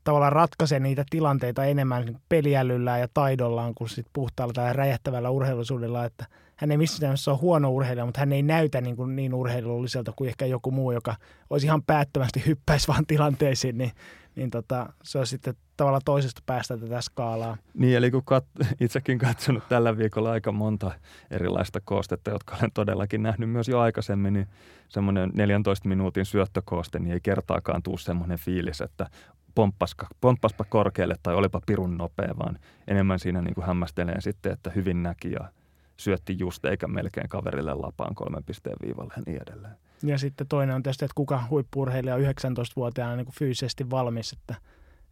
[0.06, 6.26] tavallaan ratkaisee niitä tilanteita enemmän peliälyllä ja taidollaan kuin sit puhtaalla tai räjähtävällä urheilullisuudella, että
[6.56, 10.14] hän ei missään nimessä ole huono urheilija, mutta hän ei näytä niin, kuin niin urheilulliselta
[10.16, 11.16] kuin ehkä joku muu, joka
[11.50, 13.92] olisi ihan päättömästi hyppäisi vaan tilanteisiin, niin,
[14.36, 17.58] niin tota, se on sitten tavallaan toisesta päästä tätä skaalaa.
[17.74, 20.92] Niin, eli kun kat- itsekin katsonut tällä viikolla aika monta
[21.32, 24.48] erilaista koostetta, jotka olen todellakin nähnyt myös jo aikaisemmin, niin
[24.90, 29.10] semmoinen 14 minuutin syöttökooste, niin ei kertaakaan tule semmoinen fiilis, että
[29.56, 34.70] pomppaspa, pomppaspa korkealle tai olipa pirun nopea, vaan enemmän siinä niin kuin hämmästelee sitten, että
[34.70, 35.52] hyvin näki ja
[35.98, 39.74] syötti just eikä melkein kaverille lapaan kolmen pisteen viivalle ja niin edelleen.
[40.04, 44.56] Ja sitten toinen on tietysti, että kuka huippurheilija 19-vuotiaana niin kuin fyysisesti valmis, että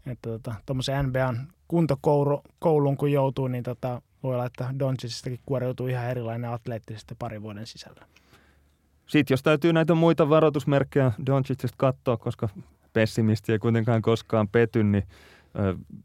[0.05, 6.09] että tota, tuommoisen NBAn kuntokouluun kun joutuu, niin tota, voi olla, että Doncicistakin kuoriutuu ihan
[6.09, 8.05] erilainen atleettisesti parin vuoden sisällä.
[9.07, 12.49] Sitten jos täytyy näitä muita varoitusmerkkejä Doncicista katsoa, koska
[12.93, 15.03] pessimisti ei kuitenkaan koskaan pety, niin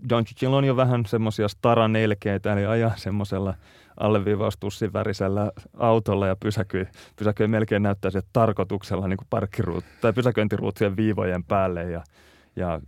[0.09, 3.55] Doncicilla on jo vähän semmoisia staranelkeitä, eli ajaa semmoisella
[4.01, 6.86] alleviivaustussin värisellä autolla ja pysäköi,
[7.16, 12.05] pysäköi melkein näyttää se tarkoituksella niin kuin tai pysäköintiruutujen viivojen päälle ja,
[12.57, 12.80] ja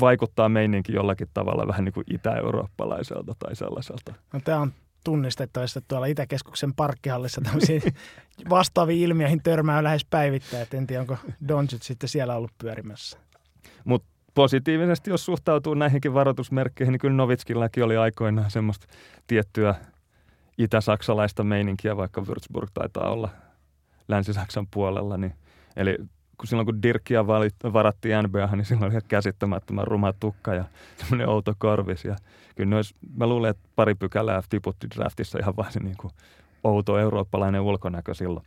[0.00, 4.14] vaikuttaa meininki jollakin tavalla vähän niin kuin itä-eurooppalaiselta tai sellaiselta.
[4.32, 4.72] No, tämä on
[5.06, 7.82] tunnistettavissa tuolla Itäkeskuksen parkkihallissa tämmöisiin
[8.50, 10.62] vastaaviin ilmiöihin törmää lähes päivittäin.
[10.62, 11.16] Et en tiedä, onko
[11.48, 13.18] Doncic sitten siellä ollut pyörimässä.
[13.84, 18.86] Mutta positiivisesti, jos suhtautuu näihinkin varoitusmerkkeihin, niin kyllä Novitskillakin oli aikoinaan semmoista
[19.26, 19.74] tiettyä
[20.58, 23.28] itä-saksalaista meininkiä, vaikka Würzburg taitaa olla
[24.08, 25.16] Länsi-Saksan puolella.
[25.16, 25.34] Niin,
[25.76, 25.96] eli
[26.38, 27.26] kun silloin kun Dirkia
[27.72, 30.64] varattiin NBA, niin silloin oli käsittämättömän ruma tukka ja
[30.98, 32.04] semmoinen outo korvis.
[32.04, 32.16] Ja
[32.56, 36.12] kyllä ne olisi, mä luulen, että pari pykälää tiputti draftissa ihan vain se niin kuin
[36.64, 38.46] outo eurooppalainen ulkonäkö silloin.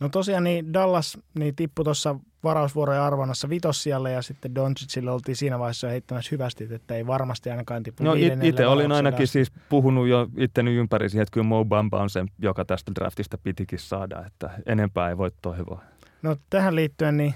[0.00, 5.58] No tosiaan niin Dallas niin tippui tuossa varausvuorojen arvonnassa vitossijalle ja sitten Doncicille oltiin siinä
[5.58, 8.12] vaiheessa heittämässä hyvästi, että ei varmasti ainakaan tippu No
[8.42, 12.24] itse olin ainakin siis puhunut jo itteni ympäri siihen, että kyllä Mo Bamba on se,
[12.38, 15.82] joka tästä draftista pitikin saada, että enempää ei voi toivoa.
[16.22, 17.34] No tähän liittyen niin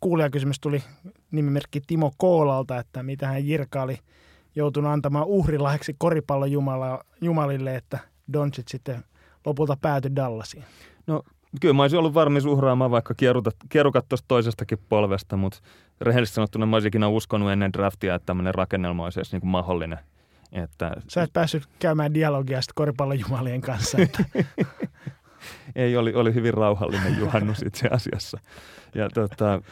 [0.00, 0.82] kuulijakysymys tuli
[1.30, 3.98] nimimerkki Timo Koolalta, että mitä hän Jirka oli
[4.56, 6.50] joutunut antamaan uhrilahdeksi koripallon
[7.20, 7.98] jumalille, että
[8.32, 9.04] Doncic sitten
[9.46, 10.64] lopulta päätyi Dallasiin.
[11.06, 11.22] No
[11.60, 13.14] kyllä mä olisin ollut varmis uhraamaan vaikka
[13.68, 15.58] kierukat tuosta toisestakin polvesta, mutta
[16.00, 19.50] rehellisesti sanottuna mä olisin ikinä uskonut ennen draftia, että tämmöinen rakennelma olisi edes niin kuin
[19.50, 19.98] mahdollinen.
[20.52, 20.90] Että...
[21.08, 23.98] Sä et päässyt käymään dialogia sitten koripallon jumalien kanssa.
[23.98, 24.24] Että...
[25.76, 28.38] Ei, oli, oli hyvin rauhallinen juhannus itse asiassa.
[28.94, 29.62] Ja, tota,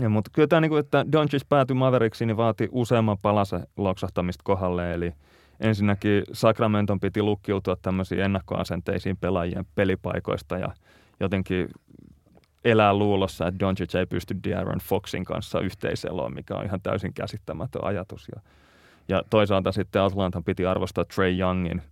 [0.00, 4.42] ja, mutta kyllä tämä, niin kuin, että Doncic päätyi Mavericksiin, niin vaati useamman palasen loksahtamista
[4.44, 4.94] kohdalle.
[4.94, 5.12] Eli
[5.60, 10.68] ensinnäkin Sacramenton piti lukkiutua tämmöisiin ennakkoasenteisiin pelaajien pelipaikoista ja
[11.20, 11.68] jotenkin
[12.64, 17.84] elää luulossa, että Doncic ei pysty De'Aaron Foxin kanssa yhteiseloon, mikä on ihan täysin käsittämätön
[17.84, 18.28] ajatus.
[18.34, 18.40] Ja,
[19.08, 21.82] ja toisaalta sitten Atlantan piti arvostaa Trey Youngin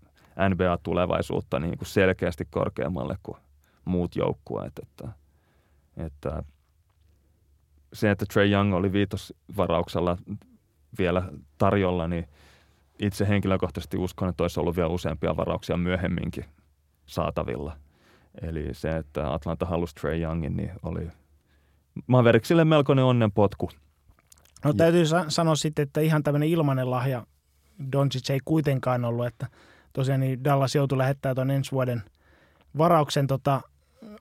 [0.49, 3.39] NBA-tulevaisuutta niin kuin selkeästi korkeammalle kuin
[3.85, 4.73] muut joukkueet.
[4.83, 5.09] Että,
[5.97, 6.43] että
[7.93, 10.19] se, että Trey Young oli viitosvarauksella
[10.99, 11.23] vielä
[11.59, 12.29] tarjolla, niin
[12.99, 16.45] itse henkilökohtaisesti uskon, että olisi ollut vielä useampia varauksia myöhemminkin
[17.07, 17.77] saatavilla.
[18.43, 21.09] Eli se, että Atlanta halusi Trey Youngin, niin oli
[22.07, 23.71] Mavericksille melkoinen onnenpotku.
[24.65, 27.27] No täytyy sa- sanoa sitten, että ihan tämmöinen ilmainen lahja
[27.93, 29.47] Doncic ei kuitenkaan ollut, että
[29.97, 32.03] tosiaan niin Dallas joutui lähettää tuon ensi vuoden
[32.79, 33.61] varauksen tota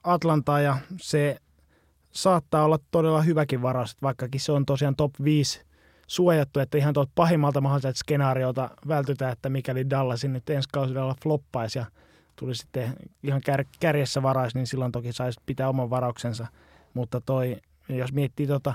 [0.04, 1.38] Atlantaa ja se
[2.12, 5.62] saattaa olla todella hyväkin varaus, vaikkakin se on tosiaan top 5
[6.08, 11.80] suojattu, että ihan tuolta pahimmalta mahdolliselta skenaariolta vältytään, että mikäli Dallasin nyt ensi kausilla floppaisi
[11.80, 11.86] ja
[12.36, 16.48] tuli sitten ihan kär, kärjessä varais, niin silloin toki saisi pitää oman varauksensa.
[16.94, 17.58] Mutta toi,
[17.90, 18.74] jos miettii tota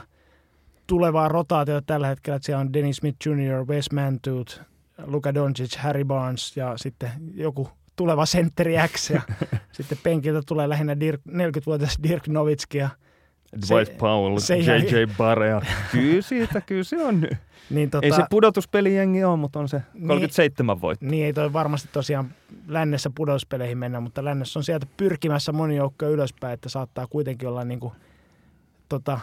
[0.86, 4.60] tulevaa rotaatiota tällä hetkellä, että siellä on Dennis Smith Jr., Wes Mantooth,
[5.04, 9.22] Luka Doncic, Harry Barnes ja sitten joku tuleva sentteri X ja
[9.76, 12.88] sitten penkiltä tulee lähinnä Dirk, 40-vuotias Dirk Nowitzki ja
[13.68, 15.60] Dwight Powell, se JJ Barea.
[15.92, 17.38] Kyllä siitä, kyllä se on nyt.
[17.70, 21.06] Niin, tota, ei se pudotuspelijengi ole, mutta on se 37 niin, voitto.
[21.06, 22.34] Niin ei toi varmasti tosiaan
[22.68, 27.64] lännessä pudotuspeleihin mennä, mutta lännessä on sieltä pyrkimässä moni joukko ylöspäin, että saattaa kuitenkin olla
[27.64, 27.92] niin kuin,
[28.88, 29.20] tota,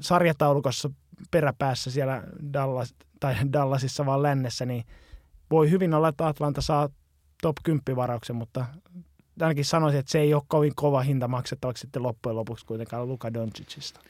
[0.00, 0.90] sarjataulukossa
[1.30, 2.22] peräpäässä siellä
[2.52, 4.84] Dallas, tai Dallasissa vaan lännessä, niin
[5.50, 6.88] voi hyvin olla, että Atlanta saa
[7.42, 8.66] top 10 varauksen, mutta
[9.40, 13.34] ainakin sanoisin, että se ei ole kovin kova hinta maksettavaksi sitten loppujen lopuksi kuitenkaan Luka
[13.34, 14.00] Doncicista.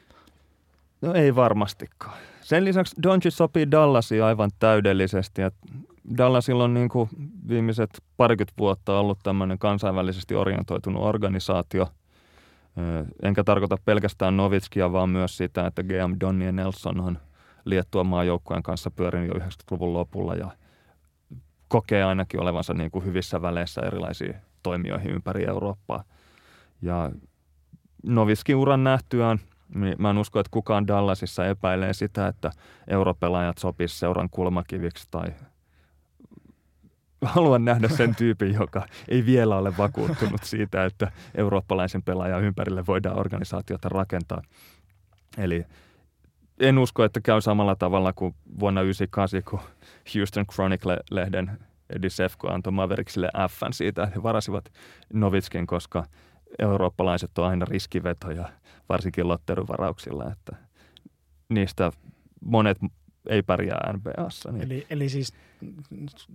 [1.01, 2.19] No ei varmastikaan.
[2.41, 5.41] Sen lisäksi Doncic sopii Dallasiin aivan täydellisesti.
[5.41, 5.51] Ja
[6.19, 7.09] Dallasilla on niin kuin
[7.49, 11.89] viimeiset parikymmentä vuotta ollut tämmöinen kansainvälisesti orientoitunut organisaatio.
[13.22, 17.18] Enkä tarkoita pelkästään Novitskia, vaan myös sitä, että GM Donnie Nelson on
[17.64, 20.51] Liettua maajoukkueen kanssa pyörinyt jo 90-luvun lopulla ja
[21.68, 26.05] kokee ainakin olevansa niin kuin hyvissä väleissä erilaisiin toimijoihin ympäri Eurooppaa.
[26.83, 27.11] Ja
[28.03, 29.39] Novitskin uran nähtyään–
[29.75, 32.51] niin mä en usko, että kukaan Dallasissa epäilee sitä, että
[32.89, 35.27] europelaajat sopis seuran kulmakiviksi tai
[37.25, 43.18] haluan nähdä sen tyypin, joka ei vielä ole vakuuttunut siitä, että eurooppalaisen pelaajan ympärille voidaan
[43.18, 44.43] organisaatiota rakentaa.
[45.39, 45.64] Eli
[46.61, 49.61] en usko, että käy samalla tavalla kuin vuonna 1998, kun
[50.14, 51.51] Houston Chronicle-lehden
[51.91, 54.72] Eddie Sefko antoi Mavericksille F siitä, että he varasivat
[55.12, 56.05] Novitskin, koska
[56.59, 58.49] eurooppalaiset on aina riskivetoja–
[58.89, 60.57] varsinkin lotteryvarauksilla, että
[61.49, 61.93] niistä
[62.41, 62.79] monet
[63.29, 64.53] ei pärjää NBAssa.
[64.53, 64.64] Niin.
[64.64, 65.33] Eli, eli siis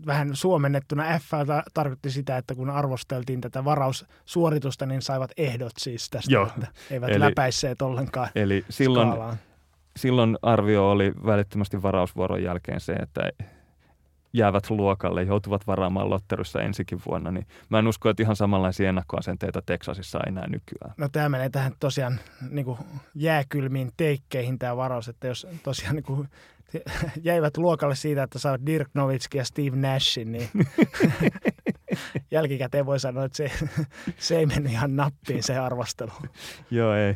[0.05, 1.31] vähän suomennettuna F
[1.73, 6.47] tarkoitti sitä, että kun arvosteltiin tätä varaussuoritusta, niin saivat ehdot siis tästä, Joo.
[6.47, 9.37] että eivät eli, läpäisseet ollenkaan Eli silloin,
[9.97, 13.31] silloin arvio oli välittömästi varausvuoron jälkeen se, että
[14.33, 19.61] jäävät luokalle, joutuvat varaamaan lotterussa ensikin vuonna, niin mä en usko, että ihan samanlaisia ennakkoasenteita
[19.65, 20.93] Teksasissa enää nykyään.
[20.97, 22.19] No tämä menee tähän tosiaan
[22.49, 22.77] niin kuin
[23.15, 26.29] jääkylmiin teikkeihin tämä varaus, että jos tosiaan niin kuin
[27.23, 30.49] jäivät luokalle siitä, että saavat Dirk Nowitzki ja Steve Nashin, niin
[32.31, 33.51] jälkikäteen voi sanoa, että se,
[34.17, 36.11] se ei mennyt ihan nappiin se arvostelu.
[36.71, 37.15] Joo, ei.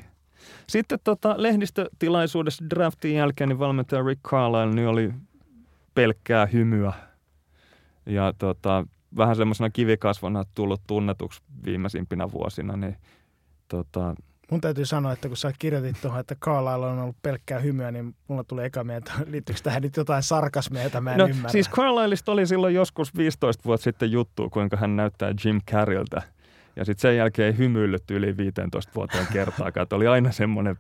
[0.68, 5.14] Sitten tota, lehdistötilaisuudessa draftin jälkeen niin valmentaja Rick Carlisle niin oli
[5.96, 6.94] pelkkää hymyä.
[8.06, 8.88] Ja tota,
[9.18, 12.98] vähän semmoisena kivikasvona tullut tunnetuksi viimeisimpinä vuosina, niin
[13.68, 14.16] tota,
[14.52, 18.16] Mun täytyy sanoa, että kun sä kirjoitit tuohon, että Carlisle on ollut pelkkää hymyä, niin
[18.28, 21.50] mulla tuli eka mieltä, että liittyykö tähän nyt jotain sarkasmia, jota mä en no, ymmärrä.
[21.50, 26.22] Siis Carlisleista oli silloin joskus 15 vuotta sitten juttu, kuinka hän näyttää Jim Carreyltä.
[26.76, 29.84] Ja sitten sen jälkeen ei hymyillyt yli 15 vuoteen kertaakaan.
[29.84, 30.78] Että oli aina semmoinen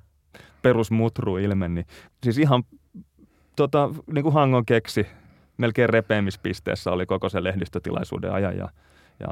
[0.61, 1.67] perusmutru ilme.
[1.67, 1.85] Niin,
[2.23, 2.63] siis ihan
[3.55, 5.07] tota, niin kuin Hangon keksi,
[5.57, 8.69] melkein repeämispisteessä oli koko se lehdistötilaisuuden ajan ja,
[9.19, 9.27] ja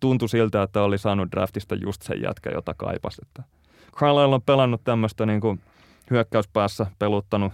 [0.00, 3.18] tuntui siltä, että oli saanut draftista just sen jätkä, jota kaipas.
[3.22, 3.42] Että
[3.92, 5.60] Carlisle on pelannut tämmöistä niin kuin
[6.10, 7.52] hyökkäyspäässä, peluttanut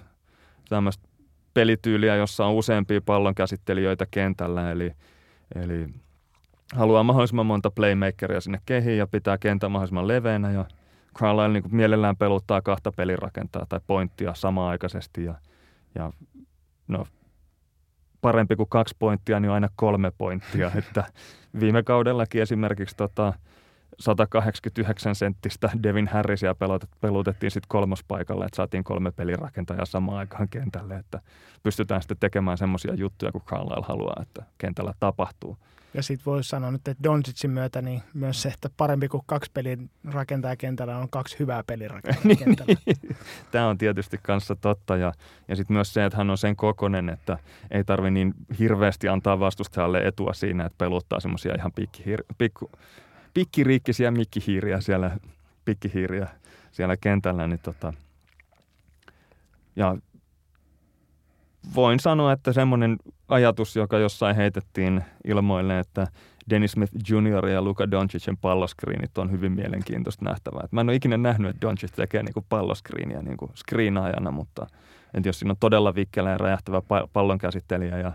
[0.68, 1.08] tämmöistä
[1.54, 4.92] pelityyliä, jossa on useampia pallonkäsittelijöitä kentällä, eli,
[5.54, 5.88] eli
[6.74, 10.64] haluaa mahdollisimman monta playmakeria sinne kehiin ja pitää kentän mahdollisimman leveänä ja
[11.18, 15.34] Carlisle niin mielellään peluttaa kahta pelirakentaa tai pointtia samaaikaisesti ja–
[15.94, 16.12] ja
[16.88, 17.06] no,
[18.24, 20.70] parempi kuin kaksi pointtia, niin aina kolme pointtia.
[20.78, 21.04] että
[21.60, 23.32] viime kaudellakin esimerkiksi tota,
[24.00, 26.54] 189 senttistä Devin Harrisia
[27.00, 31.20] pelutettiin sitten kolmospaikalle, että saatiin kolme pelirakentajaa samaan aikaan kentälle, että
[31.62, 35.58] pystytään sitten tekemään semmoisia juttuja, kun Carlisle haluaa, että kentällä tapahtuu.
[35.94, 39.50] Ja sitten voisi sanoa nyt, että Doncicin myötä niin myös se, että parempi kuin kaksi
[39.54, 42.74] pelin rakentaa kentällä on kaksi hyvää pelirakentajaa kentällä.
[43.50, 45.12] Tämä on tietysti kanssa totta ja,
[45.48, 47.38] ja sitten myös se, että hän on sen kokonen, että
[47.70, 52.70] ei tarvi niin hirveästi antaa vastustajalle etua siinä, että peluttaa semmoisia ihan pikkihir- pikku,
[53.34, 55.16] pikkiriikkisiä mikkihiiriä siellä,
[55.64, 56.28] pikkihiiriä
[56.72, 57.92] siellä kentällä, niin tota,
[59.76, 59.96] ja
[61.74, 62.96] voin sanoa, että semmoinen
[63.28, 66.06] ajatus, joka jossain heitettiin ilmoille, että
[66.50, 67.46] Dennis Smith Jr.
[67.48, 70.68] ja Luka Doncicin palloskriinit on hyvin mielenkiintoista nähtävää.
[70.70, 74.66] mä en ole ikinä nähnyt, että Doncic tekee niinku palloskriiniä niinku screenaajana, mutta
[75.14, 76.82] en jos siinä on todella vikkelä ja räjähtävä
[77.12, 78.12] pallonkäsittelijä ja,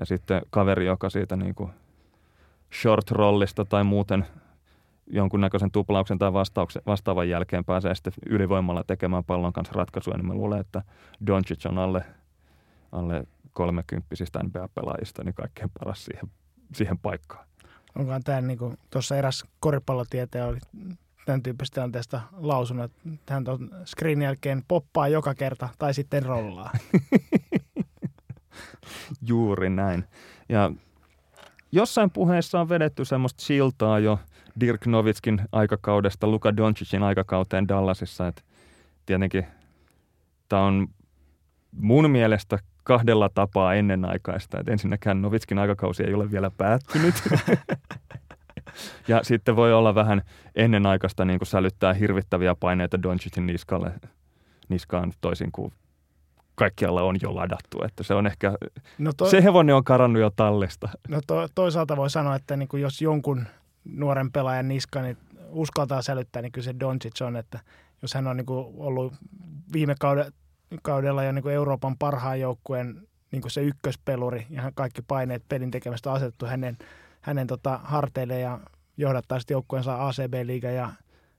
[0.00, 1.70] ja sitten kaveri, joka siitä niinku
[2.72, 4.26] short-rollista tai muuten
[5.06, 6.32] jonkunnäköisen tuplauksen tai
[6.86, 10.82] vastaavan jälkeen pääsee sitten ylivoimalla tekemään pallon kanssa ratkaisuja, niin mä luulen, että
[11.26, 12.04] Doncic on alle,
[12.92, 14.06] alle 30
[14.42, 16.30] NBA-pelaajista niin kaikkein paras siihen,
[16.72, 17.46] siihen paikkaan.
[17.98, 20.58] Onkohan tämä niin kuin tuossa eräs koripallotietäjä oli
[21.26, 26.70] tämän tyyppisestä tilanteesta lausunut, että hän tuon screen jälkeen poppaa joka kerta tai sitten rollaa.
[29.28, 30.04] Juuri näin.
[30.48, 30.72] Ja
[31.72, 34.18] jossain puheessa on vedetty semmoista siltaa jo
[34.60, 38.26] Dirk Novitskin aikakaudesta Luka Doncicin aikakauteen Dallasissa.
[38.26, 38.42] että
[39.06, 39.46] tietenkin
[40.48, 40.88] tämä on
[41.72, 44.60] mun mielestä kahdella tapaa ennenaikaista.
[44.60, 47.14] Et ensinnäkään Novitskin aikakausi ei ole vielä päättynyt.
[49.08, 50.22] ja sitten voi olla vähän
[50.54, 53.92] ennenaikaista niin kuin sälyttää hirvittäviä paineita Doncicin niskalle,
[54.68, 55.72] niskaan toisin kuin
[56.54, 57.82] kaikkialla on jo ladattu.
[57.84, 58.52] Että se on ehkä,
[58.98, 60.88] no to, se hevonen on karannut jo tallesta.
[61.08, 63.46] No to, toisaalta voi sanoa, että niin kuin jos jonkun
[63.92, 65.16] nuoren pelaajan niska niin
[65.48, 67.60] uskaltaa sälyttää, niin kyllä se Doncic on, että
[68.02, 69.14] jos hän on niin kuin ollut
[69.72, 69.94] viime
[70.82, 75.70] kaudella, jo niin kuin Euroopan parhaan joukkueen niin kuin se ykköspeluri ja kaikki paineet pelin
[75.70, 76.78] tekemästä asetettu hänen,
[77.20, 78.60] hänen tota, harteille ja
[78.96, 80.92] johdattaa sitten joukkueensa ACB-liiga ja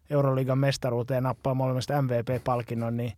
[0.09, 3.13] Euroliigan mestaruuteen nappaa molemmista MVP-palkinnon, niin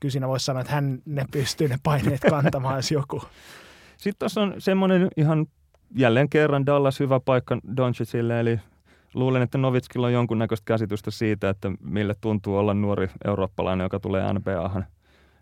[0.00, 3.22] kyllä siinä voisi sanoa, että hän ne pystyy ne paineet kantamaan, jos joku.
[3.96, 5.46] Sitten tuossa on semmoinen ihan
[5.96, 8.60] jälleen kerran Dallas hyvä paikka Doncicille, eli
[9.14, 14.32] luulen, että Novitskilla on jonkunnäköistä käsitystä siitä, että mille tuntuu olla nuori eurooppalainen, joka tulee
[14.32, 14.86] NBAhan.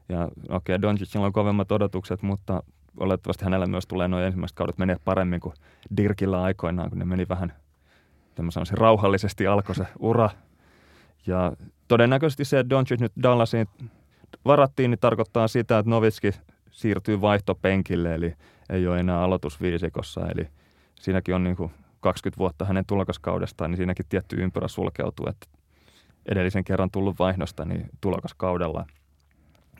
[0.08, 2.62] Ja okei, okay, Doncicilla on kovemmat odotukset, mutta
[3.00, 5.54] olettavasti hänellä myös tulee noin ensimmäiset kaudet menee paremmin kuin
[5.96, 7.52] Dirkillä aikoinaan, kun ne meni vähän,
[8.64, 10.30] se rauhallisesti alkoi se ura.
[11.26, 11.52] Ja
[11.88, 13.68] todennäköisesti se, että Doncic nyt Dallasiin
[14.44, 16.32] varattiin, niin tarkoittaa sitä, että Novitski
[16.72, 18.34] siirtyy vaihtopenkille, eli
[18.70, 20.26] ei ole enää aloitusviisikossa.
[20.26, 20.48] Eli
[21.00, 21.70] siinäkin on niin kuin
[22.00, 25.46] 20 vuotta hänen tulokaskaudestaan, niin siinäkin tietty ympyrä sulkeutuu, että
[26.26, 28.86] edellisen kerran tullut vaihdosta niin tulokaskaudella.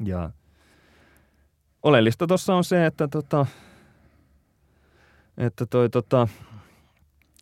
[0.04, 0.30] Ja
[1.82, 3.46] oleellista tuossa on se, että, tota,
[5.36, 6.28] että toi, tota,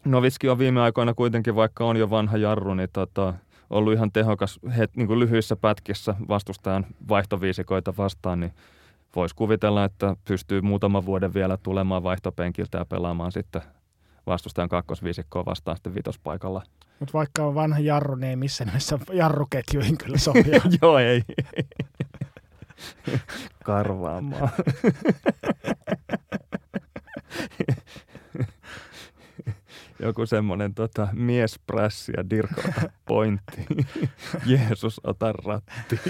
[0.05, 3.35] Noviski on viime aikoina kuitenkin, vaikka on jo vanha jarru, niin tota,
[3.71, 8.53] ollut ihan tehokas het, niin kuin lyhyissä pätkissä vastustajan vaihtoviisikoita vastaan, niin
[9.17, 13.63] voisi kuvitella, että pystyy muutaman vuoden vielä tulemaan vaihtopenkiltä ja pelaamaan sitten
[14.27, 16.63] vastustajan kakkosviisikkoa vastaan sitten vitospaikalla.
[16.99, 20.61] Mutta vaikka on vanha jarru, niin ei missään nimessä jarruketjuihin kyllä sopia.
[20.83, 21.23] Joo, ei.
[23.65, 24.51] Karvaamaan.
[30.03, 32.51] Joku semmoinen tota, miesprässi ja Dirk
[33.07, 33.67] pointti.
[34.47, 36.01] Jeesus, ota ratti.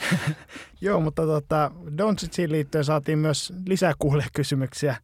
[0.80, 3.92] Joo, mutta tota, Doncicin liittyen saatiin myös lisää
[4.32, 4.96] kysymyksiä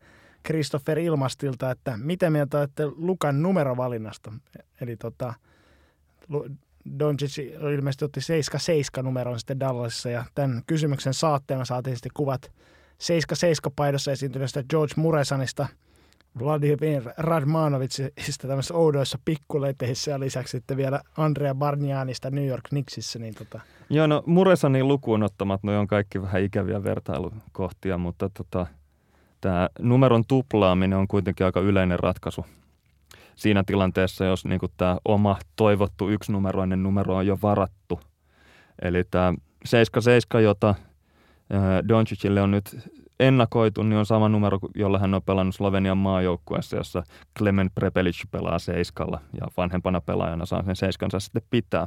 [0.47, 4.33] Christopher Ilmastilta, että miten mieltä olette Lukan numerovalinnasta?
[4.81, 5.35] Eli tota,
[6.99, 7.39] Doncic
[7.75, 8.21] ilmeisesti otti
[9.01, 12.53] 7-7 numeron sitten Dallasissa ja tämän kysymyksen saatteena saatiin sitten kuvat
[13.69, 15.67] 7-7 paidassa esiintyneestä George Muresanista–
[16.41, 23.19] Vladimir Radmanovicista tämmöisissä oudoissa pikkuleteissä ja lisäksi sitten vielä Andrea Barnianista New York Knicksissä.
[23.19, 23.61] Niin tota.
[23.91, 28.67] Joo, no Muresanin lukuun ottamat, no on kaikki vähän ikäviä vertailukohtia, mutta tota,
[29.41, 32.45] tämä numeron tuplaaminen on kuitenkin aika yleinen ratkaisu
[33.39, 38.01] siinä tilanteessa, jos niin tämä oma toivottu yksinumeroinen numero on jo varattu.
[38.83, 39.35] Eli tämä
[39.65, 40.75] 77, jota
[41.89, 42.91] Doncicille on nyt
[43.21, 47.03] ennakoitu, niin on sama numero, jolla hän on pelannut Slovenian maajoukkueessa, jossa
[47.39, 51.87] Klemen Prepelic pelaa seiskalla ja vanhempana pelaajana saa sen seiskansa sitten pitää.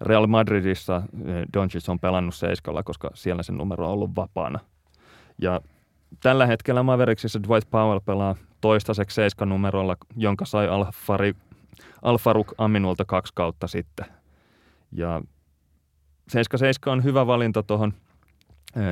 [0.00, 4.58] Real Madridissa eh, Doncic on pelannut seiskalla, koska siellä sen numero on ollut vapaana.
[5.42, 5.60] Ja
[6.22, 11.34] tällä hetkellä Mavericksissa Dwight Powell pelaa toistaiseksi seiska numerolla, jonka sai Alfari,
[12.02, 14.06] Alfaruk Aminulta kaksi kautta sitten.
[14.92, 15.22] Ja
[16.28, 17.94] 7 on hyvä valinta tuohon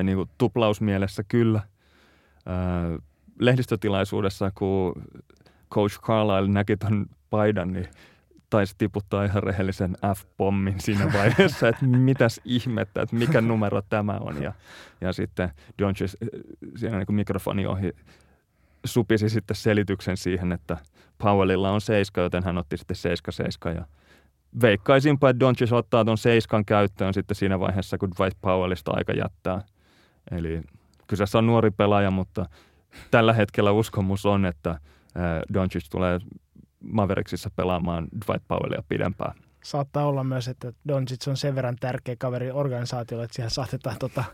[0.03, 1.61] niin tuplausmielessä kyllä.
[3.39, 5.03] Lehdistötilaisuudessa, kun
[5.71, 7.89] Coach Carlisle näki ton paidan, niin
[8.51, 14.43] taisi tiputtaa ihan rehellisen F-pommin siinä vaiheessa, että mitäs ihmettä, että mikä numero tämä on.
[14.43, 14.53] Ja,
[15.01, 16.15] ja sitten Doncic
[16.77, 17.93] siinä niin mikrofoni ohi
[18.85, 20.77] supisi sitten selityksen siihen, että
[21.19, 23.85] Powellilla on seiska, joten hän otti sitten seiska seiska ja
[24.63, 29.61] veikkaisinpa, että Doncic ottaa tuon seiskan käyttöön sitten siinä vaiheessa, kun Dwight Powellista aika jättää.
[30.31, 30.63] Eli
[31.07, 32.47] kyseessä on nuori pelaaja, mutta
[33.11, 34.79] tällä hetkellä uskomus on, että
[35.55, 36.19] Doncic tulee
[36.81, 39.35] Mavericksissa pelaamaan Dwight Powellia pidempään.
[39.65, 44.25] Saattaa olla myös, että Doncic on sen verran tärkeä kaveri organisaatiolle, että siihen saatetaan tota,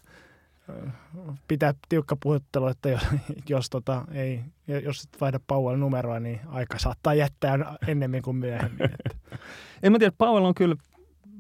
[1.49, 3.03] pitää tiukka puhuttelu, että jos,
[3.49, 8.85] jos, tota, ei, jos et vaihda Powell numeroa, niin aika saattaa jättää ennemmin kuin myöhemmin.
[8.85, 9.39] Että.
[9.83, 10.77] en mä tiedä, Powell on kyllä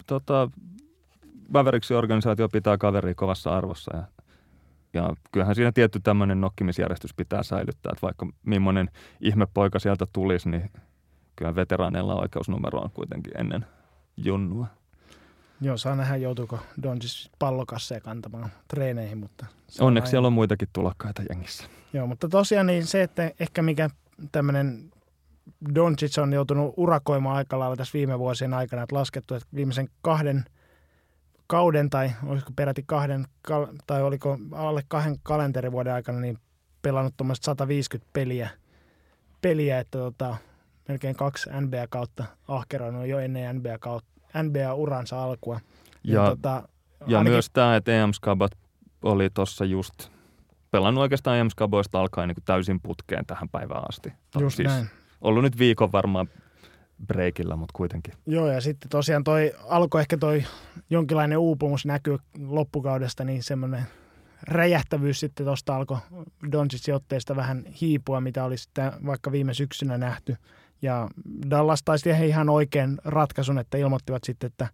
[0.06, 0.50] tota,
[1.48, 4.02] Mavericks organisaatio pitää kaveria kovassa arvossa ja,
[4.98, 8.90] ja kyllähän siinä tietty tämmöinen nokkimisjärjestys pitää säilyttää, että vaikka millainen
[9.20, 10.70] ihmepoika sieltä tulisi, niin
[11.36, 13.66] kyllä veteraaneilla oikeusnumero on kuitenkin ennen
[14.16, 14.66] junnua.
[15.60, 19.46] Joo, saa nähdä, joutuuko Doncic pallokasseja kantamaan treeneihin, mutta...
[19.80, 21.64] Onneksi siellä on muitakin tulokkaita jengissä.
[21.92, 23.90] Joo, mutta tosiaan niin se, että ehkä mikä
[24.32, 24.90] tämmöinen
[25.74, 30.44] Doncic on joutunut urakoimaan aika lailla tässä viime vuosien aikana, että laskettu, että viimeisen kahden
[31.48, 33.26] kauden tai olisiko peräti kahden,
[33.86, 36.38] tai oliko alle kahden kalenterivuoden aikana, niin
[36.82, 38.50] pelannut tuommoista 150 peliä,
[39.40, 40.36] peliä että tota,
[40.88, 44.10] melkein kaksi NBA-kautta ahkeroinut jo ennen NBA-kautta
[44.42, 45.60] NBA-uransa alkua.
[46.04, 46.68] Ja, ja, tota,
[47.06, 47.32] ja ainakin...
[47.32, 48.52] myös tämä, että EM Skabat
[49.02, 49.94] oli tuossa just
[50.70, 54.12] pelannut oikeastaan EM Skaboista alkaen niin täysin putkeen tähän päivään asti.
[54.40, 54.86] Just siis näin.
[55.20, 56.28] Ollut nyt viikon varmaan
[57.06, 58.14] breikillä, mutta kuitenkin.
[58.26, 60.44] Joo, ja sitten tosiaan toi alkoi ehkä toi
[60.90, 63.86] jonkinlainen uupumus näkyy loppukaudesta, niin semmoinen
[64.42, 65.98] räjähtävyys sitten tuosta alkoi
[66.52, 70.36] Doncicin otteesta vähän hiipua, mitä oli sitten vaikka viime syksynä nähty.
[70.82, 71.08] Ja
[71.50, 74.68] Dallas taisi ihan oikein ratkaisun, että ilmoittivat sitten, että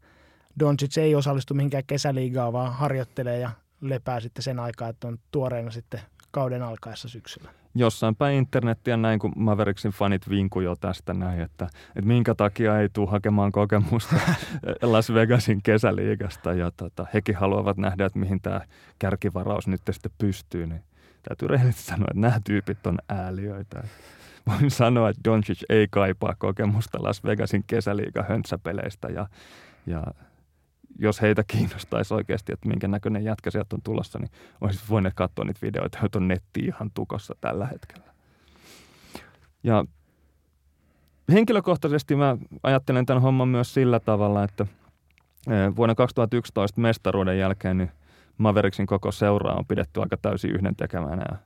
[0.61, 3.51] Doncic ei osallistu mihinkään kesäliigaan, vaan harjoittelee ja
[3.81, 6.01] lepää sitten sen aikaa, että on tuoreena sitten
[6.31, 7.64] kauden alkaessa syksyllä.
[7.75, 12.81] Jossain päin internettiä näin, kun Mavericksin fanit vinku jo tästä näin, että, että minkä takia
[12.81, 14.17] ei tule hakemaan kokemusta
[14.83, 16.53] Las Vegasin kesäliigasta.
[16.53, 18.61] Ja tota, hekin haluavat nähdä, että mihin tämä
[18.99, 20.67] kärkivaraus nyt sitten pystyy.
[20.67, 20.83] Niin
[21.29, 23.83] täytyy rehellisesti sanoa, että nämä tyypit on ääliöitä
[24.47, 29.27] voin sanoa, että Doncic ei kaipaa kokemusta Las Vegasin kesäliiga höntsäpeleistä ja,
[29.87, 30.03] ja
[30.99, 34.31] jos heitä kiinnostaisi oikeasti, että minkä näköinen jätkä sieltä on tulossa, niin
[34.61, 38.15] olisi voineet katsoa niitä videoita, joita on netti ihan tukossa tällä hetkellä.
[39.63, 39.85] Ja
[41.33, 44.67] henkilökohtaisesti mä ajattelen tämän homman myös sillä tavalla, että
[45.47, 47.91] e, vuonna 2011 mestaruuden jälkeen niin
[48.39, 51.37] Mavericksin koko seuraa on pidetty aika täysin yhdentekevänä ja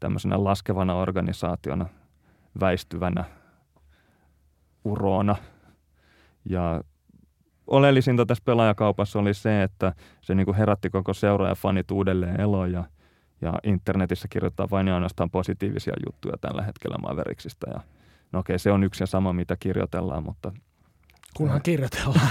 [0.00, 1.86] tämmöisenä laskevana organisaationa–
[2.60, 3.24] väistyvänä
[4.84, 5.36] urona.
[6.44, 6.82] Ja
[7.68, 12.40] oleellisinta tässä pelaajakaupassa oli se, että se niin kuin herätti koko seura ja fanit uudelleen
[12.40, 12.84] eloon ja,
[13.40, 17.70] ja internetissä kirjoittaa vain ja ainoastaan positiivisia juttuja tällä hetkellä Mavericksista.
[17.70, 17.80] Ja,
[18.32, 20.52] no okei, se on yksi ja sama, mitä kirjoitellaan, mutta...
[21.36, 22.28] Kunhan kirjoitellaan.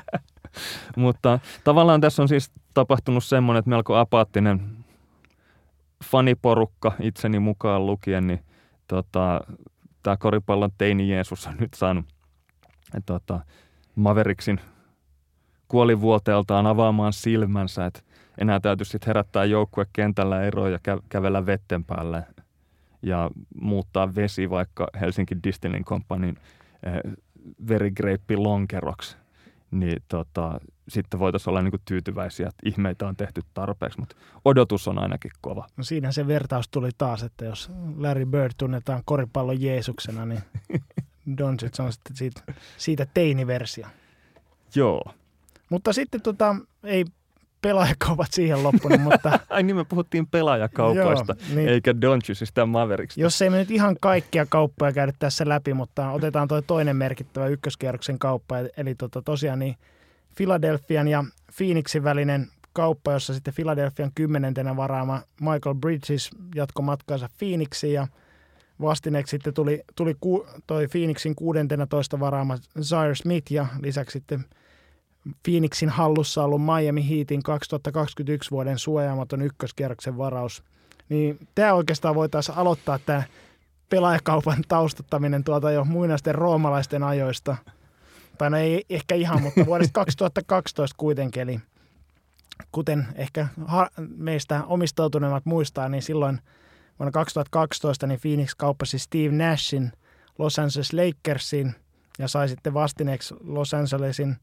[0.96, 4.60] mutta tavallaan tässä on siis tapahtunut semmoinen, että melko apaattinen
[6.04, 8.44] faniporukka itseni mukaan lukien, niin
[8.86, 9.40] tota,
[10.02, 12.04] tämä koripallon teini Jeesus on nyt saanut
[13.06, 13.40] tota,
[14.00, 14.60] Mavericksin
[15.68, 18.00] kuolivuoteeltaan avaamaan silmänsä, että
[18.38, 22.24] enää täytyy sitten herättää joukkue kentällä eroja ja kä- kävellä vetten päälle
[23.02, 23.30] ja
[23.60, 26.36] muuttaa vesi vaikka Helsinki Distilling Companyn
[26.82, 27.12] eh,
[27.68, 29.16] verigrape lonkeroksi
[29.70, 34.88] niin tota, sitten voitaisiin olla niin kuin tyytyväisiä, että ihmeitä on tehty tarpeeksi, mutta odotus
[34.88, 35.66] on ainakin kova.
[35.76, 40.40] No siinä se vertaus tuli taas, että jos Larry Bird tunnetaan koripallon Jeesuksena, niin
[41.38, 42.42] Doncic on sitten siitä,
[42.76, 43.86] siitä teiniversio.
[44.74, 45.02] Joo.
[45.70, 47.04] Mutta sitten tota, ei
[47.62, 49.40] pelaajakaupat siihen loppunut, mutta...
[49.50, 53.20] Ai niin, me puhuttiin pelaajakaupoista, Joo, niin, eikä Doncicista Mavericksista.
[53.20, 57.46] Jos ei me nyt ihan kaikkia kauppoja käydä tässä läpi, mutta otetaan tuo toinen merkittävä
[57.46, 59.76] ykköskierroksen kauppa, eli tota, tosiaan niin
[60.36, 61.24] Philadelphian ja
[61.56, 68.08] Phoenixin välinen kauppa, jossa sitten Philadelphian kymmenentenä varaama Michael Bridges jatko matkaansa Phoenixiin ja
[68.80, 74.44] vastineeksi sitten tuli, tuli ku, toi Phoenixin 16 varaama Zaire Smith ja lisäksi sitten–
[75.42, 80.62] Phoenixin hallussa ollut Miami Heatin 2021 vuoden suojaamaton ykköskierroksen varaus.
[81.08, 83.22] Niin tämä oikeastaan voitaisiin aloittaa tämä
[83.90, 87.56] pelaajakaupan taustattaminen tuolta jo muinaisten roomalaisten ajoista.
[88.38, 91.42] Tai no ei ehkä ihan, mutta vuodesta 2012 kuitenkin.
[91.42, 91.60] Eli
[92.72, 93.46] kuten ehkä
[94.16, 96.40] meistä omistautuneemmat muistaa, niin silloin
[97.00, 99.92] vuonna 2012 niin Phoenix kauppasi Steve Nashin
[100.38, 101.74] Los Angeles Lakersiin
[102.18, 104.36] ja sai sitten vastineeksi Los Angelesin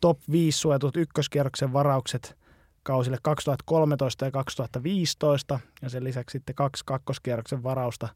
[0.00, 2.36] top 5 suojatut ykköskierroksen varaukset
[2.82, 8.08] kausille 2013 ja 2015 ja sen lisäksi sitten kaksi kakkoskierroksen varausta.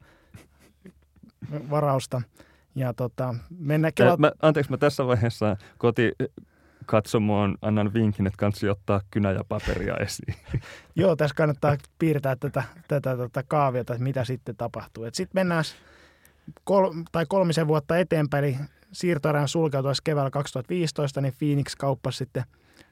[1.71, 2.23] varausta.
[2.75, 4.17] Ja tota, mennä kela...
[4.17, 6.13] mä, anteeksi, mä tässä vaiheessa koti
[6.87, 10.35] katsomoon annan vinkin, että kansi ottaa kynä ja paperia esiin.
[10.97, 15.05] Joo, tässä kannattaa piirtää tätä, tätä, tätä kaaviota, että mitä sitten tapahtuu.
[15.13, 15.65] Sitten mennään
[16.65, 18.57] kol, tai kolmisen vuotta eteenpäin, eli
[18.93, 22.45] siirtoerän sulkeutuessa keväällä 2015, niin Phoenix kauppasi sitten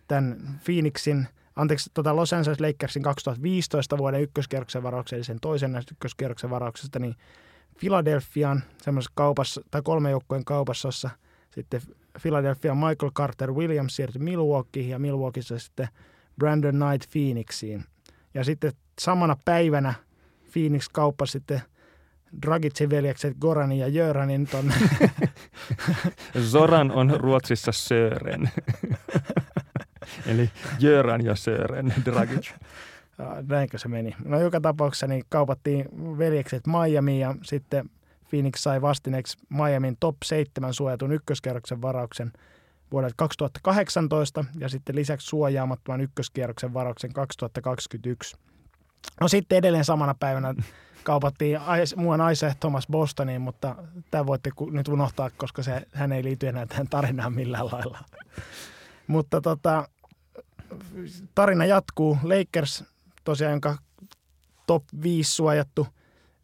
[0.09, 1.27] tämän Phoenixin,
[1.57, 6.99] anteeksi, tota Los Angeles Lakersin 2015 vuoden ykköskierroksen varauksen, eli sen toisen näistä ykköskierroksen varauksesta,
[6.99, 7.17] niin
[7.81, 11.11] Philadelphiaan semmoisessa kaupassa, tai kolme joukkojen kaupassa, jossa
[11.55, 11.81] sitten
[12.23, 15.89] Philadelphia Michael Carter Williams siirtyi Milwaukeein ja Milwaukeeissa sitten
[16.39, 17.85] Brandon Knight Phoenixiin.
[18.35, 19.95] Ja sitten samana päivänä
[20.53, 21.63] Phoenix kauppasi sitten
[22.43, 24.75] Dragicin veljekset Goranin ja Jöranin tonne.
[26.53, 28.51] Zoran on Ruotsissa Sören.
[30.27, 30.51] Eli
[30.81, 32.51] Jöran ja Sören, Dragic.
[33.49, 34.15] Näinkö se meni?
[34.25, 35.89] No joka tapauksessa niin kaupattiin
[36.19, 37.91] veljekset Miami ja sitten
[38.33, 42.33] Phoenix sai vastineeksi Miamin top 7 suojatun ykköskierroksen varauksen
[42.93, 48.37] vuodelta 2018 ja sitten lisäksi suojaamattoman ykköskierroksen varauksen 2021.
[49.21, 50.55] No sitten edelleen samana päivänä
[51.05, 51.61] kaupattiin
[51.97, 53.77] muun Isaiah Thomas Bostoniin, mutta
[54.11, 57.99] tämä voitte nyt unohtaa, koska se, hän ei liity enää tähän tarinaan millään lailla.
[59.07, 59.89] mutta tota,
[61.35, 62.19] tarina jatkuu.
[62.23, 62.85] Lakers
[63.25, 63.77] tosiaan, jonka
[64.67, 65.87] top 5 suojattu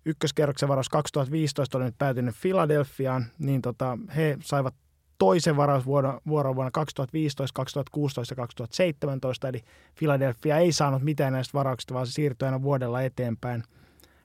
[0.09, 4.74] ykköskerroksen varaus 2015 oli nyt päätynyt Filadelfiaan, niin tota, he saivat
[5.18, 9.64] toisen varausvuoron vuonna 2015, 2016 ja 2017, eli
[9.98, 13.62] Philadelphia ei saanut mitään näistä varauksista, vaan se siirtyi aina vuodella eteenpäin–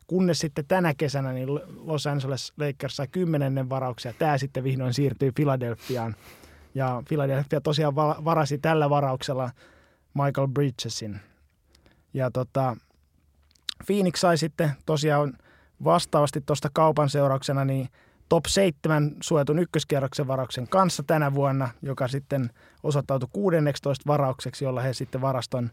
[0.07, 4.13] Kunnes sitten tänä kesänä niin Los Angeles Lakers sai kymmenennen varauksia.
[4.13, 6.15] Tämä sitten vihdoin siirtyi Philadelphiaan.
[6.75, 9.51] Ja Philadelphia tosiaan varasi tällä varauksella
[10.13, 11.19] Michael Bridgesin.
[12.13, 12.77] Ja tota,
[13.85, 15.33] Phoenix sai sitten tosiaan
[15.83, 17.89] vastaavasti tuosta kaupan seurauksena niin
[18.29, 22.49] top 7 suojatun ykköskierroksen varauksen kanssa tänä vuonna, joka sitten
[22.83, 25.69] osoittautui 16 varaukseksi, jolla he sitten varaston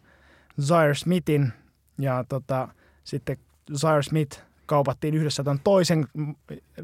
[0.60, 1.52] Zaire Smithin
[1.98, 2.68] ja tota,
[3.04, 3.36] sitten
[3.76, 6.06] Zaire Smith kaupattiin yhdessä ton toisen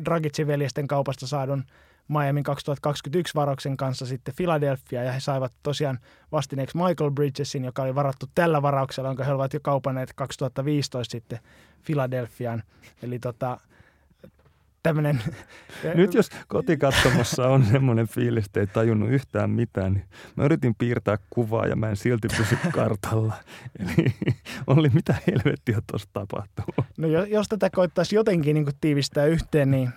[0.05, 1.65] Dragicin veljesten kaupasta saadun
[2.09, 5.99] Miamin 2021 varauksen kanssa sitten Philadelphia ja he saivat tosiaan
[6.33, 11.39] vastineeksi Michael Bridgesin, joka oli varattu tällä varauksella, jonka he olivat jo kaupanneet 2015 sitten
[11.87, 12.63] Philadelphiaan.
[13.03, 13.59] Eli tota,
[14.83, 15.23] tämmöinen...
[15.95, 20.05] Nyt jos kotikatsomossa on semmoinen fiilis, että ei tajunnut yhtään mitään, niin
[20.37, 23.35] mä yritin piirtää kuvaa ja mä en silti pysy kartalla.
[23.81, 24.15] Eli
[24.67, 26.85] oli mitä helvettiä tuossa tapahtuu.
[26.97, 29.91] No jos tätä koittaisi jotenkin niin tiivistää yhteen, niin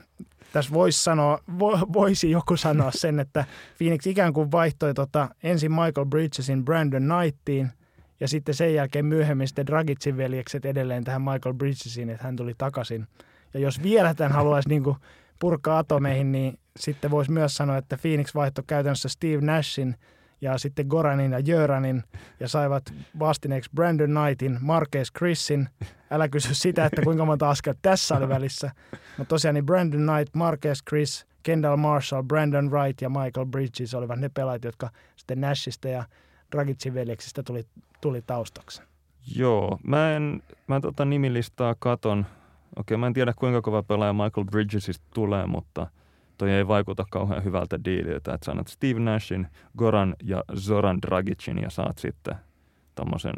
[0.54, 3.46] tässä voisi sanoa, vo, voisi joku sanoa sen, että
[3.78, 7.70] Phoenix ikään kuin vaihtoi tota, ensin Michael Bridgesin Brandon Knightiin
[8.20, 12.54] ja sitten sen jälkeen myöhemmin sitten Dragicin veljekset edelleen tähän Michael Bridgesiin, että hän tuli
[12.58, 13.08] takaisin–
[13.54, 14.98] ja jos vielä tämän haluaisi niin kuin
[15.40, 19.96] purkaa atomeihin, niin sitten voisi myös sanoa, että Phoenix vaihtoi käytännössä Steve Nashin
[20.42, 22.04] ja sitten Goranin ja Jöranin
[22.40, 25.70] ja saivat vastineeksi Brandon Knightin, Marques Chrisin.
[26.12, 28.72] Älä kysy sitä, että kuinka monta askel tässä oli välissä.
[29.18, 34.20] Mutta tosiaan niin Brandon Knight, Marques Chris, Kendall Marshall, Brandon Wright ja Michael Bridges olivat
[34.20, 36.04] ne pelaajat, jotka sitten Nashista ja
[36.52, 37.64] Dragicin veljeksistä tuli,
[38.02, 38.82] tuli taustaksi.
[39.36, 42.26] Joo, mä en, mä tota nimilistaa katon
[42.76, 45.88] Okei, mä en tiedä kuinka kova pelaaja Michael Bridgesista tulee, mutta
[46.40, 49.48] toi ei vaikuta kauhean hyvältä diililtä, että sanot Steve Nashin,
[49.78, 52.36] Goran ja Zoran Dragicin ja saat sitten
[52.96, 53.34] tommosen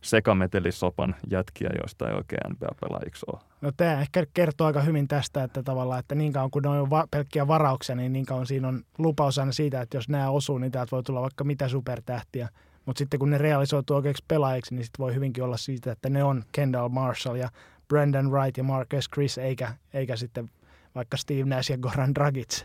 [0.00, 3.40] sekametelisopan jätkiä, joista ei oikein NBA-pelaajiksi ole.
[3.60, 6.90] No tämä ehkä kertoo aika hyvin tästä, että tavallaan, että niin kauan kun ne on
[6.90, 10.58] va- pelkkiä varauksia, niin niin kauan siinä on lupaus aina siitä, että jos nämä osuu,
[10.58, 12.48] niin täältä voi tulla vaikka mitä supertähtiä.
[12.86, 16.24] Mutta sitten kun ne realisoituu oikeiksi pelaajiksi, niin sitten voi hyvinkin olla siitä, että ne
[16.24, 17.48] on Kendall Marshall ja
[17.88, 20.50] Brandon Wright ja Marcus Chris, eikä, eikä sitten
[20.96, 22.64] vaikka Steve Nash ja Goran Dragic.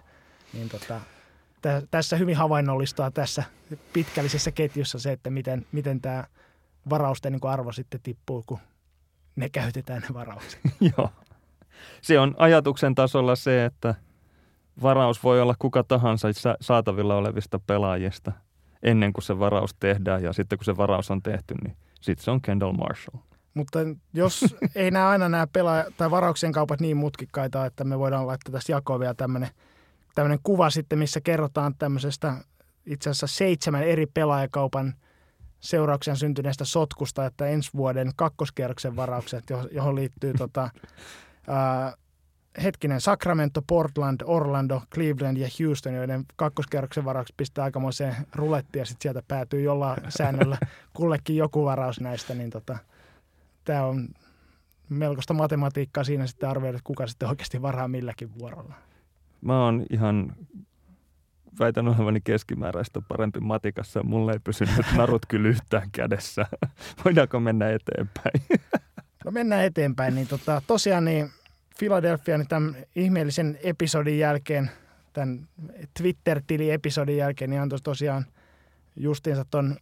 [0.53, 1.01] Niin tota,
[1.61, 3.43] tä, tässä hyvin havainnollistaa tässä
[3.93, 6.23] pitkällisessä ketjussa se, että miten, miten tämä
[6.89, 8.59] varausten niin arvo sitten tippuu, kun
[9.35, 10.59] ne käytetään ne varaukset.
[10.97, 11.09] Joo.
[12.01, 13.95] Se on ajatuksen tasolla se, että
[14.81, 16.27] varaus voi olla kuka tahansa
[16.61, 18.31] saatavilla olevista pelaajista
[18.83, 22.31] ennen kuin se varaus tehdään ja sitten kun se varaus on tehty, niin sitten se
[22.31, 23.30] on Kendall Marshall.
[23.53, 23.79] Mutta
[24.13, 28.51] jos ei nämä aina nämä pelaaja- tai varauksien kaupat niin mutkikkaita, että me voidaan laittaa
[28.51, 29.49] tässä jakoon vielä tämmöinen,
[30.15, 32.35] tämmöinen kuva sitten, missä kerrotaan tämmöisestä
[32.85, 34.93] itse asiassa seitsemän eri pelaajakaupan
[35.59, 40.69] seurauksen syntyneestä sotkusta, että ensi vuoden kakkoskierroksen varaukset, johon liittyy tota,
[41.47, 41.93] ää,
[42.63, 49.01] hetkinen Sacramento, Portland, Orlando, Cleveland ja Houston, joiden kakkoskerroksen varaukset pistää aikamoiseen rulettiin ja sitten
[49.01, 50.57] sieltä päätyy jollain säännöllä
[50.93, 52.77] kullekin joku varaus näistä, niin tota,
[53.71, 54.07] tämä on
[54.89, 58.73] melkoista matematiikkaa siinä sitten arvioida, että kuka sitten oikeasti varaa milläkin vuorolla.
[59.41, 60.35] Mä oon ihan
[61.59, 64.03] väitän olevani keskimääräistä parempi matikassa.
[64.03, 66.45] Mulle ei pysynyt narut kyllä yhtään kädessä.
[67.05, 68.41] Voidaanko mennä eteenpäin?
[69.25, 70.15] no mennään eteenpäin.
[70.15, 71.29] Niin tota, tosiaan niin
[71.79, 74.71] Philadelphia niin tämän ihmeellisen episodin jälkeen,
[75.13, 75.47] tämän
[75.97, 78.25] Twitter-tili-episodin jälkeen, niin antoi tosiaan
[78.95, 79.77] justiinsa tuon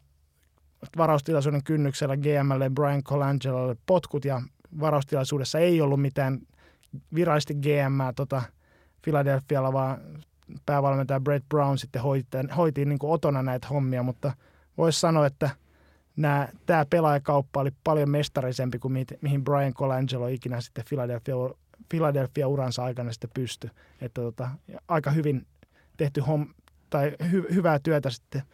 [0.98, 4.42] varaustilaisuuden kynnyksellä GMlle Brian Colangelolle potkut ja
[4.80, 6.40] varaustilaisuudessa ei ollut mitään
[7.16, 8.42] virallisesti GM tota
[9.02, 10.02] Philadelphialla, vaan
[10.66, 12.28] päävalmentaja Brett Brown sitten hoiti,
[12.58, 14.34] hoiti niin kuin otona näitä hommia, mutta
[14.78, 15.50] voisi sanoa, että
[16.16, 21.36] nämä, tämä pelaajakauppa oli paljon mestarisempi kuin mihin Brian Colangelo ikinä sitten Philadelphia,
[21.90, 23.70] Philadelphia uransa aikana sitten pystyi.
[24.02, 24.50] Että tota,
[24.88, 25.48] aika hyvin
[25.98, 26.48] tehty homm,
[26.90, 28.42] tai hy, hyvää työtä sitten–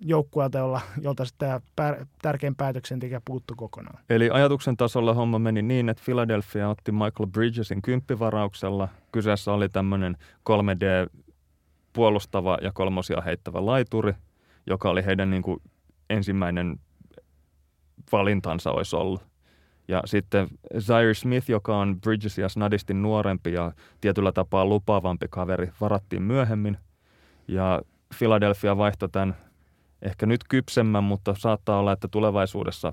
[0.00, 3.98] joukkueelta, jolla, jolta tämä pär, tärkein päätöksentekijä puuttu kokonaan.
[4.10, 8.88] Eli ajatuksen tasolla homma meni niin, että Philadelphia otti Michael Bridgesin kymppivarauksella.
[9.12, 10.16] Kyseessä oli tämmöinen
[10.50, 11.18] 3D
[11.92, 14.12] puolustava ja kolmosia heittävä laituri,
[14.66, 15.62] joka oli heidän niin kuin
[16.10, 16.76] ensimmäinen
[18.12, 19.30] valintansa olisi ollut.
[19.88, 20.48] Ja sitten
[20.78, 26.78] Zaire Smith, joka on Bridgesia snadisti nuorempi ja tietyllä tapaa lupaavampi kaveri, varattiin myöhemmin.
[27.48, 27.82] Ja
[28.18, 29.36] Philadelphia vaihtoi tämän
[30.02, 32.92] ehkä nyt kypsemmän, mutta saattaa olla, että tulevaisuudessa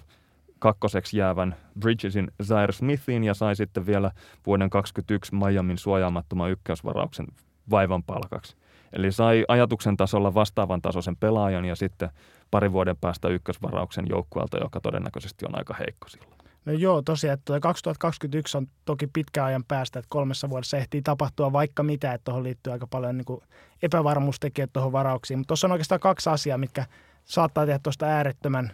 [0.59, 4.11] kakkoseksi jäävän Bridgesin Zaire Smithin ja sai sitten vielä
[4.45, 7.27] vuoden 2021 Miamin suojaamattoman ykkösvarauksen
[7.69, 8.55] vaivan palkaksi.
[8.93, 12.09] Eli sai ajatuksen tasolla vastaavan tasoisen pelaajan ja sitten
[12.51, 16.36] pari vuoden päästä ykkösvarauksen joukkueelta, joka todennäköisesti on aika heikko silloin.
[16.67, 21.53] No joo, tosiaan, että 2021 on toki pitkä ajan päästä, että kolmessa vuodessa ehtii tapahtua
[21.53, 23.41] vaikka mitä, että tuohon liittyy aika paljon niin kuin
[23.81, 25.39] epävarmuustekijät tuohon varauksiin.
[25.39, 26.85] Mutta tuossa on oikeastaan kaksi asiaa, mitkä
[27.25, 28.71] saattaa tehdä tuosta äärettömän,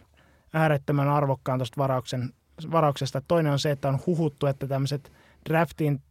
[0.53, 2.33] äärettömän arvokkaan tuosta varauksen,
[2.71, 3.21] varauksesta.
[3.27, 5.11] Toinen on se, että on huhuttu, että tämmöiset
[5.49, 6.01] draftiin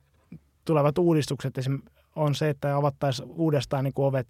[0.65, 1.55] tulevat uudistukset
[2.17, 4.27] on se, että avattaisiin uudestaan niin kuin ovet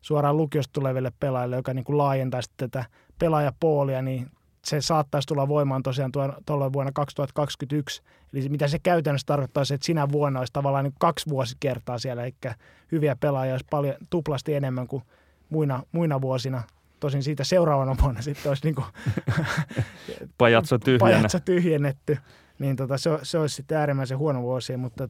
[0.00, 2.84] suoraan lukiosta tuleville pelaajille, joka niin kuin laajentaisi tätä
[3.18, 4.30] pelaajapoolia, niin
[4.64, 6.12] se saattaisi tulla voimaan tosiaan
[6.46, 8.02] tuolla vuonna 2021.
[8.32, 12.34] Eli mitä se käytännössä tarkoittaa, että sinä vuonna olisi tavallaan niin kaksi vuosikertaa siellä, eli
[12.92, 15.02] hyviä pelaajia olisi paljon tuplasti enemmän kuin
[15.50, 16.62] muina, muina vuosina.
[17.00, 18.86] Tosin siitä seuraavana vuonna sitten olisi niin kuin
[20.38, 22.18] pajatso, pajatso tyhjennetty.
[22.58, 24.76] Niin tota, se, se olisi sitten äärimmäisen huono vuosi.
[24.76, 25.08] Mutta,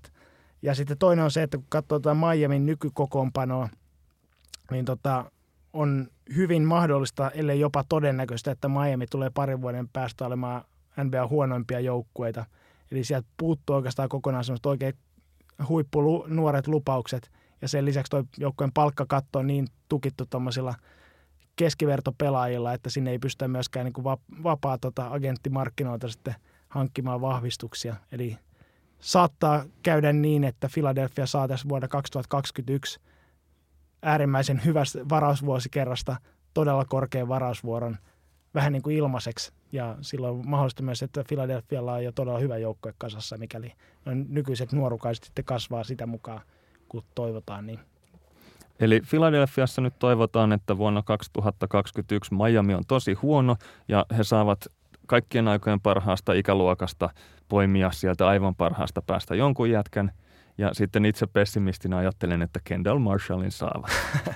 [0.63, 3.69] ja sitten toinen on se, että kun katsoo tuota Miamin nykykokoonpanoa,
[4.71, 5.31] niin tota,
[5.73, 10.65] on hyvin mahdollista, ellei jopa todennäköistä, että Miami tulee parin vuoden päästä olemaan
[11.05, 12.45] NBA huonoimpia joukkueita.
[12.91, 14.95] Eli sieltä puuttuu oikeastaan kokonaan semmoista oikein
[15.69, 17.31] huippu nuoret lupaukset.
[17.63, 20.75] Ja sen lisäksi tuo joukkueen palkkakatto on niin tukittu tuommoisilla
[21.57, 24.05] keskivertopelaajilla, että sinne ei pystytä myöskään niin kuin
[24.43, 26.35] vapaa tota, agenttimarkkinoilta sitten
[26.69, 27.97] hankkimaan vahvistuksia.
[28.13, 28.39] Eli
[29.01, 33.01] saattaa käydä niin, että Philadelphia saa tässä vuonna 2021–
[34.03, 36.17] äärimmäisen hyvästä varausvuosikerrasta
[36.55, 37.97] todella korkean varausvuoron
[38.55, 39.53] vähän niin kuin ilmaiseksi.
[39.73, 43.73] Ja silloin mahdollista myös, että Philadelphialla on jo todella hyvä joukkue kasassa, mikäli
[44.29, 46.41] nykyiset nuorukaiset sitten kasvaa sitä mukaan,
[46.89, 47.67] kun toivotaan.
[47.67, 47.81] Niin.
[48.81, 53.57] Eli Philadelphiassa nyt toivotaan, että vuonna 2021 Miami on tosi huono
[53.89, 54.67] ja he saavat
[55.07, 57.11] kaikkien aikojen parhaasta ikäluokasta
[57.49, 60.13] poimia sieltä aivan parhaasta päästä jonkun jätkän–
[60.59, 63.91] ja sitten itse pessimistinä ajattelen, että Kendall Marshallin saavat.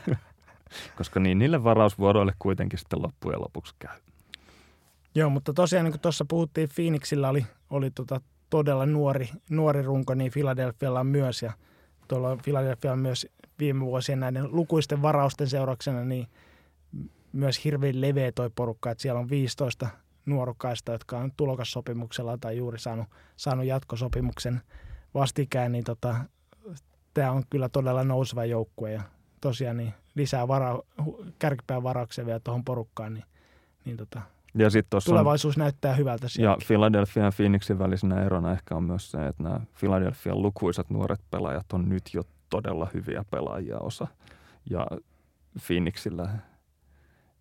[0.98, 3.98] Koska niin niille varausvuoroille kuitenkin sitten loppujen lopuksi käy.
[5.14, 8.20] Joo, mutta tosiaan niin kuin tuossa puhuttiin, Phoenixilla oli, oli tota
[8.50, 11.42] todella nuori, nuori runko, niin Philadelphialla on myös.
[11.42, 11.52] Ja
[12.08, 13.26] tuolla Philadelphia on myös
[13.58, 16.26] viime vuosien näiden lukuisten varausten seurauksena niin
[17.32, 19.88] myös hirveän leveä toi porukka, että siellä on 15
[20.26, 23.06] nuorukkaista, jotka on tulokassopimuksella tai juuri saanut,
[23.36, 24.60] saanut jatkosopimuksen–
[25.16, 26.16] vastikään, niin tota,
[27.14, 29.02] tämä on kyllä todella nouseva joukkue ja
[29.40, 30.78] tosiaan niin lisää vara,
[31.38, 33.24] kärkipään varauksia vielä tuohon porukkaan, niin,
[33.84, 34.22] niin tota,
[34.54, 36.50] ja sit tulevaisuus on, näyttää hyvältä siellä.
[36.50, 41.20] Ja Philadelphia ja Phoenixin välisenä erona ehkä on myös se, että nämä Philadelphian lukuisat nuoret
[41.30, 44.06] pelaajat on nyt jo todella hyviä pelaajia osa.
[44.70, 44.86] Ja
[45.66, 46.28] Phoenixillä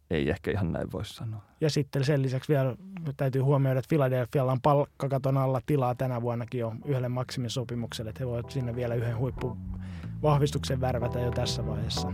[0.09, 1.41] ei ehkä ihan näin voi sanoa.
[1.61, 2.75] Ja sitten sen lisäksi vielä
[3.17, 8.27] täytyy huomioida, että Philadelphialla on palkkakaton alla tilaa tänä vuonnakin jo yhdelle maksimisopimukselle, että he
[8.27, 12.13] voivat sinne vielä yhden huippuvahvistuksen värvätä jo tässä vaiheessa.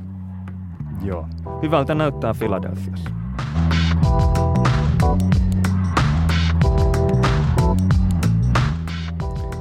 [1.03, 1.27] Joo.
[1.61, 3.09] Hyvältä näyttää Philadelphiassa.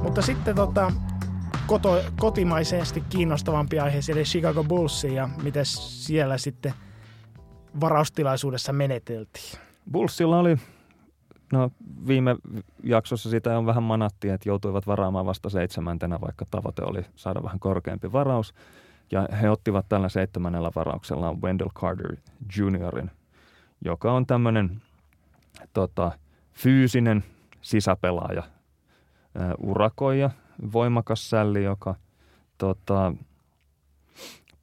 [0.03, 0.91] Mutta sitten tota,
[1.67, 6.73] koto, kotimaisesti kiinnostavampi aihe, eli Chicago Bulls ja miten siellä sitten
[7.79, 9.59] varaustilaisuudessa meneteltiin.
[9.91, 10.57] Bullsilla oli,
[11.53, 11.71] no
[12.07, 12.35] viime
[12.83, 17.59] jaksossa sitä on vähän manatti, että joutuivat varaamaan vasta seitsemäntenä, vaikka tavoite oli saada vähän
[17.59, 18.53] korkeampi varaus.
[19.11, 22.15] Ja he ottivat tällä seitsemännellä varauksella Wendell Carter
[22.57, 23.11] Juniorin,
[23.85, 24.81] joka on tämmöinen
[25.73, 26.11] tota,
[26.53, 27.23] fyysinen
[27.61, 28.43] sisäpelaaja,
[29.57, 30.29] urakoija,
[30.73, 31.95] voimakas sälli, joka
[32.57, 33.13] tota,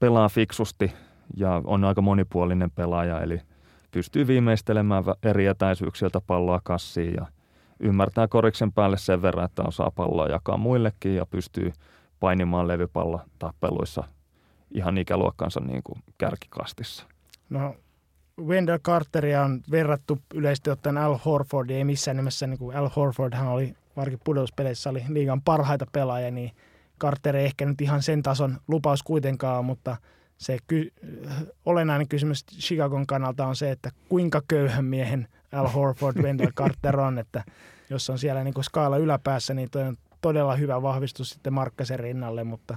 [0.01, 0.93] pelaa fiksusti
[1.37, 3.41] ja on aika monipuolinen pelaaja, eli
[3.91, 7.27] pystyy viimeistelemään eri etäisyyksiltä palloa kassiin ja
[7.81, 11.73] ymmärtää koriksen päälle sen verran, että osaa palloa jakaa muillekin ja pystyy
[12.21, 14.05] painimaan levypallo tappeluissa
[14.71, 17.07] ihan ikäluokkansa niin kuin kärkikastissa.
[17.51, 17.75] No
[18.47, 23.49] Wendell Carteria on verrattu yleisesti ottaen Al Horford, ei missään nimessä, niin kuin Al Horfordhan
[23.49, 26.51] oli varsinkin pudotuspeleissä oli liigan parhaita pelaajia, niin
[27.01, 29.97] Carter ei ehkä nyt ihan sen tason lupaus kuitenkaan, mutta
[30.39, 30.93] se ky-
[31.67, 37.19] olennainen kysymys Chicagon kannalta on se, että kuinka köyhän miehen Al Horford Wendell Carter on,
[37.19, 37.45] että
[37.91, 42.01] jos on siellä niin kuin skaala yläpäässä, niin toi on todella hyvä vahvistus sitten Markkasen
[42.01, 42.77] rinnalle, mutta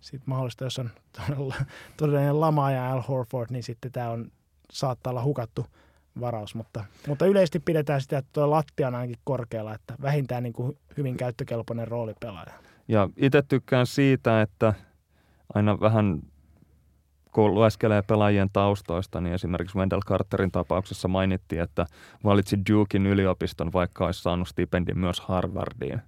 [0.00, 0.90] sitten mahdollista, jos on
[1.26, 1.54] todella,
[1.96, 4.32] todellinen lama ja Al Horford, niin sitten tämä on,
[4.72, 5.66] saattaa olla hukattu
[6.20, 10.52] varaus, mutta, mutta yleisesti pidetään sitä, että tuo lattia on ainakin korkealla, että vähintään niin
[10.52, 12.52] kuin hyvin käyttökelpoinen roolipelaaja.
[12.88, 14.74] Ja itse tykkään siitä, että
[15.54, 16.22] aina vähän
[17.32, 21.86] kun lueskelee pelaajien taustoista, niin esimerkiksi Wendell Carterin tapauksessa mainittiin, että
[22.24, 26.02] valitsi Dukein yliopiston, vaikka olisi saanut stipendin myös Harvardiin.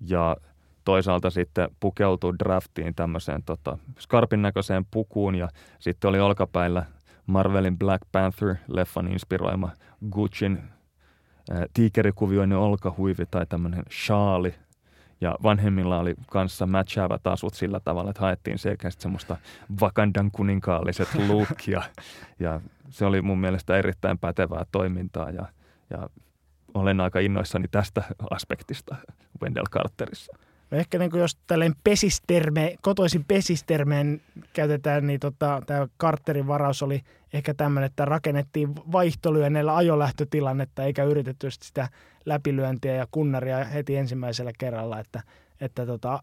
[0.00, 0.36] Ja
[0.84, 5.48] toisaalta sitten pukeutui draftiin tämmöiseen tota, skarpin näköiseen pukuun ja
[5.78, 6.84] sitten oli olkapäillä
[7.26, 9.70] Marvelin Black Panther-leffan inspiroima
[10.10, 10.62] Gucciin
[11.74, 14.54] tiikerikuvioinen olkahuivi tai tämmöinen shaali.
[15.24, 19.36] Ja vanhemmilla oli kanssa matchaavat asut sillä tavalla, että haettiin selkeästi semmoista
[19.80, 21.82] Wakandan kuninkaalliset lookia.
[22.40, 22.60] Ja
[22.90, 25.46] se oli mun mielestä erittäin pätevää toimintaa ja,
[25.90, 26.08] ja
[26.74, 28.96] olen aika innoissani tästä aspektista
[29.42, 30.38] Wendell Carterissa.
[30.70, 34.20] No ehkä niin kuin jos tällainen pesisterme, kotoisin pesistermeen
[34.52, 37.00] käytetään, niin tota, tämä Carterin varaus oli
[37.32, 41.88] ehkä tämmöinen, että rakennettiin vaihtolyönneillä ajolähtötilannetta eikä yritetty sitä
[42.26, 45.22] läpilyöntiä ja kunnaria heti ensimmäisellä kerralla, että,
[45.60, 46.22] että tota,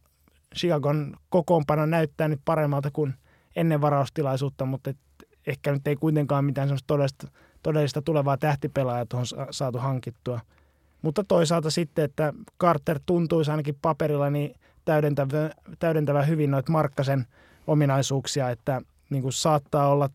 [0.55, 3.13] Chicagon kokoonpano näyttää nyt paremmalta kuin
[3.55, 4.97] ennen varaustilaisuutta, mutta et
[5.47, 7.27] ehkä nyt ei kuitenkaan mitään todellista,
[7.63, 10.39] todellista tulevaa tähtipelaajaa tuohon saatu hankittua–
[11.01, 14.55] mutta toisaalta sitten, että Carter tuntuisi ainakin paperilla niin
[14.85, 15.49] täydentävä,
[15.79, 17.25] täydentävä hyvin noita Markkasen
[17.67, 20.09] ominaisuuksia, että niin kuin saattaa olla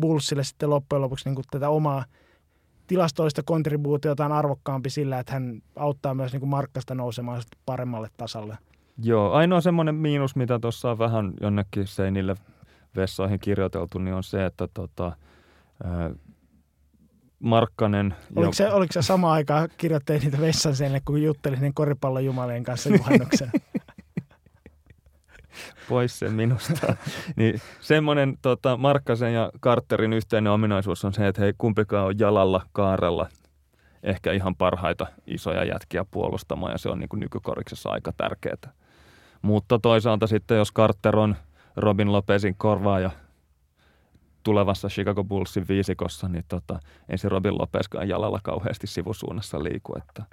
[0.00, 2.04] Bullsille sitten loppujen lopuksi niin kuin tätä omaa
[2.88, 8.58] tilastollista kontribuutiota on arvokkaampi sillä, että hän auttaa myös niin kuin Markkasta nousemaan paremmalle tasalle.
[9.02, 12.34] Joo, ainoa semmoinen miinus, mitä tuossa on vähän jonnekin seinille
[12.96, 15.12] vessoihin kirjoiteltu, niin on se, että tota,
[17.38, 18.14] Markkanen.
[18.36, 22.64] Oliko, se, oliko se sama aika kirjoittein niitä vessan sen, kun juttelin niin koripallon jumalien
[22.64, 23.50] kanssa juhannuksen?
[25.88, 26.96] Pois sen minusta.
[27.36, 32.66] niin semmoinen tota, Markkasen ja Carterin yhteinen ominaisuus on se, että he kumpikaan on jalalla
[32.72, 33.28] kaarella
[34.02, 38.72] ehkä ihan parhaita isoja jätkiä puolustamaan ja se on niin kuin nykykoriksessa aika tärkeää.
[39.42, 41.36] Mutta toisaalta sitten jos Carter on
[41.76, 43.10] Robin Lopezin korvaaja–
[44.48, 46.80] tulevassa Chicago Bullsin viisikossa, niin tota,
[47.16, 49.94] se Robin Lopeskaan jalalla kauheasti sivusuunnassa liiku.
[49.98, 50.24] Että,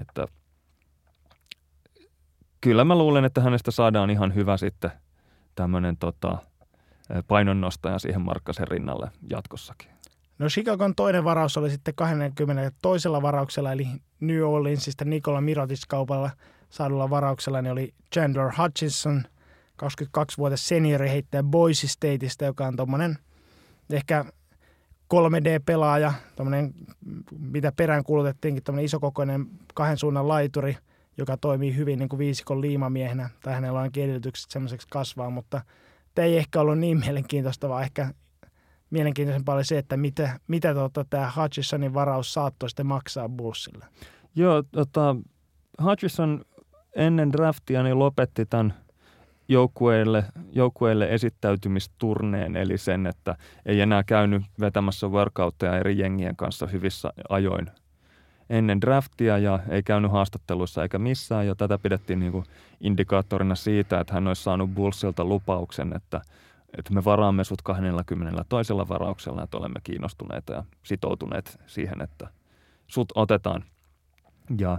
[0.00, 0.26] että
[2.60, 4.90] kyllä mä luulen, että hänestä saadaan ihan hyvä sitten
[5.54, 6.38] tämmöinen tota,
[7.28, 9.90] painonnostaja siihen Markkasen rinnalle jatkossakin.
[10.38, 13.86] No Chicagon toinen varaus oli sitten 20 toisella varauksella, eli
[14.20, 16.30] New Orleansista Nikola Mirotic-kaupalla
[16.70, 19.24] saadulla varauksella, niin oli Chandler Hutchinson,
[19.82, 23.18] 22-vuotias seniori heittäjä Boise Stateista, joka on tuommoinen–
[23.94, 24.24] ehkä
[25.14, 26.12] 3D-pelaaja,
[27.38, 30.76] mitä perään kuulutettiinkin, tämmöinen isokokoinen kahden suunnan laituri,
[31.22, 35.60] joka toimii hyvin niin kuin viisikon liimamiehenä, tai hänellä on edellytykset semmoiseksi kasvaa, mutta
[36.14, 38.14] tämä ei ehkä ollut niin mielenkiintoista, vaan ehkä
[38.90, 43.84] mielenkiintoisempaa oli se, että mitä, mitä tuota, tämä Hutchisonin varaus saattoi sitten maksaa Bullsille.
[44.34, 45.16] Joo, tota,
[45.82, 46.44] Hutchison
[46.96, 48.74] ennen draftia niin lopetti tämän–
[49.50, 53.36] joukkueille, joukkueille esittäytymisturneen, eli sen, että
[53.66, 57.70] ei enää käynyt vetämässä workoutteja eri jengien kanssa hyvissä ajoin.
[58.50, 61.46] Ennen draftia ja ei käynyt haastatteluissa eikä missään.
[61.46, 62.44] Ja tätä pidettiin niin kuin
[62.80, 66.20] indikaattorina siitä, että hän olisi saanut Bullsilta lupauksen, että,
[66.78, 72.28] että me varaamme sut 20 toisella varauksella, että olemme kiinnostuneita ja sitoutuneet siihen, että
[72.86, 73.64] sut otetaan.
[74.58, 74.78] Ja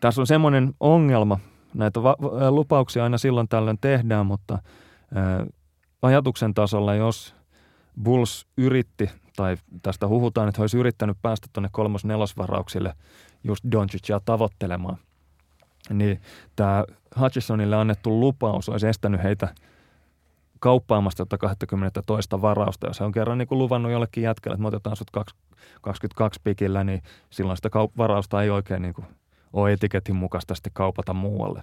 [0.00, 1.38] tässä on semmoinen ongelma,
[1.74, 2.16] näitä va-
[2.50, 4.58] lupauksia aina silloin tällöin tehdään, mutta
[5.14, 5.46] ää,
[6.02, 7.34] ajatuksen tasolla, jos
[8.02, 12.94] Bulls yritti, tai tästä huhutaan, että he olisi yrittänyt päästä tuonne kolmos-nelosvarauksille
[13.44, 14.96] just Doncicia tavoittelemaan,
[15.90, 16.20] niin
[16.56, 16.84] tämä
[17.20, 19.48] Hutchisonille annettu lupaus olisi estänyt heitä
[20.60, 22.86] kauppaamasta 20 toista varausta.
[22.86, 25.10] Jos he on kerran niin kuin luvannut jollekin jätkelle, että me otetaan sut
[25.80, 29.06] 22 pikillä, niin silloin sitä varausta ei oikein niin kuin
[29.52, 31.62] ole etiketin mukaista sitten kaupata muualle.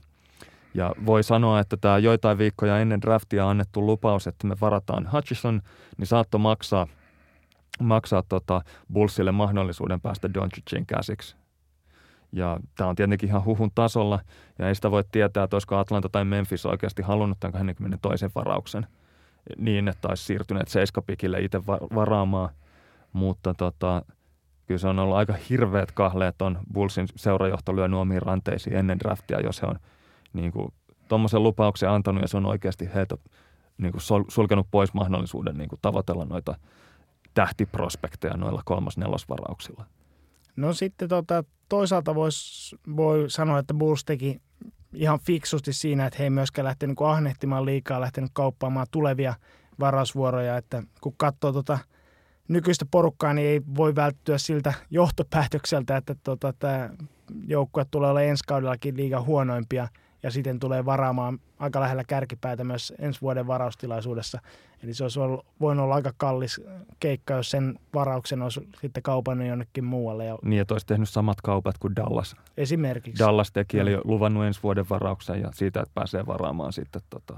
[0.74, 5.62] Ja voi sanoa, että tämä joitain viikkoja ennen draftia annettu lupaus, että me varataan Hutchison,
[5.98, 6.88] niin saattoi maksaa,
[7.82, 8.62] maksaa tota
[8.94, 11.36] Bullsille mahdollisuuden päästä Doncicin käsiksi.
[12.32, 14.20] Ja tämä on tietenkin ihan huhun tasolla,
[14.60, 18.88] ja ei sitä voi tietää, että olisiko Atlanta tai Memphis oikeasti halunnut tämän 22 varauksen
[19.58, 21.66] niin, että olisi siirtyneet seiskapikille itse
[21.96, 22.50] varaamaan.
[23.14, 24.02] Mutta tota,
[24.66, 29.41] kyllä se on ollut aika hirveät kahleet on Bullsin seurajohto lyönyt omiin ranteisiin ennen draftia,
[29.41, 29.80] jos he on
[30.34, 30.74] niin kuin,
[31.08, 33.18] tuommoisen lupauksen antanut ja se on oikeasti heitä
[33.78, 36.56] niin kuin sulkenut pois mahdollisuuden niin kuin, tavoitella noita
[37.34, 39.85] tähtiprospekteja noilla kolmas-nelosvarauksilla.
[40.56, 44.41] No sitten tota, toisaalta vois, voi sanoa, että Bulls teki
[44.93, 49.34] ihan fiksusti siinä, että he ei myöskään lähtenyt niin ahnehtimaan liikaa, lähtenyt kauppaamaan tulevia
[49.80, 51.80] varausvuoroja, että kun katsoo tota–
[52.49, 56.89] nykyistä porukkaa, niin ei voi välttyä siltä johtopäätökseltä, että tota, tämä
[57.47, 59.88] joukkue tulee olemaan ensi kaudellakin liiga huonoimpia
[60.24, 64.40] ja sitten tulee varaamaan aika lähellä kärkipäätä myös ensi vuoden varaustilaisuudessa.
[64.84, 66.62] Eli se olisi ollut, voinut olla aika kallis
[67.00, 70.26] keikka, jos sen varauksen olisi sitten kaupannut jonnekin muualle.
[70.26, 70.38] Ja...
[70.46, 72.36] Niin, että olisi tehnyt samat kaupat kuin Dallas.
[72.58, 73.24] Esimerkiksi.
[73.24, 77.38] Dallas teki, eli luvannut ensi vuoden varauksen ja siitä, että pääsee varaamaan sitten tota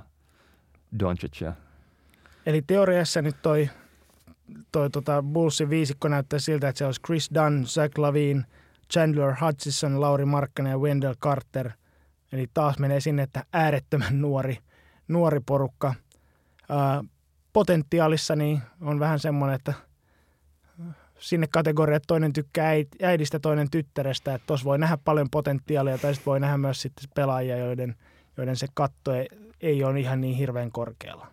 [0.99, 1.53] Doncicia.
[2.45, 3.69] Eli teoriassa nyt toi
[4.71, 8.45] toi tota Bullsin viisikko näyttää siltä, että se olisi Chris Dunn, Zach Lavine,
[8.93, 11.71] Chandler Hutchison, Lauri Markkanen ja Wendell Carter.
[12.31, 14.57] Eli taas menee sinne, että äärettömän nuori,
[15.07, 15.93] nuori porukka.
[16.69, 17.03] Ää,
[17.53, 19.73] potentiaalissa niin on vähän semmoinen, että
[21.19, 22.71] sinne kategoriat toinen tykkää
[23.03, 27.09] äidistä, toinen tyttärestä, että tuossa voi nähdä paljon potentiaalia tai sitten voi nähdä myös sitten
[27.15, 27.95] pelaajia, joiden,
[28.37, 29.27] joiden se katto ei,
[29.61, 31.27] ei ole ihan niin hirveän korkealla.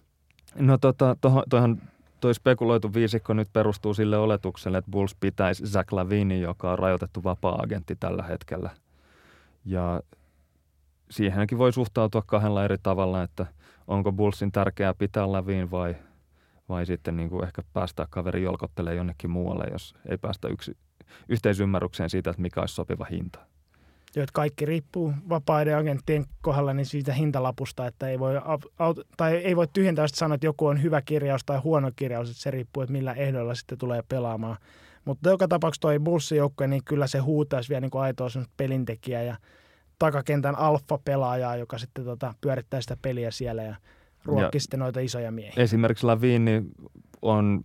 [0.54, 1.16] No tota,
[1.50, 1.78] tohon,
[2.20, 7.24] Tuo spekuloitu viisikko nyt perustuu sille oletukselle, että Bulls pitäisi Zach Lavini, joka on rajoitettu
[7.24, 8.70] vapaa-agentti tällä hetkellä.
[9.64, 10.02] Ja
[11.10, 13.46] siihenkin voi suhtautua kahdella eri tavalla, että
[13.86, 15.96] onko Bullsin tärkeää pitää Lavin vai,
[16.68, 20.76] vai sitten niin kuin ehkä päästä kaveri jolkottelee jonnekin muualle, jos ei päästä yksi,
[21.28, 23.38] yhteisymmärrykseen siitä, että mikä olisi sopiva hinta
[24.16, 28.34] joita kaikki riippuu vapaiden agenttien kohdalla niin siitä hintalapusta, että ei voi,
[29.16, 32.50] tai ei voi tyhjentää sanoa, että joku on hyvä kirjaus tai huono kirjaus, että se
[32.50, 34.56] riippuu, että millä ehdoilla sitten tulee pelaamaan.
[35.04, 39.22] Mutta joka tapauksessa toi Bullsin joukkue, niin kyllä se huutaisi vielä niin kuin aitoa pelintekijä
[39.22, 39.36] ja
[39.98, 43.76] takakentän alfa-pelaajaa, joka sitten tota, pyörittää sitä peliä siellä ja
[44.24, 45.62] ruokkii sitten noita isoja miehiä.
[45.62, 46.64] Esimerkiksi Lavini
[47.22, 47.64] on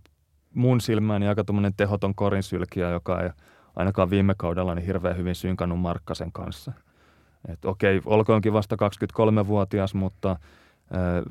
[0.54, 1.44] mun silmäni aika
[1.76, 3.30] tehoton korinsylkiä, joka ei
[3.76, 6.72] ainakaan viime kaudella niin hirveän hyvin synkannut Markkasen kanssa.
[7.48, 10.38] Et okei, olkoonkin vasta 23-vuotias, mutta äh,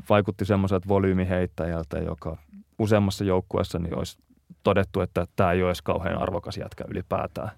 [0.10, 2.38] vaikutti semmoiselta volyymiheittäjältä, joka
[2.80, 4.18] useammassa joukkueessa niin olisi
[4.64, 7.52] todettu, että tämä ei ole edes kauhean arvokas jätkä ylipäätään.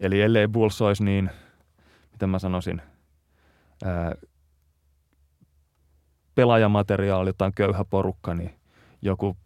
[0.00, 1.30] Eli ellei Bulls olisi niin,
[2.18, 2.82] miten mä sanoisin,
[3.84, 4.14] ää,
[6.34, 8.54] pelaajamateriaali, jotain köyhä porukka, niin
[9.02, 9.36] joku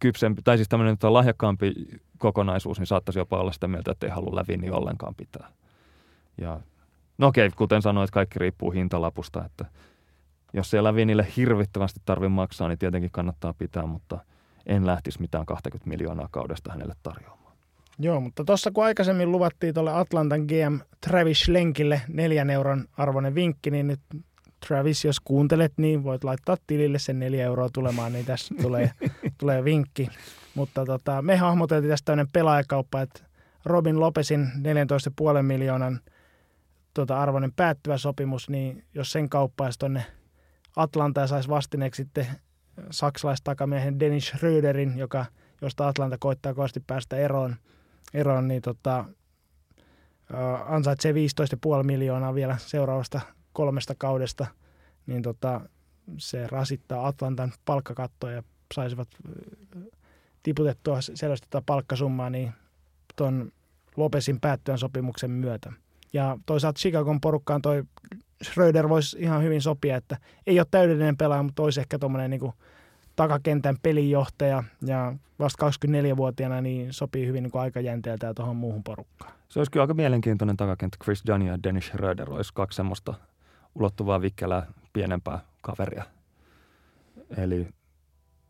[0.00, 1.74] kypsempi, tai siis tämmöinen lahjakkaampi
[2.18, 5.52] kokonaisuus, niin saattaisi jopa olla sitä mieltä, että ei halua lävini ollenkaan pitää.
[6.40, 6.60] Ja
[7.18, 9.64] no okei, kuten sanoit, kaikki riippuu hintalapusta, että
[10.52, 14.18] jos siellä Lävinille hirvittävästi tarvitse maksaa, niin tietenkin kannattaa pitää, mutta
[14.66, 17.37] en lähtisi mitään 20 miljoonaa kaudesta hänelle tarjoamaan.
[17.98, 23.70] Joo, mutta tuossa kun aikaisemmin luvattiin tuolle Atlantan GM Travis Lenkille neljän euron arvoinen vinkki,
[23.70, 24.00] niin nyt
[24.66, 28.90] Travis, jos kuuntelet, niin voit laittaa tilille sen neljä euroa tulemaan, niin tässä tulee,
[29.40, 30.08] tulee vinkki.
[30.54, 33.20] Mutta tota, me hahmoteltiin tästä tämmöinen pelaajakauppa, että
[33.64, 34.48] Robin Lopesin
[35.36, 36.00] 14,5 miljoonan
[36.94, 40.04] tota, arvoinen päättyvä sopimus, niin jos sen kauppaisi tuonne
[40.76, 42.26] Atlanta ja saisi vastineeksi sitten
[42.90, 45.24] saksalaistakamiehen Dennis Schröderin, joka,
[45.62, 47.56] josta Atlanta koittaa kovasti päästä eroon,
[48.14, 49.04] eroon niin tota,
[50.66, 51.18] ansaitsee 15,5
[51.82, 53.20] miljoonaa vielä seuraavasta
[53.52, 54.46] kolmesta kaudesta,
[55.06, 55.60] niin tota,
[56.18, 58.42] se rasittaa Atlantan palkkakattoa ja
[58.74, 59.08] saisivat
[60.42, 62.52] tiputettua selvästi tätä palkkasummaa, niin
[63.16, 63.52] tuon
[63.96, 65.72] Lopesin päättyön sopimuksen myötä.
[66.12, 67.84] Ja toisaalta Chicagon porukkaan toi
[68.44, 70.16] Schröder voisi ihan hyvin sopia, että
[70.46, 72.52] ei ole täydellinen pelaaja, mutta olisi ehkä tuommoinen niin
[73.18, 79.32] takakentän pelinjohtaja ja vasta 24-vuotiaana niin sopii hyvin niin aikajänteeltä ja tuohon muuhun porukkaan.
[79.48, 80.98] Se olisi kyllä aika mielenkiintoinen takakenttä.
[81.04, 83.14] Chris Dunn ja Dennis Schröder olisi kaksi semmoista
[83.74, 86.04] ulottuvaa vikkelää pienempää kaveria.
[87.36, 87.68] Eli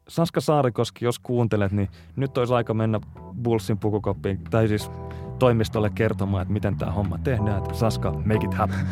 [0.09, 3.01] Saska Saarikoski, jos kuuntelet, niin nyt olisi aika mennä
[3.43, 4.91] Bullsin pukukoppiin, tai siis
[5.39, 7.59] toimistolle kertomaan, että miten tämä homma tehdään.
[7.59, 8.87] Että Saska, make it happen.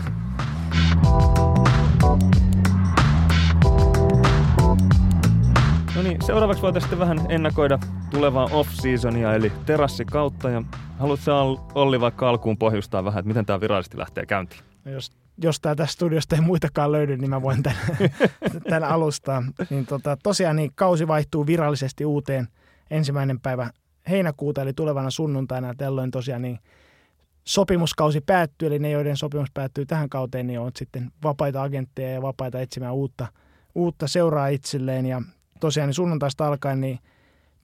[5.96, 7.78] No niin, seuraavaksi voitaisiin sitten vähän ennakoida
[8.10, 10.50] tulevaa off-seasonia, eli terrassikautta.
[10.50, 10.62] Ja
[10.98, 14.60] haluatko Olli vaikka alkuun pohjustaa vähän, että miten tämä virallisesti lähtee käyntiin?
[14.84, 15.12] No jos,
[15.42, 17.78] jos tästä studiosta ei muitakaan löydy, niin mä voin tämän,
[18.70, 19.42] tämän alustaa.
[19.70, 22.48] Niin tota, tosiaan niin kausi vaihtuu virallisesti uuteen
[22.90, 23.70] ensimmäinen päivä
[24.08, 25.74] heinäkuuta, eli tulevana sunnuntaina.
[25.74, 26.58] Tällöin tosiaan niin
[27.44, 32.22] sopimuskausi päättyy, eli ne, joiden sopimus päättyy tähän kauteen, niin on sitten vapaita agentteja ja
[32.22, 33.26] vapaita etsimään uutta,
[33.74, 35.06] uutta seuraa itselleen.
[35.06, 35.22] Ja
[35.60, 36.98] tosiaan niin sunnuntaista alkaen niin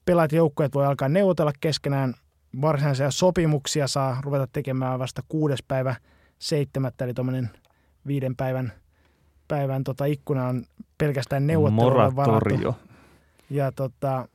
[0.05, 2.15] pelaat joukkueet voi alkaa neuvotella keskenään.
[2.61, 5.97] Varsinaisia sopimuksia saa ruveta tekemään vasta kuudes päivä
[6.39, 7.51] seitsemättä, eli tuommoinen
[8.07, 8.73] viiden päivän,
[9.49, 10.65] päivän tota, ikkuna on
[10.99, 12.77] pelkästään neuvotteluille varattu.
[13.51, 14.29] Ja tota,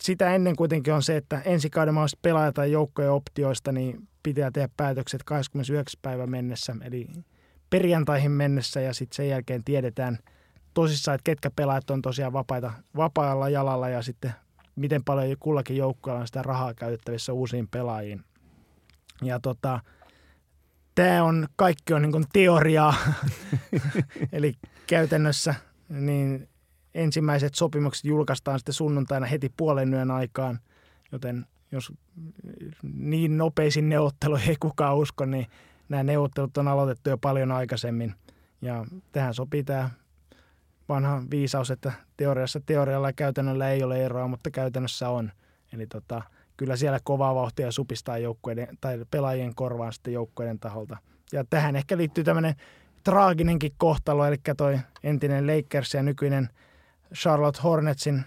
[0.00, 4.50] sitä ennen kuitenkin on se, että ensi kauden mahdolliset pelaajat tai joukkojen optioista, niin pitää
[4.50, 5.98] tehdä päätökset 29.
[6.02, 7.06] päivä mennessä, eli
[7.70, 10.18] perjantaihin mennessä, ja sitten sen jälkeen tiedetään
[10.74, 14.32] tosissaan, että ketkä pelaajat on tosiaan vapaita, vapaalla jalalla, ja sitten
[14.76, 18.24] miten paljon kullakin joukkueella on sitä rahaa käytettävissä uusiin pelaajiin.
[19.22, 19.80] Ja tota,
[20.94, 22.94] tämä on, kaikki on niin kuin teoriaa,
[24.32, 24.54] eli
[24.86, 25.54] käytännössä
[25.88, 26.48] niin
[26.94, 30.60] ensimmäiset sopimukset julkaistaan sitten sunnuntaina heti puolen yön aikaan,
[31.12, 31.92] joten jos
[32.82, 35.46] niin nopeisin neuvotteluihin ei kukaan usko, niin
[35.88, 38.14] nämä neuvottelut on aloitettu jo paljon aikaisemmin.
[38.62, 39.90] Ja tähän sopii tämä
[40.94, 45.32] vanha viisaus, että teoriassa teorialla ja käytännöllä ei ole eroa, mutta käytännössä on.
[45.72, 46.22] Eli tota,
[46.56, 50.96] kyllä siellä kovaa vauhtia supistaa joukkueiden tai pelaajien korvaan sitten joukkueiden taholta.
[51.32, 52.54] Ja tähän ehkä liittyy tämmöinen
[53.04, 56.48] traaginenkin kohtalo, eli toi entinen Lakers ja nykyinen
[57.14, 58.24] Charlotte Hornetsin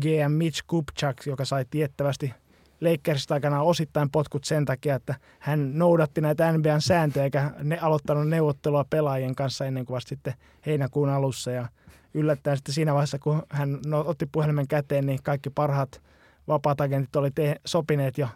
[0.00, 2.34] GM Mitch Kupchak, joka sai tiettävästi
[2.80, 8.28] Lakersista aikana osittain potkut sen takia, että hän noudatti näitä NBAn sääntöjä eikä ne aloittanut
[8.28, 10.34] neuvottelua pelaajien kanssa ennen kuin vasta sitten
[10.66, 11.50] heinäkuun alussa.
[11.50, 11.68] Ja
[12.14, 16.02] yllättäen sitten siinä vaiheessa, kun hän no, otti puhelimen käteen, niin kaikki parhaat
[16.48, 18.28] vapaat agentit oli te- sopineet jo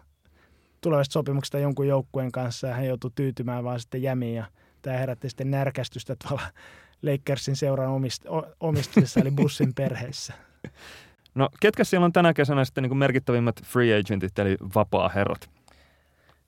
[0.81, 4.45] tulevasta sopimuksesta jonkun joukkueen kanssa ja hän joutui tyytymään vaan sitten jämiin ja
[4.83, 6.47] tämä herätti sitten närkästystä tuolla
[7.03, 10.35] Lakersin seuran omist- omistuksessa eli bussin perheessä.
[11.35, 15.51] No ketkä siellä on tänä kesänä sitten niin merkittävimmät free agentit eli vapaa herrat?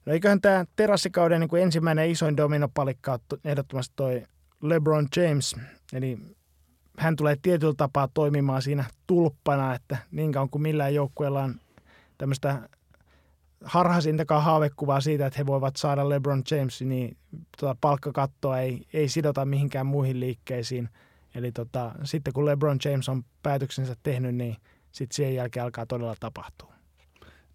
[0.05, 4.23] No eiköhän tämä terassikauden niin kuin ensimmäinen isoin dominopalikka ehdottomasti toi
[4.61, 5.55] LeBron James.
[5.93, 6.17] Eli
[6.97, 11.55] hän tulee tietyllä tapaa toimimaan siinä tulppana, että niin kauan kuin millään joukkueella on
[12.17, 12.69] tämmöistä
[13.63, 17.17] harhaisintakaan haavekuvaa siitä, että he voivat saada LeBron Jamesin, niin
[17.59, 20.89] tota, palkkakattoa ei, ei sidota mihinkään muihin liikkeisiin.
[21.35, 24.55] Eli tota, sitten kun LeBron James on päätöksensä tehnyt, niin
[24.91, 26.73] sitten sen jälkeen alkaa todella tapahtua.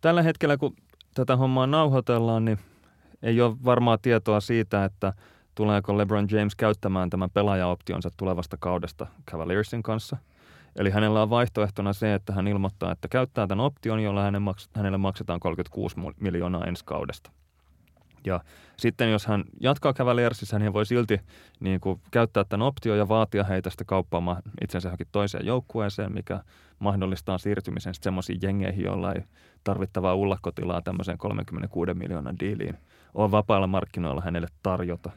[0.01, 0.77] Tällä hetkellä, kun
[1.15, 2.59] tätä hommaa nauhoitellaan, niin
[3.23, 5.13] ei ole varmaa tietoa siitä, että
[5.55, 10.17] tuleeko LeBron James käyttämään tämän pelaajaoptionsa tulevasta kaudesta Cavaliersin kanssa.
[10.77, 14.23] Eli hänellä on vaihtoehtona se, että hän ilmoittaa, että käyttää tämän option, jolla
[14.75, 17.31] hänelle maksetaan 36 miljoonaa ensi kaudesta.
[18.25, 18.41] Ja
[18.77, 21.21] sitten jos hän jatkaa Cavaliersissa, niin hän voi silti
[21.61, 26.41] niin kuin, käyttää tämän option ja vaatia heitä sitä kauppaamaan itsensä johonkin toiseen joukkueeseen, mikä
[26.79, 29.23] mahdollistaa siirtymisen semmoisiin jengeihin, joilla ei
[29.65, 32.79] tarvittavaa ullakkotilaa tämmöiseen 36 miljoonan diiliin
[33.15, 35.11] on vapailla markkinoilla hänelle tarjota.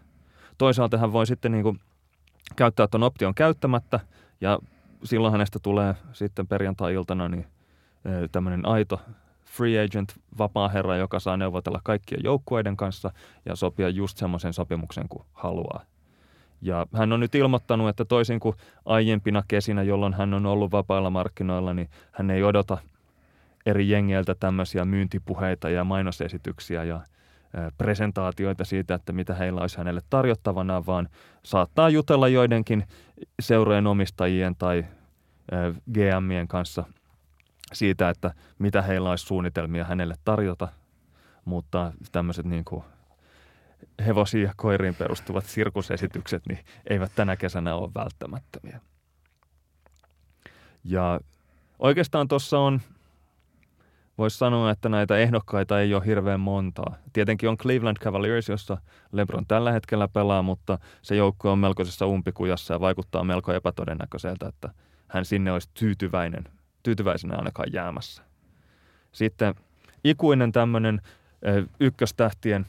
[0.57, 1.79] Toisaalta hän voi sitten niin kuin,
[2.55, 3.99] käyttää tuon option käyttämättä
[4.41, 4.59] ja
[5.03, 7.45] silloin hänestä tulee sitten perjantai-iltana niin,
[8.31, 9.01] tämmöinen aito
[9.45, 13.11] free agent, vapaa herra, joka saa neuvotella kaikkien joukkueiden kanssa
[13.45, 15.85] ja sopia just semmoisen sopimuksen kuin haluaa.
[16.61, 18.55] Ja hän on nyt ilmoittanut, että toisin kuin
[18.85, 22.77] aiempina kesinä, jolloin hän on ollut vapailla markkinoilla, niin hän ei odota
[23.65, 27.01] eri jengeiltä tämmöisiä myyntipuheita ja mainosesityksiä ja
[27.77, 31.09] presentaatioita siitä, että mitä heillä olisi hänelle tarjottavana, vaan
[31.43, 32.87] saattaa jutella joidenkin
[33.39, 34.85] seurojen omistajien tai
[35.93, 36.83] GMien kanssa–
[37.73, 40.67] siitä, että mitä heillä olisi suunnitelmia hänelle tarjota,
[41.45, 42.83] mutta tämmöiset niin kuin
[44.05, 46.59] hevosiin ja koiriin perustuvat sirkusesitykset niin
[46.89, 48.81] eivät tänä kesänä ole välttämättömiä.
[50.83, 51.19] Ja
[51.79, 52.81] oikeastaan tuossa on
[54.17, 56.95] voisi sanoa, että näitä ehdokkaita ei ole hirveän montaa.
[57.13, 58.77] Tietenkin on Cleveland Cavaliers, jossa
[59.11, 64.69] LeBron tällä hetkellä pelaa, mutta se joukko on melkoisessa umpikujassa ja vaikuttaa melko epätodennäköiseltä, että
[65.07, 66.43] hän sinne olisi tyytyväinen,
[66.83, 68.23] tyytyväisenä ainakaan jäämässä.
[69.11, 69.55] Sitten
[70.03, 71.01] ikuinen tämmöinen
[71.79, 72.65] ykköstähtien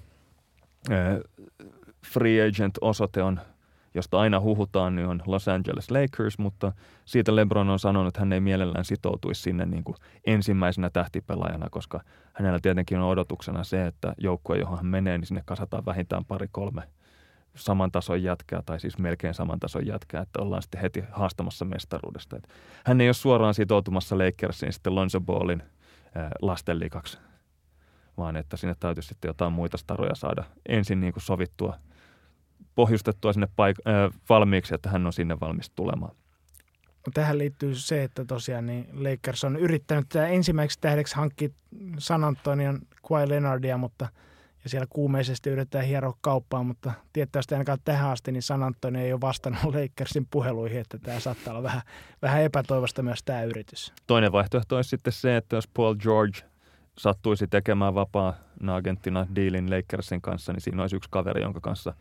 [2.06, 3.40] free agent-osoite on
[3.94, 6.72] josta aina huhutaan, niin on Los Angeles Lakers, mutta
[7.04, 9.96] siitä LeBron on sanonut, että hän ei mielellään sitoutuisi sinne niin kuin
[10.26, 12.00] ensimmäisenä tähtipelaajana, koska
[12.32, 16.82] hänellä tietenkin on odotuksena se, että joukkue, johon hän menee, niin sinne kasataan vähintään pari-kolme
[17.54, 22.36] saman tason jätkää, tai siis melkein saman tason jätkää, että ollaan sitten heti haastamassa mestaruudesta.
[22.36, 22.48] Että
[22.84, 25.62] hän ei ole suoraan sitoutumassa Lakersiin sitten Lonzo Ballin
[26.42, 27.18] lasten likaksi,
[28.16, 31.74] vaan että sinne täytyy sitten jotain muita staroja saada ensin niin kuin sovittua–
[32.74, 36.16] pohjustettua sinne paik- äh, valmiiksi, että hän on sinne valmis tulemaan.
[37.14, 41.48] Tähän liittyy se, että tosiaan niin Lakers on yrittänyt ensimmäiseksi tähdeksi hankkia
[41.98, 42.78] San Antonion
[43.08, 44.08] Kawhi Leonardia, mutta
[44.64, 49.12] ja siellä kuumeisesti yritetään hieroa kauppaa, mutta tietysti ainakaan tähän asti niin San Antonio ei
[49.12, 51.82] ole vastannut Lakersin puheluihin, että tämä saattaa olla vähän,
[52.22, 53.92] vähän epätoivosta myös tämä yritys.
[54.06, 56.38] Toinen vaihtoehto olisi sitten se, että jos Paul George
[56.98, 58.34] sattuisi tekemään vapaa
[58.72, 61.94] agenttina dealin Lakersin kanssa, niin siinä olisi yksi kaveri, jonka kanssa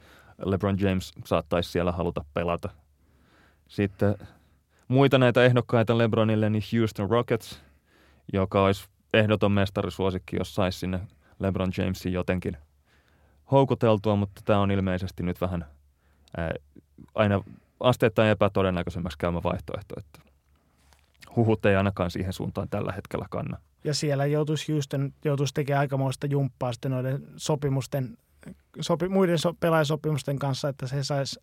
[0.46, 2.70] LeBron James saattaisi siellä haluta pelata.
[3.68, 4.16] Sitten
[4.88, 7.62] muita näitä ehdokkaita LeBronille, niin Houston Rockets,
[8.34, 11.00] joka olisi ehdoton mestarisuosikki, jos saisi sinne
[11.40, 12.58] LeBron Jamesin jotenkin
[13.52, 15.66] houkuteltua, mutta tämä on ilmeisesti nyt vähän
[16.38, 16.52] ää,
[17.16, 17.44] aina
[17.80, 20.20] asteittain epätodennäköisemmäksi käymä vaihtoehto, että
[21.36, 23.58] huhut ei ainakaan siihen suuntaan tällä hetkellä kanna.
[23.84, 28.18] Ja siellä joutuisi Houston joutuisi tekemään aikamoista jumppaa sitten noiden sopimusten
[28.82, 31.40] sopi, muiden so, pelaajasopimusten kanssa, että se saisi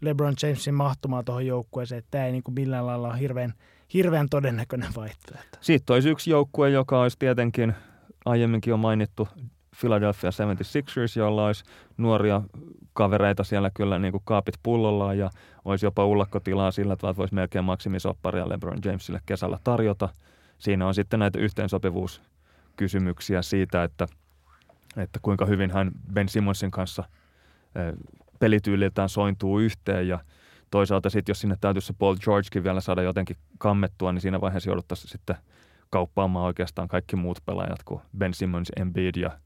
[0.00, 1.98] LeBron Jamesin mahtumaan tuohon joukkueeseen.
[1.98, 3.54] Että tämä ei niin kuin millään lailla ole hirveän,
[3.94, 5.58] hirveän todennäköinen vaihtoehto.
[5.60, 7.74] Siitä olisi yksi joukkue, joka olisi tietenkin
[8.24, 9.28] aiemminkin jo mainittu
[9.80, 11.64] Philadelphia 76ers, jolla olisi
[11.96, 12.42] nuoria
[12.92, 15.30] kavereita siellä kyllä niin kuin kaapit pullollaan ja
[15.64, 20.08] olisi jopa ullakkotilaa sillä, että voisi melkein maksimisopparia LeBron Jamesille kesällä tarjota.
[20.58, 24.06] Siinä on sitten näitä yhteensopivuuskysymyksiä siitä, että–
[24.96, 27.04] että kuinka hyvin hän Ben Simonsin kanssa
[28.38, 30.18] pelityyliltään sointuu yhteen ja
[30.70, 34.70] toisaalta sitten, jos sinne täytyisi se Paul Georgekin vielä saada jotenkin kammettua, niin siinä vaiheessa
[34.70, 35.36] jouduttaisiin sitten
[35.90, 39.38] kauppaamaan oikeastaan kaikki muut pelaajat kuin Ben Simmons, Embiid ja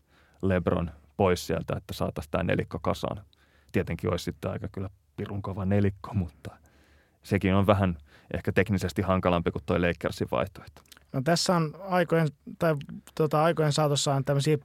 [0.43, 3.25] LeBron pois sieltä, että saataisiin tämä nelikko kasaan.
[3.73, 6.57] Tietenkin olisi sitten aika kyllä pirun kova nelikko, mutta
[7.23, 7.99] sekin on vähän
[8.35, 10.83] ehkä teknisesti hankalampi kuin tuo Lakersin vaihtoehto.
[11.13, 12.29] No tässä on aikojen,
[12.59, 12.77] tai
[13.15, 14.59] tuota, aikojen saatossa on tämmöisiä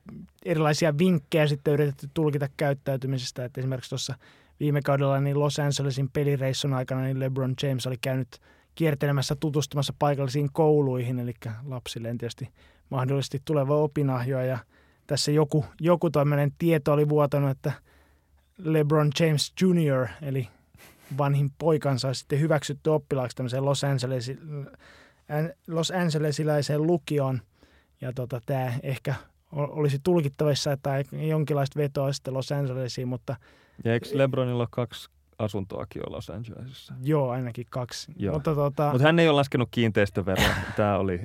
[0.46, 3.46] erilaisia vinkkejä sitten yritetty tulkita käyttäytymisestä.
[3.46, 4.16] Että esimerkiksi tuossa
[4.60, 8.40] viime kaudella niin Los Angelesin pelireissun aikana niin LeBron James oli käynyt
[8.76, 11.34] kiertelemässä tutustumassa paikallisiin kouluihin, eli
[11.66, 12.50] lapsille tietysti
[12.90, 14.44] mahdollisesti tuleva opinahjoa.
[14.44, 14.58] Ja
[15.08, 17.72] tässä joku, joku tämmöinen tieto oli vuotanut, että
[18.58, 20.48] LeBron James Jr., eli
[21.18, 24.40] vanhin poikansa, on sitten hyväksytty oppilaaksi tämmöiseen Los Angelesin
[25.68, 27.42] Los Angelesilaiseen lukioon.
[28.02, 29.16] Ja tota, tämä ehkä
[29.52, 33.36] olisi tulkittavissa, että jonkinlaista vetoa sitten Los Angelesiin, mutta...
[33.84, 35.10] Ja eikö Lebronilla kaksi
[35.40, 36.94] asuntoakin ole Los Angelesissa?
[37.04, 38.12] Joo, ainakin kaksi.
[38.18, 38.34] Joo.
[38.34, 38.92] Mutta, tota...
[38.92, 40.48] Mutta hän ei ole laskenut kiinteistöveroa.
[40.76, 41.22] Tämä oli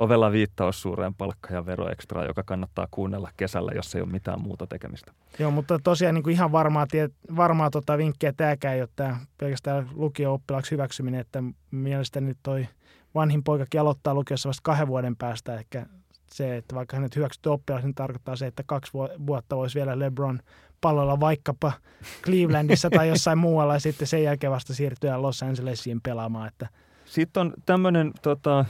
[0.00, 4.66] ovella viittaus suureen palkka- ja veroekstraa, joka kannattaa kuunnella kesällä, jos ei ole mitään muuta
[4.66, 5.12] tekemistä.
[5.38, 9.16] Joo, mutta tosiaan niin kuin ihan varmaa, tie, varmaa tota vinkkiä tämäkään ei ole tämä
[9.38, 12.68] pelkästään lukio-oppilaaksi hyväksyminen, että mielestäni toi–
[13.14, 15.54] vanhin poikakin aloittaa lukiossa vasta kahden vuoden päästä.
[15.54, 15.86] Ehkä
[16.32, 18.92] se, että vaikka hänet hyväksytty oppilas, niin tarkoittaa se, että kaksi
[19.26, 20.40] vuotta voisi vielä LeBron
[20.80, 21.72] pallolla vaikkapa
[22.24, 26.48] Clevelandissa tai jossain muualla ja sitten sen jälkeen vasta siirtyä Los Angelesiin pelaamaan.
[26.48, 26.68] Että.
[27.04, 28.64] Sitten on tämmöinen tota,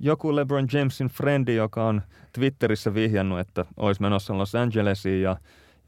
[0.00, 2.02] joku LeBron Jamesin frendi, joka on
[2.32, 5.36] Twitterissä vihjannut, että olisi menossa Los Angelesiin ja,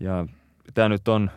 [0.00, 0.26] ja
[0.74, 1.30] tämä nyt on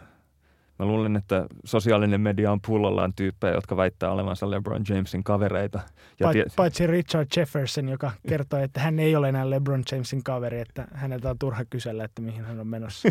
[0.80, 5.80] Mä luulen, että sosiaalinen media on pullollaan tyyppejä, jotka väittää olevansa LeBron Jamesin kavereita.
[6.20, 10.60] Ja tie- Paitsi Richard Jefferson, joka kertoo, että hän ei ole enää LeBron Jamesin kaveri,
[10.60, 13.10] että häneltä on turha kysellä, että mihin hän on menossa.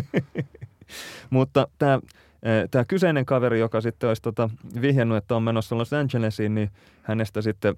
[1.29, 1.99] Mutta tämä
[2.71, 4.49] Tämä kyseinen kaveri, joka sitten olisi tota
[4.81, 6.71] vihjannut, että on menossa Los Angelesiin, niin
[7.01, 7.75] hänestä sitten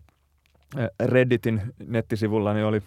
[0.99, 2.81] Redditin nettisivulla niin oli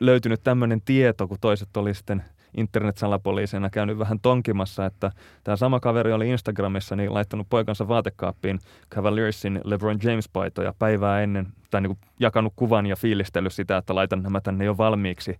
[0.00, 2.24] löytynyt tämmöinen tieto, kun toiset oli sitten–
[2.56, 5.12] internet-salapoliisina käynyt vähän tonkimassa, että
[5.44, 8.58] tämä sama kaveri oli Instagramissa niin laittanut poikansa vaatekaappiin
[8.94, 14.40] Cavaliersin LeBron James-paitoja päivää ennen, tai niin jakanut kuvan ja fiilistellyt sitä, että laitan nämä
[14.40, 15.36] tänne jo valmiiksi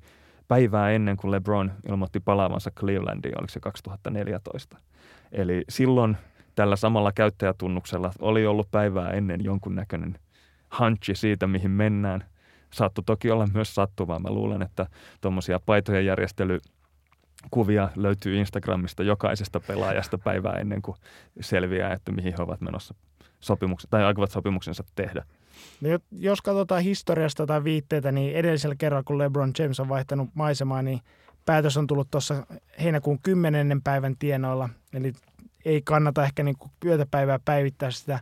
[0.48, 4.78] päivää ennen kuin LeBron ilmoitti palaavansa Clevelandiin, oliko se 2014.
[5.32, 6.16] Eli silloin
[6.55, 10.18] tällä samalla käyttäjätunnuksella oli ollut päivää ennen jonkunnäköinen
[10.78, 12.24] hunchi siitä, mihin mennään.
[12.73, 14.19] Sattu toki olla myös sattumaa.
[14.19, 14.86] Mä luulen, että
[15.20, 16.59] tuommoisia paitojen järjestely
[17.51, 20.97] kuvia löytyy Instagramista jokaisesta pelaajasta päivää ennen kuin
[21.40, 22.95] selviää, että mihin he ovat menossa
[23.40, 25.24] sopimuksen, tai aikovat sopimuksensa tehdä.
[25.81, 30.82] No, jos katsotaan historiasta tai viitteitä, niin edellisellä kerralla, kun LeBron James on vaihtanut maisemaa,
[30.82, 31.01] niin
[31.45, 32.47] päätös on tullut tuossa
[32.82, 33.82] heinäkuun 10.
[33.82, 34.69] päivän tienoilla.
[34.93, 35.12] Eli
[35.65, 38.20] ei kannata ehkä niin kuin yötäpäivää päivittää sitä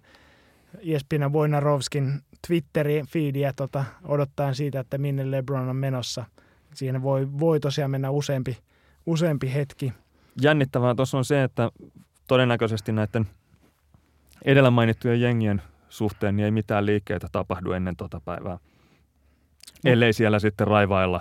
[0.78, 6.24] ESPN Wojnarowskin Twitteri-feediä tota, odottaen siitä, että minne LeBron on menossa.
[6.74, 8.58] Siihen voi, voi tosiaan mennä useampi,
[9.06, 9.92] useampi hetki.
[10.42, 11.70] Jännittävää tuossa on se, että
[12.26, 13.26] todennäköisesti näiden
[14.44, 18.58] edellä mainittujen jengien suhteen niin ei mitään liikkeitä tapahdu ennen tota päivää.
[19.84, 19.90] No.
[19.90, 21.20] Ellei siellä sitten raivailla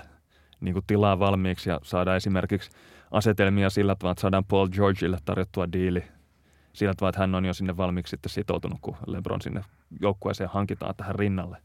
[0.61, 2.69] niin kuin tilaa valmiiksi ja saada esimerkiksi
[3.11, 6.03] asetelmia sillä tavalla, että saadaan Paul Georgeille tarjottua diili
[6.75, 9.61] sillä tavalla, että hän on jo sinne valmiiksi sitten sitoutunut, kun LeBron sinne
[10.01, 11.57] joukkueeseen hankitaan tähän rinnalle.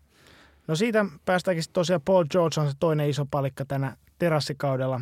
[0.67, 5.01] No siitä päästäänkin tosiaan Paul George on se toinen iso palikka tänä terassikaudella.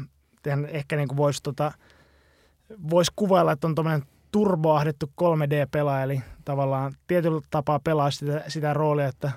[0.51, 1.73] Hän ehkä niin kuin voisi tota,
[2.91, 9.07] vois kuvailla, että on tuommoinen turboahdettu 3D-pelaaja, eli tavallaan tietyllä tapaa pelaa sitä, sitä roolia,
[9.07, 9.33] että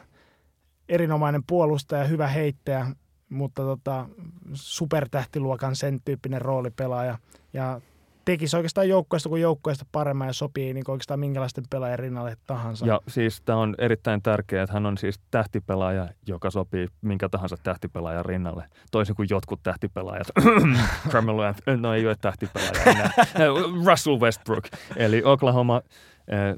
[0.89, 2.87] erinomainen puolustaja, hyvä heittäjä,
[3.29, 4.09] mutta tota,
[4.53, 7.17] supertähtiluokan sen tyyppinen roolipelaaja.
[7.53, 7.81] Ja
[8.25, 12.85] tekisi oikeastaan joukkueesta kuin joukkueesta paremmin ja sopii niin oikeastaan minkälaisten pelaajien rinnalle tahansa.
[12.85, 17.57] Ja siis tämä on erittäin tärkeää, että hän on siis tähtipelaaja, joka sopii minkä tahansa
[17.63, 18.65] tähtipelaajan rinnalle.
[18.91, 20.27] Toisin kuin jotkut tähtipelaajat.
[21.09, 21.43] Carmelo
[21.77, 23.11] no ei ole tähtipelaaja enää.
[23.87, 24.63] Russell Westbrook.
[24.95, 25.81] Eli Oklahoma
[26.27, 26.55] eh,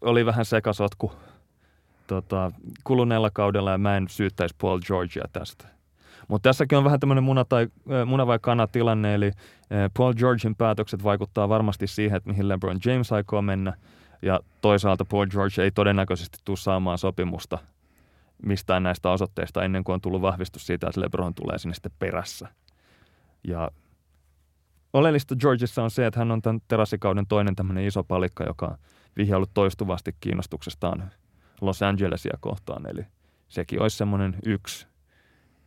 [0.00, 1.12] oli vähän sekasotku
[2.06, 2.52] tota,
[2.84, 5.75] kuluneella kaudella ja mä en syyttäisi Paul Georgia tästä.
[6.28, 7.68] Mutta tässäkin on vähän tämmöinen muna, tai,
[8.06, 9.32] muna vai kana tilanne, eli
[9.96, 13.72] Paul Georgein päätökset vaikuttaa varmasti siihen, että mihin LeBron James aikoo mennä,
[14.22, 17.58] ja toisaalta Paul George ei todennäköisesti tule saamaan sopimusta
[18.42, 22.48] mistään näistä osoitteista ennen kuin on tullut vahvistus siitä, että LeBron tulee sinne sitten perässä.
[23.44, 23.70] Ja
[24.92, 28.78] oleellista Georgeissa on se, että hän on tämän terassikauden toinen tämmöinen iso palikka, joka on
[29.16, 31.10] vihjaillut toistuvasti kiinnostuksestaan
[31.60, 32.90] Los Angelesia kohtaan.
[32.90, 33.06] Eli
[33.48, 34.86] sekin olisi semmoinen yksi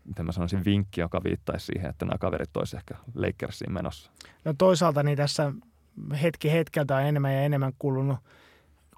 [0.09, 4.11] miten mä sanoisin, vinkki, joka viittaisi siihen, että nämä kaverit olisi ehkä Lakersiin menossa?
[4.45, 5.53] No toisaalta niin tässä
[6.21, 8.17] hetki hetkeltä on enemmän ja enemmän kuulunut,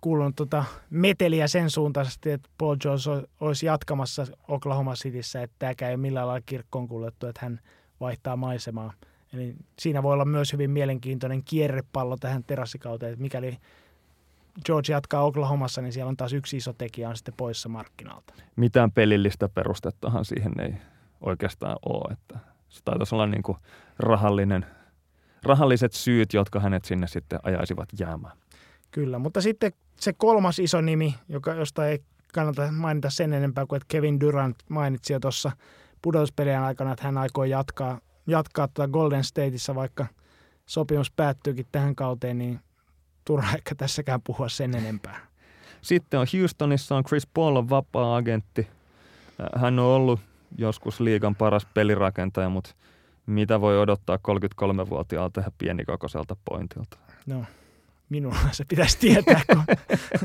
[0.02, 5.96] kuulunut tota meteliä sen suuntaisesti, että Paul George olisi jatkamassa Oklahoma Cityssä, että tämäkään ei
[5.96, 7.60] ole millään lailla kirkkoon kuljettu, että hän
[8.00, 8.94] vaihtaa maisemaa.
[9.34, 13.58] Eli siinä voi olla myös hyvin mielenkiintoinen kierrepallo tähän terassikauteen, että mikäli
[14.66, 18.34] George jatkaa Oklahomassa, niin siellä on taas yksi iso tekijä on sitten poissa markkinalta.
[18.56, 20.74] Mitään pelillistä perustettahan siihen ei
[21.22, 22.14] oikeastaan ole.
[22.14, 22.40] Että
[22.70, 23.58] se taitaisi olla niin kuin
[24.00, 24.66] rahallinen,
[25.44, 28.38] rahalliset syyt, jotka hänet sinne sitten ajaisivat jäämään.
[28.92, 32.00] Kyllä, mutta sitten se kolmas iso nimi, joka, josta ei
[32.34, 35.52] kannata mainita sen enempää kuin, että Kevin Durant mainitsi jo tuossa
[36.02, 40.06] pudotuspelien aikana, että hän aikoo jatkaa, jatkaa tuota Golden Stateissa, vaikka
[40.66, 42.60] sopimus päättyykin tähän kauteen, niin
[43.26, 45.28] turha ehkä tässäkään puhua sen enempää.
[45.82, 48.68] Sitten on Houstonissa on Chris Paul on vapaa-agentti.
[49.56, 50.20] Hän on ollut
[50.58, 52.76] joskus liigan paras pelirakentaja, mutta
[53.26, 56.98] mitä voi odottaa 33-vuotiaalta ja pienikokoiselta pointilta?
[57.26, 57.46] No,
[58.10, 59.64] minulla se pitäisi tietää, kun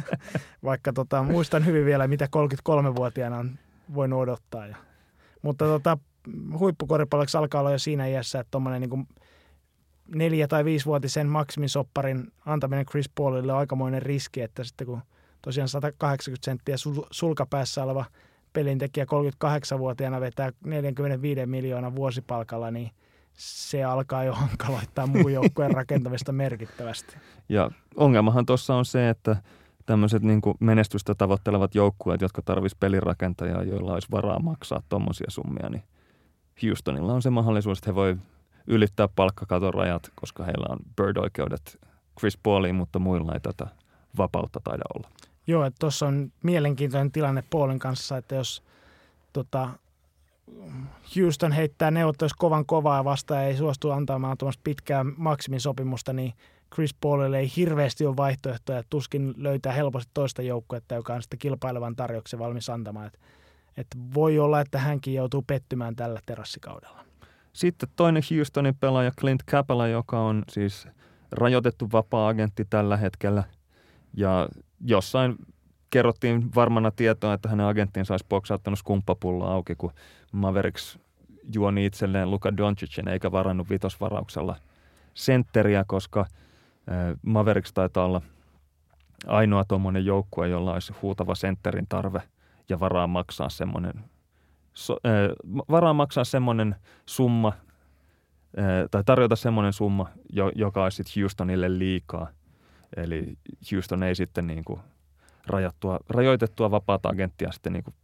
[0.64, 3.58] vaikka tota, muistan hyvin vielä, mitä 33-vuotiaana on
[3.94, 4.66] voinut odottaa.
[4.66, 4.76] Ja,
[5.42, 5.98] mutta tota,
[6.58, 9.08] huippukoripalloksi alkaa olla jo siinä iässä, että tuommoinen niin
[10.14, 15.00] neljä- tai viisivuotisen maksimisopparin antaminen Chris Paulille on aikamoinen riski, että sitten kun
[15.42, 16.76] tosiaan 180 senttiä
[17.10, 18.04] sulkapäässä oleva–
[18.56, 22.90] pelintekijä 38-vuotiaana vetää 45 miljoonaa vuosipalkalla, niin
[23.32, 27.16] se alkaa jo hankaloittaa muun joukkueen rakentamista merkittävästi.
[27.48, 29.36] Ja ongelmahan tuossa on se, että
[29.86, 35.82] tämmöiset niin menestystä tavoittelevat joukkueet, jotka tarvitsisivat pelirakentajaa, joilla olisi varaa maksaa tuommoisia summia, niin
[36.62, 38.16] Houstonilla on se mahdollisuus, että he voi
[38.66, 41.78] ylittää palkkakaton rajat, koska heillä on bird-oikeudet
[42.18, 43.66] Chris Pauliin, mutta muilla ei tätä
[44.18, 45.08] vapautta taida olla.
[45.46, 48.62] Joo, että tuossa on mielenkiintoinen tilanne Paulin kanssa, että jos
[49.32, 49.68] tota,
[51.16, 56.32] Houston heittää neuvottelussa kovan kovaa vastaan ja ei suostu antamaan tuommoista pitkää maksimisopimusta, niin
[56.74, 61.96] Chris Paulille ei hirveästi ole vaihtoehtoja, tuskin löytää helposti toista joukkuetta, joka on sitten kilpailevan
[61.96, 63.06] tarjouksen valmis antamaan.
[63.06, 63.18] Et,
[63.76, 67.04] et voi olla, että hänkin joutuu pettymään tällä terassikaudella.
[67.52, 70.88] Sitten toinen Houstonin pelaaja Clint Capella, joka on siis
[71.32, 73.44] rajoitettu vapaa-agentti tällä hetkellä.
[74.14, 74.48] Ja
[74.80, 75.36] jossain
[75.90, 79.92] kerrottiin varmana tietoa, että hänen agenttinsa olisi boksauttanut skumppapulloa auki, kun
[80.32, 80.98] Mavericks
[81.54, 84.56] juoni itselleen Luka Doncicin eikä varannut vitosvarauksella
[85.14, 86.26] sentteriä, koska
[87.22, 88.22] Mavericks taitaa olla
[89.26, 92.22] ainoa tuommoinen joukkue, jolla olisi huutava sentterin tarve
[92.68, 94.04] ja varaa maksaa semmoinen
[94.76, 96.76] so, äh, varaa maksaa semmoinen
[97.06, 97.52] summa,
[98.58, 102.28] äh, tai tarjota semmoinen summa, jo, joka olisi Houstonille liikaa.
[102.96, 103.38] Eli
[103.72, 104.80] Houston ei sitten niin kuin
[105.46, 107.94] rajattua, rajoitettua vapaata agenttia sitten niin kuin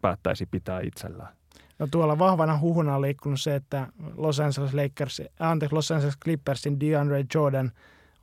[0.00, 1.36] päättäisi pitää itsellään.
[1.78, 3.86] No tuolla vahvana huhuna on liikkunut se, että
[4.16, 7.72] Los Angeles Lakers, anteeksi, Los Angeles Clippersin DeAndre Jordan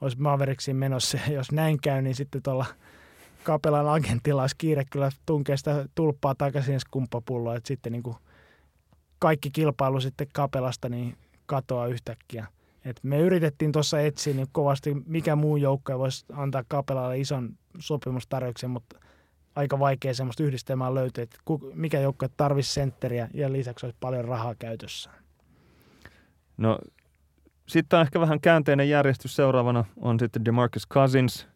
[0.02, 1.18] olisi Mavericksin menossa.
[1.34, 2.66] Jos näin käy, niin sitten tuolla
[3.44, 8.16] Kapelan agentilla olisi kiire kyllä tunkea sitä tulppaa takaisin skumppapulloa, että sitten niin kuin
[9.20, 12.48] kaikki kilpailu sitten Kapelasta niin katoaa yhtäkkiä.
[12.86, 17.50] Et me yritettiin tuossa etsiä niin kovasti, mikä muu joukko voisi antaa Kapelalle ison
[17.80, 19.00] sopimustarjouksen, mutta
[19.56, 21.38] aika vaikea semmoista yhdistelmää löytyy, että
[21.74, 25.10] mikä joukko tarvitsisi sentteriä ja lisäksi olisi paljon rahaa käytössä.
[26.58, 26.80] No
[27.68, 31.48] sitten ehkä vähän käänteinen järjestys seuraavana on sitten DeMarcus Cousins,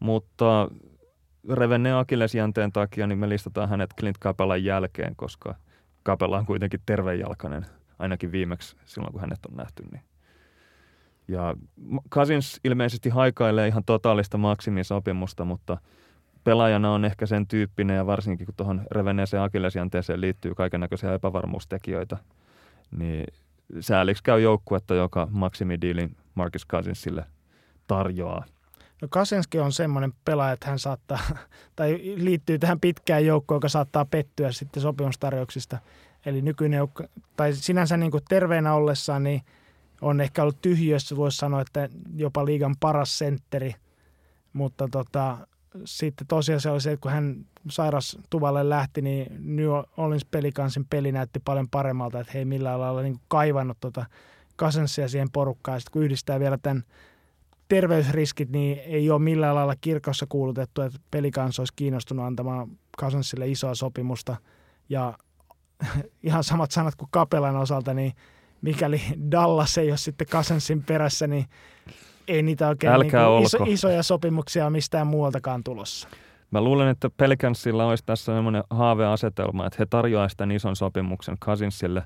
[0.00, 0.68] mutta
[1.52, 5.54] revenneen akillesjänteen takia niin me listataan hänet Clint Capelan jälkeen, koska
[6.06, 7.66] Capella on kuitenkin tervejalkainen,
[7.98, 9.82] ainakin viimeksi silloin kun hänet on nähty.
[9.92, 10.09] Niin.
[11.30, 11.54] Ja
[12.10, 15.78] Cousins ilmeisesti haikailee ihan totaalista maksimisopimusta, mutta
[16.44, 22.16] pelaajana on ehkä sen tyyppinen ja varsinkin kun tuohon revenneeseen akillesjänteeseen liittyy kaiken näköisiä epävarmuustekijöitä,
[22.96, 23.26] niin
[23.80, 27.24] sääliksi käy joukkuetta, joka maksimidiilin Marcus Cousinsille
[27.86, 28.44] tarjoaa.
[29.02, 31.18] No Kasenski on semmoinen pelaaja, että hän saattaa,
[31.76, 35.78] tai liittyy tähän pitkään joukkoon, joka saattaa pettyä sitten sopimustarjouksista.
[36.26, 36.88] Eli nykyinen
[37.36, 39.42] tai sinänsä niin kuin terveenä ollessaan, niin
[40.00, 43.74] on ehkä ollut tyhjössä, voisi sanoa, että jopa liigan paras sentteri.
[44.52, 45.38] Mutta tota,
[45.84, 51.12] sitten tosiaan se oli se, että kun hän sairastuvalle lähti, niin New Orleans pelikansin peli
[51.12, 54.06] näytti paljon paremmalta, että he ei millään lailla niin kaivannut tota
[54.56, 55.80] Kasensia siihen porukkaan.
[55.80, 56.84] Sitten kun yhdistää vielä tämän
[57.68, 62.68] terveysriskit, niin ei ole millään lailla kirkossa kuulutettu, että pelikans olisi kiinnostunut antamaan
[63.00, 64.36] Cousins isoa sopimusta.
[64.88, 65.18] Ja
[66.22, 68.12] ihan samat sanat kuin Kapelan osalta, niin
[68.62, 71.46] mikäli Dallas ei ole sitten Cousinsin perässä, niin
[72.28, 76.08] ei niitä oikein niin kuin iso, isoja sopimuksia mistään muualtakaan tulossa.
[76.50, 82.02] Mä luulen, että Pelicansilla olisi tässä sellainen haaveasetelma, että he tarjoaisivat tämän ison sopimuksen Cousinsille,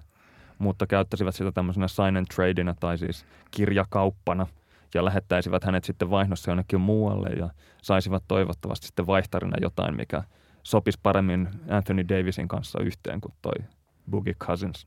[0.58, 4.46] mutta käyttäisivät sitä tämmöisenä sign and tradeina tai siis kirjakauppana–
[4.94, 7.50] ja lähettäisivät hänet sitten vaihdossa jonnekin muualle ja
[7.82, 10.22] saisivat toivottavasti sitten vaihtarina jotain, mikä
[10.62, 13.66] sopisi paremmin Anthony Davisin kanssa yhteen kuin toi
[14.10, 14.86] Boogie Cousins.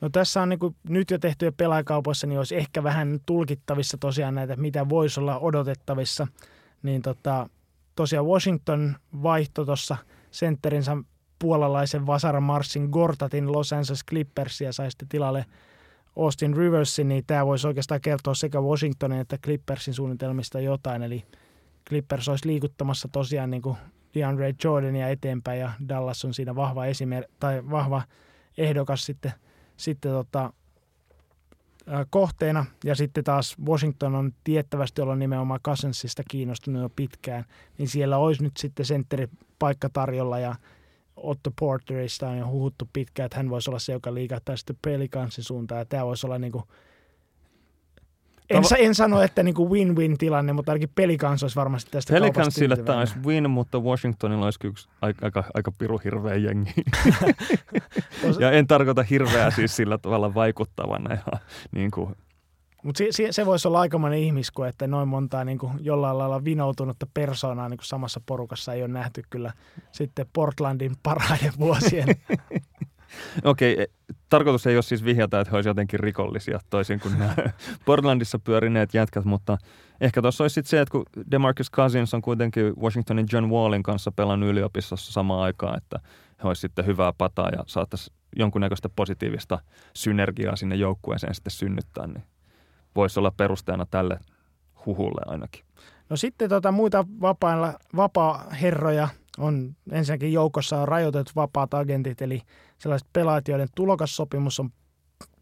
[0.00, 4.34] No tässä on niin kuin nyt jo tehtyjä pelaajakaupoissa, niin olisi ehkä vähän tulkittavissa tosiaan
[4.34, 6.26] näitä, mitä voisi olla odotettavissa.
[6.82, 7.48] Niin tota,
[7.96, 9.96] tosiaan Washington vaihto tuossa
[10.30, 10.96] sentterinsä
[11.38, 15.44] puolalaisen Vasara Marsin Gortatin Los Angeles Clippersia sai sitten tilalle–
[16.16, 21.02] Austin Riversin, niin tämä voisi oikeastaan kertoa sekä Washingtonin että Clippersin suunnitelmista jotain.
[21.02, 21.24] Eli
[21.88, 23.76] Clippers olisi liikuttamassa tosiaan niin kuin
[24.14, 28.02] DeAndre Jordania eteenpäin ja Dallas on siinä vahva esimer- tai vahva
[28.58, 29.32] ehdokas sitten,
[29.82, 30.52] sitten tota,
[32.10, 32.64] kohteena.
[32.84, 37.44] Ja sitten taas Washington on tiettävästi ollut nimenomaan Cousinsista kiinnostunut jo pitkään,
[37.78, 40.54] niin siellä olisi nyt sitten sentteripaikka tarjolla ja
[41.16, 45.44] Otto Porterista on jo huhuttu pitkään, että hän voisi olla se, joka liikahtaa sitten pelikanssin
[45.44, 45.78] suuntaan.
[45.78, 46.64] Ja tämä voisi olla niin kuin,
[48.56, 52.76] en, Tavo- en sano, että niin win-win tilanne, mutta ainakin pelikans olisi varmasti tästä Pelikansille
[52.76, 56.72] tämä olisi win, mutta Washingtonilla olisi yksi aika, aika, aika piru hirveä jengi.
[58.40, 61.38] ja en tarkoita hirveää siis sillä tavalla vaikuttavana ja
[61.72, 62.16] niin kuin
[62.82, 66.44] mutta se, se, se voisi olla aikamoinen ihmisko, että noin montaa niin kuin jollain lailla
[66.44, 69.52] vinoutunutta persoonaa niin kuin samassa porukassa ei ole nähty kyllä
[69.92, 72.08] sitten Portlandin parhaiden vuosien.
[73.44, 73.86] Okei, okay,
[74.28, 77.34] tarkoitus ei ole siis vihjata, että he olisivat jotenkin rikollisia toisin kuin nämä
[77.86, 79.58] Portlandissa pyörineet jätkät, mutta
[80.00, 84.12] ehkä tuossa olisi sitten se, että kun DeMarcus Cousins on kuitenkin Washingtonin John Wallin kanssa
[84.12, 86.00] pelannut yliopistossa samaan aikaan, että
[86.42, 89.58] he olisivat sitten hyvää pataa ja saattaisi jonkunnäköistä positiivista
[89.94, 92.24] synergiaa sinne joukkueeseen sitten synnyttää, niin
[92.96, 94.18] voisi olla perusteena tälle
[94.86, 95.64] huhulle ainakin.
[96.08, 102.42] No sitten tota, muita vapailla, vapaa-herroja on ensinnäkin joukossa on rajoitetut vapaat agentit, eli
[102.78, 104.70] sellaiset pelaajat, joiden tulokassopimus on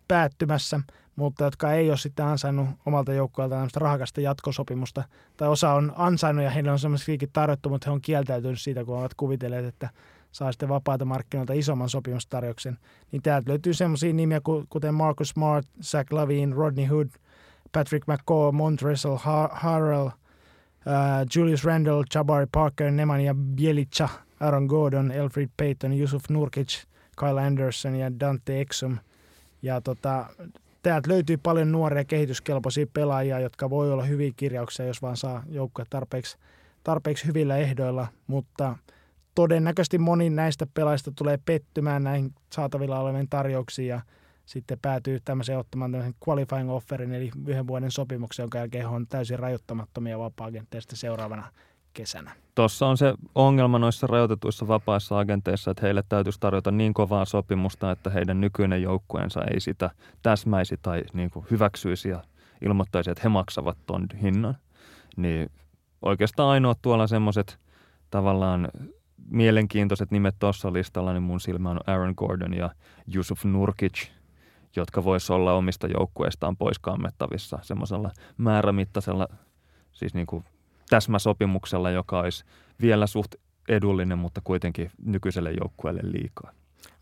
[0.08, 0.80] päättymässä,
[1.16, 5.04] mutta jotka ei ole sitten ansainnut omalta joukkueeltaan rahakasta jatkosopimusta.
[5.36, 8.98] Tai osa on ansainnut ja heille on semmoisiakin tarjottu, mutta he on kieltäytynyt siitä, kun
[8.98, 9.90] ovat kuvitelleet, että
[10.32, 12.78] saa sitten vapaata markkinoilta isomman sopimustarjouksen.
[13.12, 17.08] Niin täältä löytyy semmoisia nimiä kuten Marcus Smart, Zach Lavine, Rodney Hood–
[17.72, 19.16] Patrick McCaw, Montrezl
[19.52, 20.10] Harrell,
[20.86, 24.08] uh, Julius Randle, Jabari Parker, Nemanja Bielica,
[24.40, 26.84] Aaron Gordon, Elfrid Payton, Yusuf Nurkic,
[27.18, 28.98] Kyle Anderson ja Dante Exum.
[29.62, 30.26] Ja tota,
[30.82, 35.86] täältä löytyy paljon nuoria kehityskelpoisia pelaajia, jotka voi olla hyviä kirjauksia, jos vaan saa joukkoja
[35.90, 36.36] tarpeeksi,
[36.84, 38.76] tarpeeksi hyvillä ehdoilla, mutta
[39.34, 44.00] todennäköisesti moni näistä pelaajista tulee pettymään näihin saatavilla oleviin tarjouksiin ja
[44.50, 49.38] sitten päätyy tämmöiseen ottamaan tämmöisen qualifying offerin, eli yhden vuoden sopimuksen, jonka jälkeen on täysin
[49.38, 51.52] rajoittamattomia vapaa-agentteja seuraavana
[51.92, 52.32] kesänä.
[52.54, 57.90] Tuossa on se ongelma noissa rajoitetuissa vapaissa agenteissa, että heille täytyisi tarjota niin kovaa sopimusta,
[57.90, 59.90] että heidän nykyinen joukkueensa ei sitä
[60.22, 62.22] täsmäisi tai niin kuin hyväksyisi ja
[62.62, 64.56] ilmoittaisi, että he maksavat ton hinnan.
[65.16, 65.50] Niin
[66.02, 67.58] oikeastaan ainoa tuolla semmoiset
[68.10, 68.68] tavallaan
[69.28, 72.70] mielenkiintoiset nimet tuossa listalla, niin mun silmä on Aaron Gordon ja
[73.14, 74.19] Yusuf Nurkic,
[74.76, 79.28] jotka vois olla omista joukkueistaan pois kammettavissa semmoisella määrämittaisella,
[79.92, 80.44] siis niin kuin
[80.90, 82.44] täsmäsopimuksella, joka olisi
[82.80, 83.34] vielä suht
[83.68, 86.52] edullinen, mutta kuitenkin nykyiselle joukkueelle liikaa.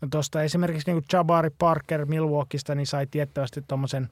[0.01, 4.09] No tuosta esimerkiksi niin Jabari Parker Milwaukeeista niin sai tiettävästi tuommoisen,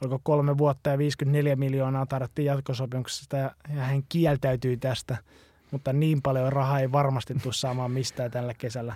[0.00, 5.16] oliko kolme vuotta ja 54 miljoonaa tarvittiin jatkosopimuksesta ja, ja hän kieltäytyi tästä,
[5.70, 8.94] mutta niin paljon rahaa ei varmasti tule saamaan mistään tällä kesällä.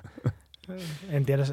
[1.09, 1.45] En tiedä,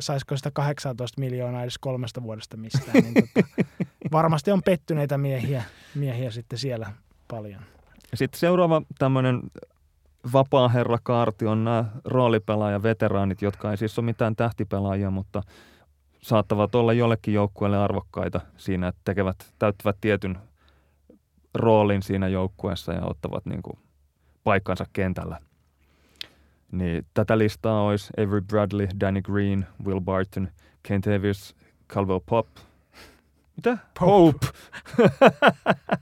[0.00, 3.02] saisiko sitä 18 miljoonaa edes kolmesta vuodesta mistään.
[3.02, 3.48] Niin tota,
[4.12, 5.62] varmasti on pettyneitä miehiä,
[5.94, 6.92] miehiä sitten siellä
[7.28, 7.62] paljon.
[8.14, 9.40] Sitten seuraava tämmöinen
[10.32, 15.42] vapaa herra kaarti on nämä roolipelaaja veteraanit, jotka ei siis ole mitään tähtipelaajia, mutta
[16.22, 20.38] saattavat olla jollekin joukkueelle arvokkaita siinä, että tekevät, täyttävät tietyn
[21.54, 23.78] roolin siinä joukkueessa ja ottavat niin kuin
[24.44, 25.38] paikkansa kentällä.
[26.72, 30.48] Niin tätä listaa olisi Avery Bradley, Danny Green, Will Barton,
[30.82, 31.56] Kent Davis,
[31.88, 32.46] Calvo Pop.
[33.56, 33.78] Mitä?
[33.98, 34.46] Pope.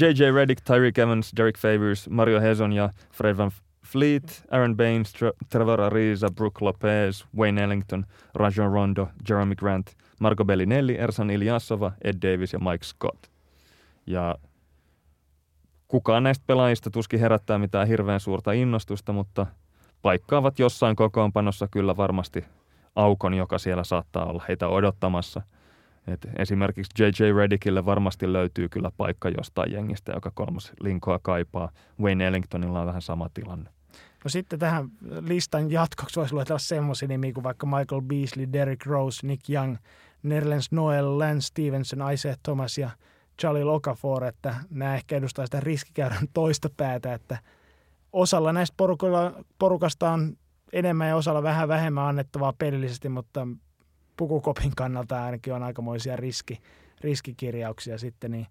[0.00, 0.30] J.J.
[0.34, 3.50] Reddick, Tyreek Evans, Derek Favors, Mario Hezon ja Fred Van
[3.86, 5.12] Fleet, Aaron Baines,
[5.48, 12.16] Trevor Ariza, Brooke Lopez, Wayne Ellington, Rajon Rondo, Jeremy Grant, Marco Bellinelli, Ersan Ilyasova, Ed
[12.22, 13.26] Davis ja Mike Scott.
[14.06, 14.34] Ja
[15.88, 19.46] kukaan näistä pelaajista tuskin herättää mitään hirveän suurta innostusta, mutta
[20.02, 22.44] paikkaavat jossain kokoonpanossa kyllä varmasti
[22.96, 25.42] aukon, joka siellä saattaa olla heitä odottamassa–
[26.06, 27.32] et esimerkiksi J.J.
[27.36, 31.70] Reddickille varmasti löytyy kyllä paikka jostain jengistä, joka kolmas linkoa kaipaa.
[32.00, 33.70] Wayne Ellingtonilla on vähän sama tilanne.
[34.24, 34.88] No sitten tähän
[35.20, 39.76] listan jatkoksi voisi luetella semmoisia nimiä kuin vaikka Michael Beasley, Derrick Rose, Nick Young,
[40.22, 42.90] Nerlens Noel, Lance Stevenson, Isaiah Thomas ja
[43.40, 47.38] Charlie Okafor, että nämä ehkä edustaa sitä riskikäyrän toista päätä, että
[48.12, 48.76] osalla näistä
[49.58, 50.36] porukasta on
[50.72, 53.48] enemmän ja osalla vähän vähemmän annettavaa pelillisesti, mutta
[54.16, 56.60] pukukopin kannalta ainakin on aikamoisia riski,
[57.00, 58.46] riskikirjauksia sitten, niin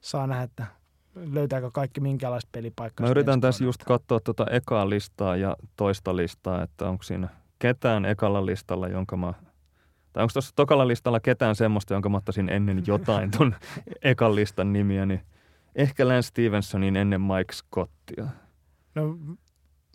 [0.00, 0.66] saa nähdä, että
[1.14, 3.06] löytääkö kaikki minkälaista pelipaikkaa.
[3.06, 7.28] Mä yritän tässä just katsoa tuota ekaa listaa ja toista listaa, että onko siinä
[7.58, 9.34] ketään ekalla listalla, jonka mä
[10.14, 13.54] tai onko tuossa tokalla listalla ketään semmoista, jonka mä ottaisin ennen jotain ton
[14.02, 15.20] ekan listan nimiä, niin
[15.74, 18.26] ehkä Lance Stevensonin ennen Mike Scottia.
[18.94, 19.18] No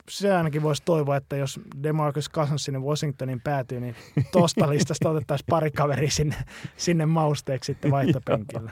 [0.10, 3.96] se ainakin voisi toivoa, että jos DeMarcus Cousins sinne Washingtonin päätyy, niin
[4.32, 6.36] tuosta listasta otettaisiin pari kaveri sinne,
[6.78, 8.72] sinne mausteeksi sitten vaihtopenkillä.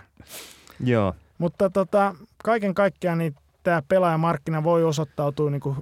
[0.83, 1.15] Joo.
[1.37, 5.77] Mutta tota, kaiken kaikkiaan niin tämä pelaajamarkkina voi osoittautua niin kuin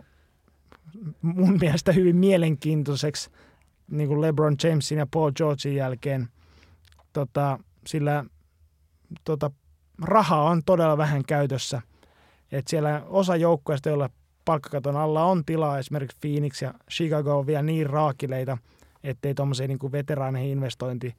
[1.21, 3.29] mun mielestä hyvin mielenkiintoiseksi
[3.91, 6.27] niin kuin LeBron Jamesin ja Paul Georgein jälkeen,
[7.13, 8.25] tota, sillä
[9.23, 9.51] tota,
[10.01, 11.81] rahaa on todella vähän käytössä.
[12.51, 14.09] Et siellä osa joukkueista, joilla
[14.45, 18.57] palkkakaton alla on tilaa, esimerkiksi Phoenix ja Chicago on vielä niin raakileita,
[19.03, 21.15] ettei tuommoiseen niin veteraaneihin investointi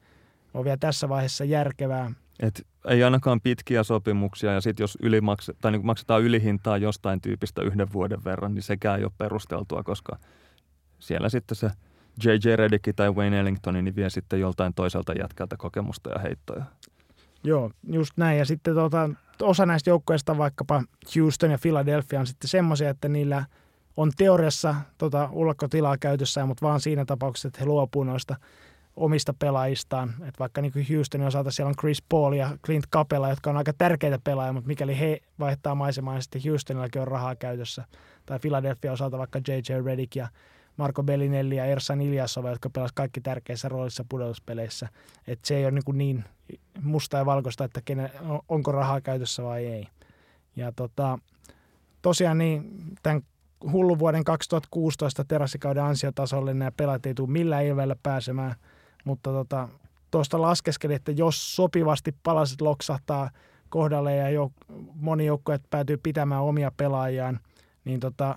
[0.53, 2.11] ole vielä tässä vaiheessa järkevää.
[2.39, 7.21] Et ei ainakaan pitkiä sopimuksia ja sitten jos yli makse, tai niin maksetaan ylihintaa jostain
[7.21, 10.17] tyypistä yhden vuoden verran, niin sekään ei ole perusteltua, koska
[10.99, 11.71] siellä sitten se
[12.23, 12.55] J.J.
[12.55, 16.65] Redick tai Wayne Ellington niin vie sitten joltain toiselta jätkältä kokemusta ja heittoja.
[17.43, 18.39] Joo, just näin.
[18.39, 19.09] Ja sitten tota,
[19.41, 20.83] osa näistä joukkueista, vaikkapa
[21.15, 23.45] Houston ja Philadelphia, on sitten semmoisia, että niillä
[23.97, 28.35] on teoriassa tota, ulkotilaa käytössään, mutta vaan siinä tapauksessa, että he luopuu noista
[28.95, 30.13] omista pelaajistaan.
[30.27, 33.57] Et vaikka niin kuin Houstonin osalta siellä on Chris Paul ja Clint Capella, jotka on
[33.57, 37.85] aika tärkeitä pelaajia, mutta mikäli he vaihtaa maisemaa, niin sitten Houstonillakin on rahaa käytössä.
[38.25, 39.85] Tai Philadelphia osalta vaikka J.J.
[39.85, 40.27] Redick ja
[40.77, 44.87] Marco Bellinelli ja Ersan Iljasova, jotka pelasivat kaikki tärkeissä roolissa pudotuspeleissä.
[45.27, 46.23] Et se ei ole niin, niin
[46.81, 48.09] musta ja valkoista, että kenen,
[48.49, 49.87] onko rahaa käytössä vai ei.
[50.55, 51.19] Ja tota,
[52.01, 52.71] tosiaan niin,
[53.03, 53.21] tämän
[53.71, 58.55] hullun vuoden 2016 terassikauden ansiotasolle nämä pelaajat ei tule millään ilveellä pääsemään,
[59.05, 59.69] mutta tota,
[60.11, 63.29] tuosta laskeskeli, että jos sopivasti palaset loksahtaa
[63.69, 64.51] kohdalle ja jo,
[64.93, 67.39] moni joukkue päätyy pitämään omia pelaajiaan,
[67.85, 68.35] niin tota,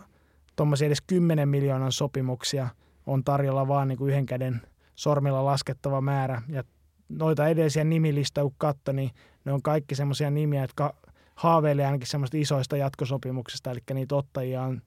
[0.56, 2.68] tuommoisia edes 10 miljoonan sopimuksia
[3.06, 4.60] on tarjolla vaan niin kuin yhden käden
[4.94, 6.42] sormilla laskettava määrä.
[6.48, 6.64] Ja
[7.08, 9.10] noita edellisiä nimilistä, kun katso, niin
[9.44, 10.94] ne on kaikki semmoisia nimiä, jotka
[11.34, 14.82] haaveilee ainakin semmoista isoista jatkosopimuksista, eli niitä ottajia on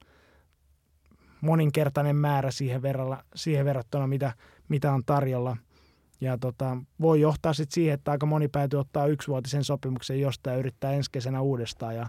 [1.40, 4.32] moninkertainen määrä siihen, verralla, siihen verrattuna, mitä,
[4.68, 5.56] mitä on tarjolla.
[6.20, 10.58] Ja tota, voi johtaa sitten siihen, että aika moni päätyy ottaa yksivuotisen sopimuksen jostain ja
[10.58, 11.96] yrittää ensi kesänä uudestaan.
[11.96, 12.06] Ja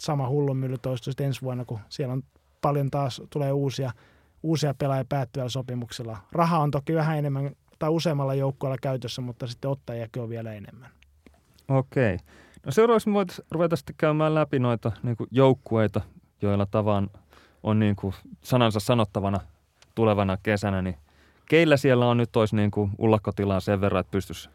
[0.00, 2.22] sama hullunmylly toistuu ensi vuonna, kun siellä on
[2.60, 3.92] paljon taas tulee uusia,
[4.42, 6.18] uusia pelaajia päättyvällä sopimuksella.
[6.32, 10.90] Raha on toki vähän enemmän tai useammalla joukkueella käytössä, mutta sitten ottajiakin on vielä enemmän.
[11.68, 12.18] Okei.
[12.66, 16.00] No seuraavaksi me voitaisiin ruveta sitten käymään läpi noita niin joukkueita,
[16.42, 17.10] joilla tavan
[17.62, 19.40] on niin kuin sanansa sanottavana
[19.94, 20.96] tulevana kesänä, niin
[21.48, 24.50] keillä siellä on nyt olisi niin kuin ullakkotilaa sen verran, että pystyisi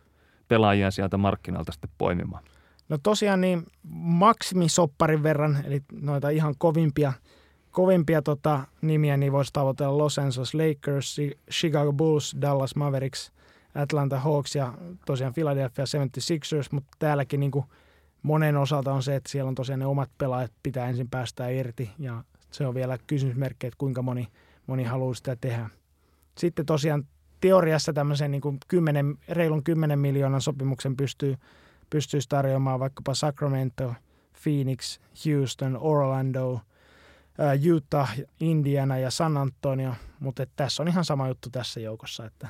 [0.48, 2.44] pelaajia sieltä markkinalta sitten poimimaan?
[2.90, 7.14] No tosiaan niin maksimisopparin verran, eli noita ihan kovimpia,
[7.72, 11.18] kovimpia tota, nimiä, niin voisi tavoitella Los Angeles Lakers,
[11.52, 13.31] Chicago Bulls, Dallas Mavericks,
[13.76, 14.73] Atlanta Hawks ja
[15.06, 17.65] tosiaan Philadelphia 76ers, mutta täälläkin niin kuin
[18.23, 21.89] monen osalta on se, että siellä on tosiaan ne omat pelaajat pitää ensin päästää irti
[21.99, 24.27] ja se on vielä kysymysmerkki, että kuinka moni,
[24.68, 25.69] moni haluaa sitä tehdä.
[26.38, 27.07] Sitten tosiaan
[27.41, 31.35] teoriassa tämmöisen niin kuin 10, reilun 10 miljoonan sopimuksen pystyy,
[31.89, 33.93] pystyisi tarjoamaan vaikkapa Sacramento,
[34.43, 36.61] Phoenix, Houston, Orlando,
[37.75, 42.47] Utah, Indiana ja San Antonio, mutta tässä on ihan sama juttu tässä joukossa, että,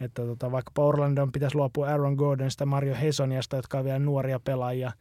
[0.00, 4.92] että tota, vaikkapa Orlando pitäisi luopua Aaron Gordonista, Mario Hesoniasta, jotka on vielä nuoria pelaajia,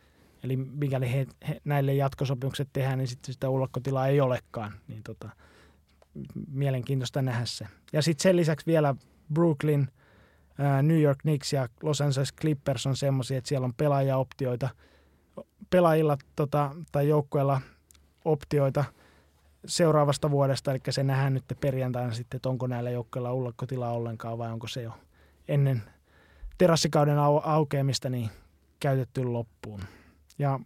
[0.44, 5.30] eli mikäli he, he, näille jatkosopimukset tehdään, niin sitten sitä ulkotilaa ei olekaan, niin tota,
[6.52, 7.68] mielenkiintoista nähdä se.
[7.94, 8.96] Ja sitten sen lisäksi vielä
[9.34, 9.88] Brooklyn,
[10.82, 14.70] New York Knicks ja Los Angeles Clippers on semmoisia, että siellä on pelaajaoptioita,
[15.70, 17.62] pelaajilla tota, tai joukkueilla
[18.26, 18.84] optioita
[19.66, 24.52] seuraavasta vuodesta, eli se nähdään nyt perjantaina sitten, että onko näillä joukkueilla ulkotilaa ollenkaan vai
[24.52, 24.92] onko se jo
[25.48, 25.82] ennen
[26.58, 28.30] terassikauden au- aukeamista niin
[28.80, 29.80] käytetty loppuun.
[30.40, 30.60] Ja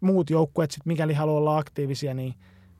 [0.00, 2.34] muut joukkueet, sit, mikäli haluaa olla aktiivisia, niin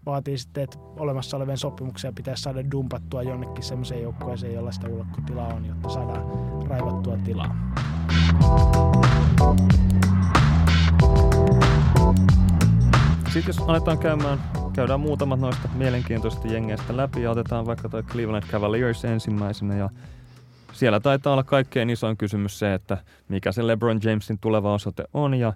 [0.07, 5.55] vaatii sitten, että olemassa olevien sopimuksia pitäisi saada dumpattua jonnekin semmoiseen joukkueeseen, jolla sitä ulkotilaa
[5.55, 6.25] on, jotta saadaan
[6.69, 7.57] raivattua tilaa.
[13.25, 14.39] Sitten jos aletaan käymään,
[14.75, 19.91] käydään muutamat noista mielenkiintoisista jengeistä läpi ja otetaan vaikka toi Cleveland Cavaliers ensimmäisenä ja
[20.73, 22.99] siellä taitaa olla kaikkein isoin kysymys se, että
[23.29, 25.53] mikä se LeBron Jamesin tuleva osoite on ja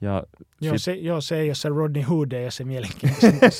[0.00, 0.22] ja
[0.60, 0.82] joo, sit...
[0.82, 3.40] se, joo, se ei ole se Rodney Hood ja se mielenkiintoinen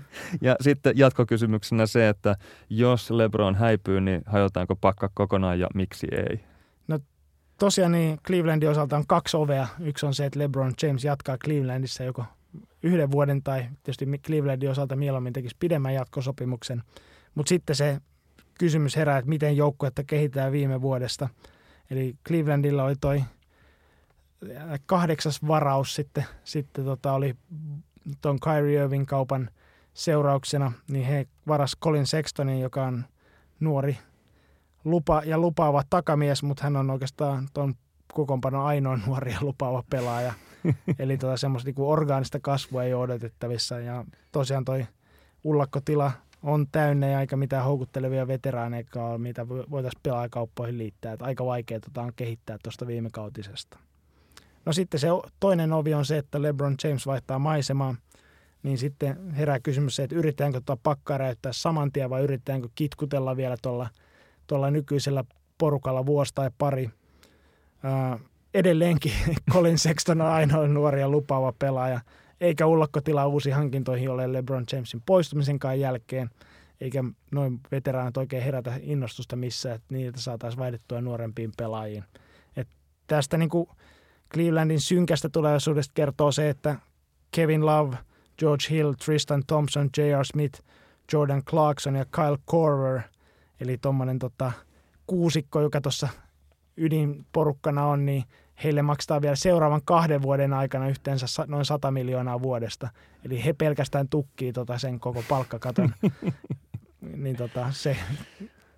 [0.40, 2.36] Ja sitten jatkokysymyksenä se, että
[2.70, 6.40] jos LeBron häipyy, niin hajotaanko pakka kokonaan ja miksi ei?
[6.88, 6.98] No
[7.58, 9.66] tosiaan niin Clevelandin osalta on kaksi ovea.
[9.80, 12.24] Yksi on se, että LeBron James jatkaa Clevelandissa joko
[12.82, 16.82] yhden vuoden tai tietysti Clevelandin osalta mieluummin tekisi pidemmän jatkosopimuksen.
[17.34, 18.00] Mutta sitten se
[18.58, 21.28] kysymys herää, että miten joukkuetta kehitetään viime vuodesta.
[21.90, 23.22] Eli Clevelandilla oli toi
[24.86, 27.34] kahdeksas varaus sitten, sitten tota oli
[28.20, 29.50] tuon Kyrie Irving kaupan
[29.94, 33.04] seurauksena, niin he varas Colin Sextonin, joka on
[33.60, 33.98] nuori
[34.84, 37.74] lupa ja lupaava takamies, mutta hän on oikeastaan tuon
[38.12, 40.34] kokoonpanon ainoa nuori ja lupaava pelaaja.
[40.98, 43.80] Eli tota semmoista niin orgaanista kasvua ei ole odotettavissa.
[43.80, 44.86] Ja tosiaan toi
[45.44, 46.12] ullakkotila
[46.42, 48.84] on täynnä ja aika mitään houkuttelevia veteraaneja,
[49.18, 51.12] mitä voitaisiin pelaajakauppoihin liittää.
[51.12, 53.78] Että aika vaikea tota on kehittää tuosta viime kautisesta.
[54.66, 55.08] No sitten se
[55.40, 57.94] toinen ovi on se, että LeBron James vaihtaa maisemaa,
[58.62, 63.36] niin sitten herää kysymys se, että yritetäänkö tuota pakkaa räyttää saman tien vai yritetäänkö kitkutella
[63.36, 63.88] vielä tuolla,
[64.46, 65.24] tuolla nykyisellä
[65.58, 66.90] porukalla vuosi tai pari.
[67.82, 68.18] Ää,
[68.54, 69.12] edelleenkin
[69.52, 72.00] Colin Sexton on ainoa nuori ja lupaava pelaaja,
[72.40, 76.30] eikä ullakkotila uusi hankintoihin ole LeBron Jamesin poistumisenkaan jälkeen,
[76.80, 82.04] eikä noin veteraanit oikein herätä innostusta missään, että niitä saataisiin vaihdettua nuorempiin pelaajiin.
[82.56, 82.68] Et
[83.06, 83.68] tästä niin kuin
[84.34, 86.76] Clevelandin synkästä tulevaisuudesta kertoo se, että
[87.30, 87.96] Kevin Love,
[88.38, 90.24] George Hill, Tristan Thompson, J.R.
[90.24, 90.62] Smith,
[91.12, 93.00] Jordan Clarkson ja Kyle Korver,
[93.60, 94.52] eli tuommoinen tota,
[95.06, 96.08] kuusikko, joka tuossa
[96.76, 98.24] ydinporukkana on, niin
[98.64, 102.88] heille maksetaan vielä seuraavan kahden vuoden aikana yhteensä noin 100 miljoonaa vuodesta.
[103.24, 105.94] Eli he pelkästään tukkii tota sen koko palkkakaton.
[107.16, 107.96] niin tota, se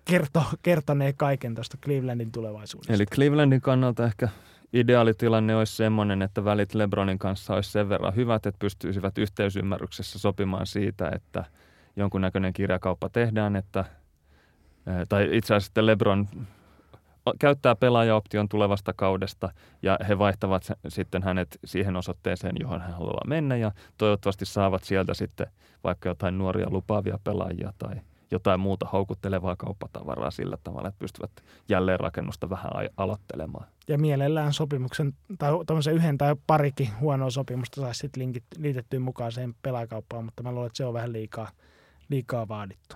[0.05, 2.93] kertoo, kertonee kaiken tuosta Clevelandin tulevaisuudesta.
[2.93, 4.29] Eli Clevelandin kannalta ehkä
[4.73, 10.67] ideaalitilanne olisi sellainen, että välit Lebronin kanssa olisi sen verran hyvät, että pystyisivät yhteisymmärryksessä sopimaan
[10.67, 11.45] siitä, että
[11.95, 13.85] jonkunnäköinen kirjakauppa tehdään, että,
[15.09, 16.27] tai itse asiassa Lebron
[17.39, 19.49] käyttää pelaajaoption tulevasta kaudesta
[19.81, 25.13] ja he vaihtavat sitten hänet siihen osoitteeseen, johon hän haluaa mennä ja toivottavasti saavat sieltä
[25.13, 25.47] sitten
[25.83, 27.95] vaikka jotain nuoria lupaavia pelaajia tai–
[28.31, 31.31] jotain muuta houkuttelevaa kauppatavaraa sillä tavalla, että pystyvät
[31.69, 33.67] jälleen rakennusta vähän aloittelemaan.
[33.87, 35.51] Ja mielellään sopimuksen tai
[35.93, 40.77] yhden tai parikin huonoa sopimusta saisi sitten liitettyä mukaan siihen pelaajakauppaan, mutta mä luulen, että
[40.77, 41.49] se on vähän liikaa,
[42.09, 42.95] liikaa vaadittu.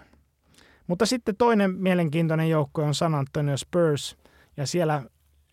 [0.90, 4.18] Mutta sitten toinen mielenkiintoinen joukko on San Antonio Spurs,
[4.58, 5.04] ja siellä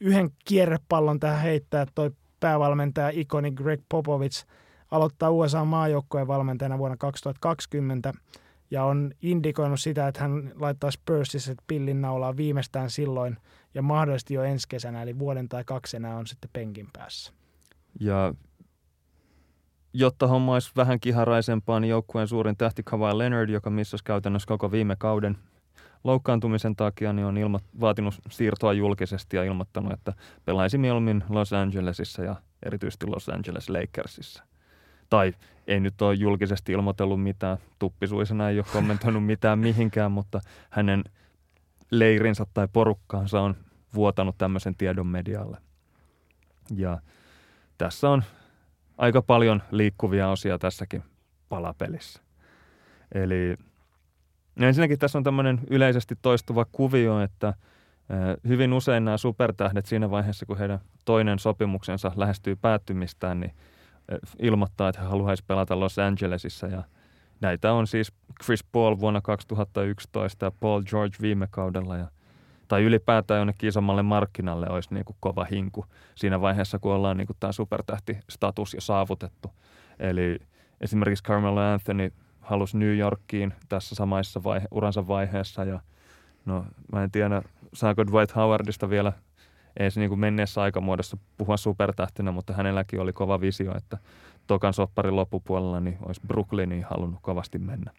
[0.00, 2.10] yhden kierrepallon tähän heittää toi
[2.40, 4.46] päävalmentaja ikoni Greg Popovich
[4.90, 8.12] aloittaa USA maajoukkojen valmentajana vuonna 2020
[8.70, 13.36] ja on indikoinut sitä, että hän laittaa Spursissa pillin naulaa viimeistään silloin
[13.74, 17.32] ja mahdollisesti jo ensi kesänä, eli vuoden tai kaksi enää on sitten penkin päässä.
[18.00, 18.34] Ja
[19.98, 24.70] jotta homma olisi vähän kiharaisempaa, niin joukkueen suurin tähti Kawhi Leonard, joka missasi käytännössä koko
[24.70, 25.38] viime kauden
[26.04, 30.12] loukkaantumisen takia, niin on ilmo- vaatinut siirtoa julkisesti ja ilmoittanut, että
[30.44, 34.44] pelaisi mieluummin Los Angelesissa ja erityisesti Los Angeles Lakersissa.
[35.10, 35.34] Tai
[35.66, 40.40] ei nyt ole julkisesti ilmoitellut mitään, tuppisuisena ei ole kommentoinut mitään mihinkään, mutta
[40.70, 41.04] hänen
[41.90, 43.56] leirinsä tai porukkaansa on
[43.94, 45.58] vuotanut tämmöisen tiedon medialle.
[46.76, 46.98] Ja
[47.78, 48.22] tässä on
[48.98, 51.02] aika paljon liikkuvia osia tässäkin
[51.48, 52.20] palapelissä.
[53.14, 53.56] Eli
[54.60, 57.54] ensinnäkin tässä on tämmöinen yleisesti toistuva kuvio, että
[58.48, 63.54] hyvin usein nämä supertähdet siinä vaiheessa, kun heidän toinen sopimuksensa lähestyy päättymistään, niin
[64.38, 66.82] ilmoittaa, että he haluaisi pelata Los Angelesissa ja
[67.40, 68.12] näitä on siis
[68.44, 72.06] Chris Paul vuonna 2011 ja Paul George viime kaudella ja
[72.68, 77.26] tai ylipäätään jonnekin isommalle markkinalle olisi niin kuin kova hinku siinä vaiheessa, kun ollaan niin
[77.26, 79.50] kuin tämä supertähtistatus jo saavutettu.
[79.98, 80.38] Eli
[80.80, 85.80] esimerkiksi Carmelo Anthony halusi New Yorkiin tässä samassa vaihe, uransa vaiheessa ja
[86.44, 87.42] no mä en tiedä,
[87.74, 89.12] saako Dwight Howardista vielä
[89.76, 93.98] ei se niin kuin menneessä aikamuodossa puhua supertähtenä, mutta hänelläkin oli kova visio, että
[94.46, 97.90] tokan sopparin loppupuolella niin olisi Brooklyniin halunnut kovasti mennä.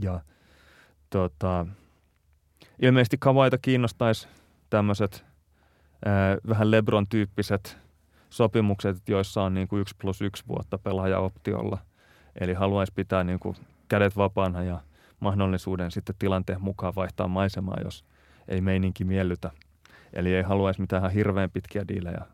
[0.00, 0.20] Ja
[1.10, 1.66] tota,
[2.82, 4.28] ilmeisesti Kavaita kiinnostaisi
[4.70, 5.24] tämmöiset
[6.48, 7.78] vähän Lebron-tyyppiset
[8.30, 11.78] sopimukset, joissa on niin kuin yksi plus yksi vuotta pelaajaoptiolla.
[12.40, 13.56] Eli haluaisi pitää niin kuin
[13.88, 14.80] kädet vapaana ja
[15.20, 18.04] mahdollisuuden sitten tilanteen mukaan vaihtaa maisemaa, jos
[18.48, 19.50] ei meininki miellytä.
[20.12, 22.24] Eli ei haluaisi mitään hirveän pitkiä diilejä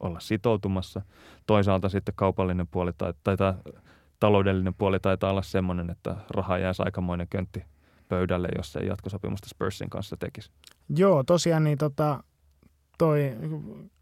[0.00, 1.02] olla sitoutumassa.
[1.46, 3.36] Toisaalta sitten kaupallinen puoli tai, tai
[4.20, 7.64] taloudellinen puoli taitaa olla semmoinen, että raha jäisi aikamoinen köntti
[8.08, 10.50] pöydälle, jos ei jatkosopimusta Spursin kanssa tekisi.
[10.88, 12.24] Joo, tosiaan niin tota,
[12.98, 13.36] toi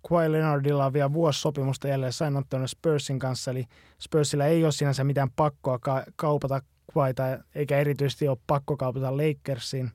[0.08, 3.64] Kawhi Leonardilla on vielä vuosi sopimusta jälleen Antonio Spursin kanssa, eli
[4.00, 6.60] Spursilla ei ole sinänsä mitään pakkoa ka- kaupata
[6.94, 7.22] Kawhita,
[7.54, 9.90] eikä erityisesti ole pakko kaupata Lakersiin,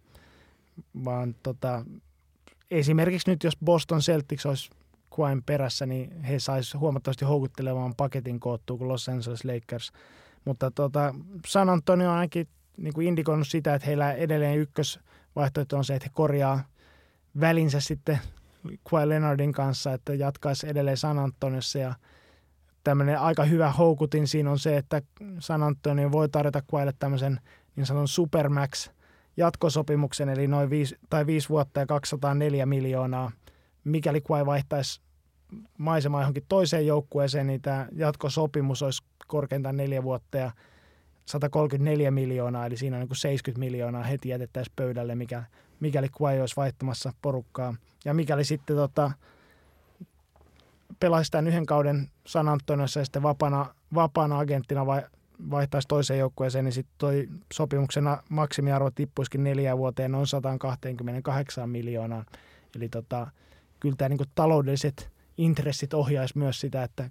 [1.05, 1.85] vaan tota,
[2.71, 4.69] esimerkiksi nyt jos Boston Celtics olisi
[5.15, 9.91] Kawhin perässä, niin he saisi huomattavasti houkuttelevan paketin koottua kuin Los Angeles Lakers.
[10.45, 11.15] Mutta tota,
[11.47, 12.47] San Antonio on ainakin
[12.77, 16.63] niin kuin indikoinut sitä, että heillä edelleen ykkösvaihtoehto on se, että he korjaa
[17.39, 18.19] välinsä sitten
[18.89, 21.95] Kawhi Leonardin kanssa, että jatkaisi edelleen San Antoniossa ja
[22.83, 25.01] tämmöinen aika hyvä houkutin siinä on se, että
[25.39, 27.39] San Antonio voi tarjota Kawhille tämmöisen
[27.75, 28.89] niin sanotun Supermax
[29.37, 33.31] jatkosopimuksen, eli noin viisi, tai viisi vuotta ja 204 miljoonaa.
[33.83, 35.01] Mikäli Kawhi vaihtaisi
[35.77, 40.51] maisemaa johonkin toiseen joukkueeseen, niin tämä jatkosopimus olisi korkeintaan neljä vuotta ja
[41.31, 45.43] 134 miljoonaa, eli siinä on niin 70 miljoonaa heti jätettäisiin pöydälle, mikä,
[45.79, 47.75] mikäli Kawhi olisi vaihtamassa porukkaa.
[48.05, 49.11] Ja mikäli sitten tota,
[50.99, 55.01] pelaisi tämän yhden kauden San Antoniossa ja sitten vapaana, vapaana agenttina vai,
[55.51, 62.25] vaihtaisi toiseen joukkueeseen, niin sitten toi sopimuksen maksimiarvo tippuisikin neljään vuoteen noin 128 miljoonaa.
[62.75, 63.27] Eli tota,
[63.79, 67.09] kyllä tämä niin taloudelliset intressit ohjaisi myös sitä, että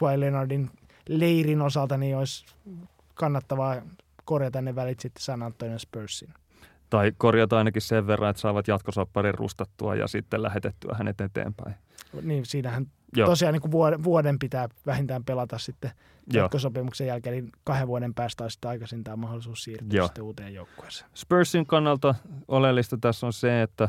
[0.00, 0.70] Kawhi Leonardin
[1.08, 2.46] leirin osalta niin olisi
[3.14, 3.82] kannattavaa
[4.24, 6.34] korjata ne välit sitten San Antonio Spursin.
[6.90, 11.74] Tai korjata ainakin sen verran, että saavat jatkosopparin rustattua ja sitten lähetettyä hänet eteenpäin.
[12.22, 12.86] Niin, siinähän
[13.16, 13.28] Joo.
[13.28, 15.90] tosiaan niin kuin vuoden pitää vähintään pelata sitten
[16.32, 20.06] jatkosopimuksen jälkeen, eli kahden vuoden päästä on sitten aikaisin tämä mahdollisuus siirtyä Joo.
[20.06, 21.10] sitten uuteen joukkueeseen.
[21.14, 22.14] Spursin kannalta
[22.48, 23.88] oleellista tässä on se, että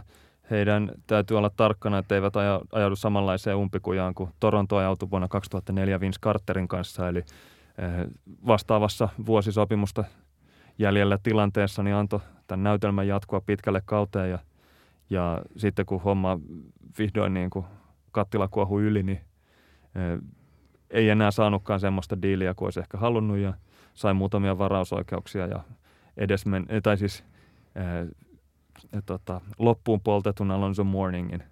[0.52, 2.34] heidän täytyy olla tarkkana, että eivät
[2.72, 7.24] ajaudu samanlaiseen umpikujaan kuin Toronto ajautui vuonna 2004 Vince Carterin kanssa, eli
[8.48, 10.04] vastaavassa vuosisopimusta
[10.78, 14.40] jäljellä tilanteessa, niin antoi tämän näytelmän jatkua pitkälle kauteen ja,
[15.10, 16.40] ja sitten kun homma
[17.00, 17.66] vihdoin niin kuin
[18.12, 19.22] kattila kuohui yli, niin
[19.96, 20.20] eh,
[20.90, 23.54] ei enää saanutkaan semmoista diiliä kuin olisi ehkä halunnut ja
[23.94, 25.64] sai muutamia varausoikeuksia ja
[26.18, 27.24] edesmen, eh, tai siis
[27.76, 28.06] ää,
[29.06, 31.44] tota, loppuun poltetun Alonso Morningin.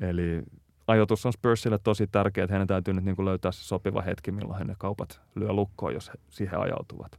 [0.00, 0.42] Eli
[0.88, 4.32] ajoitus on Spursille tosi tärkeä, että heidän täytyy nyt niin kuin löytää se sopiva hetki,
[4.32, 7.18] milloin he ne kaupat lyö lukkoon, jos he siihen ajautuvat.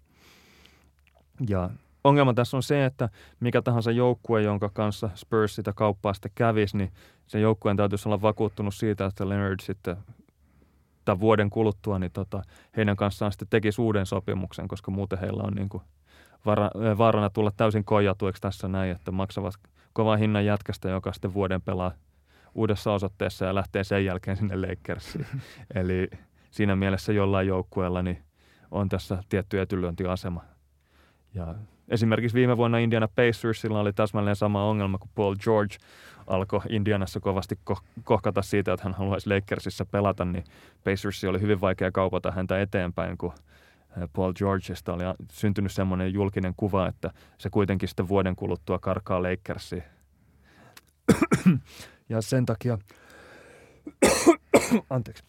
[1.49, 1.69] Ja
[2.03, 3.09] ongelma tässä on se, että
[3.39, 6.91] mikä tahansa joukkue, jonka kanssa Spurs sitä kauppaa sitten kävisi, niin
[7.27, 9.97] se joukkueen täytyisi olla vakuuttunut siitä, että Leonard sitten
[11.05, 12.41] tämän vuoden kuluttua, niin tota,
[12.77, 15.83] heidän kanssaan sitten tekisi uuden sopimuksen, koska muuten heillä on niin kuin
[16.97, 19.53] vaarana tulla täysin koijatueksi tässä näin, että maksavat
[19.93, 21.91] kovan hinnan jätkästä, joka sitten vuoden pelaa
[22.55, 25.25] uudessa osoitteessa ja lähtee sen jälkeen sinne Lakersiin.
[25.75, 26.09] Eli
[26.51, 28.23] siinä mielessä jollain joukkueella niin
[28.71, 30.43] on tässä tietty etylyöntiasema.
[31.33, 31.55] Ja
[31.89, 35.75] esimerkiksi viime vuonna Indiana Pacersilla oli täsmälleen sama ongelma, kun Paul George
[36.27, 40.43] alkoi Indianassa kovasti ko- kohkata siitä, että hän haluaisi Lakersissa pelata, niin
[40.83, 43.33] Pacersi oli hyvin vaikea kaupata häntä eteenpäin, kun
[44.13, 49.83] Paul Georgeista oli syntynyt semmoinen julkinen kuva, että se kuitenkin sitten vuoden kuluttua karkaa Lakersiin.
[52.09, 52.77] ja sen takia,
[54.89, 55.23] anteeksi,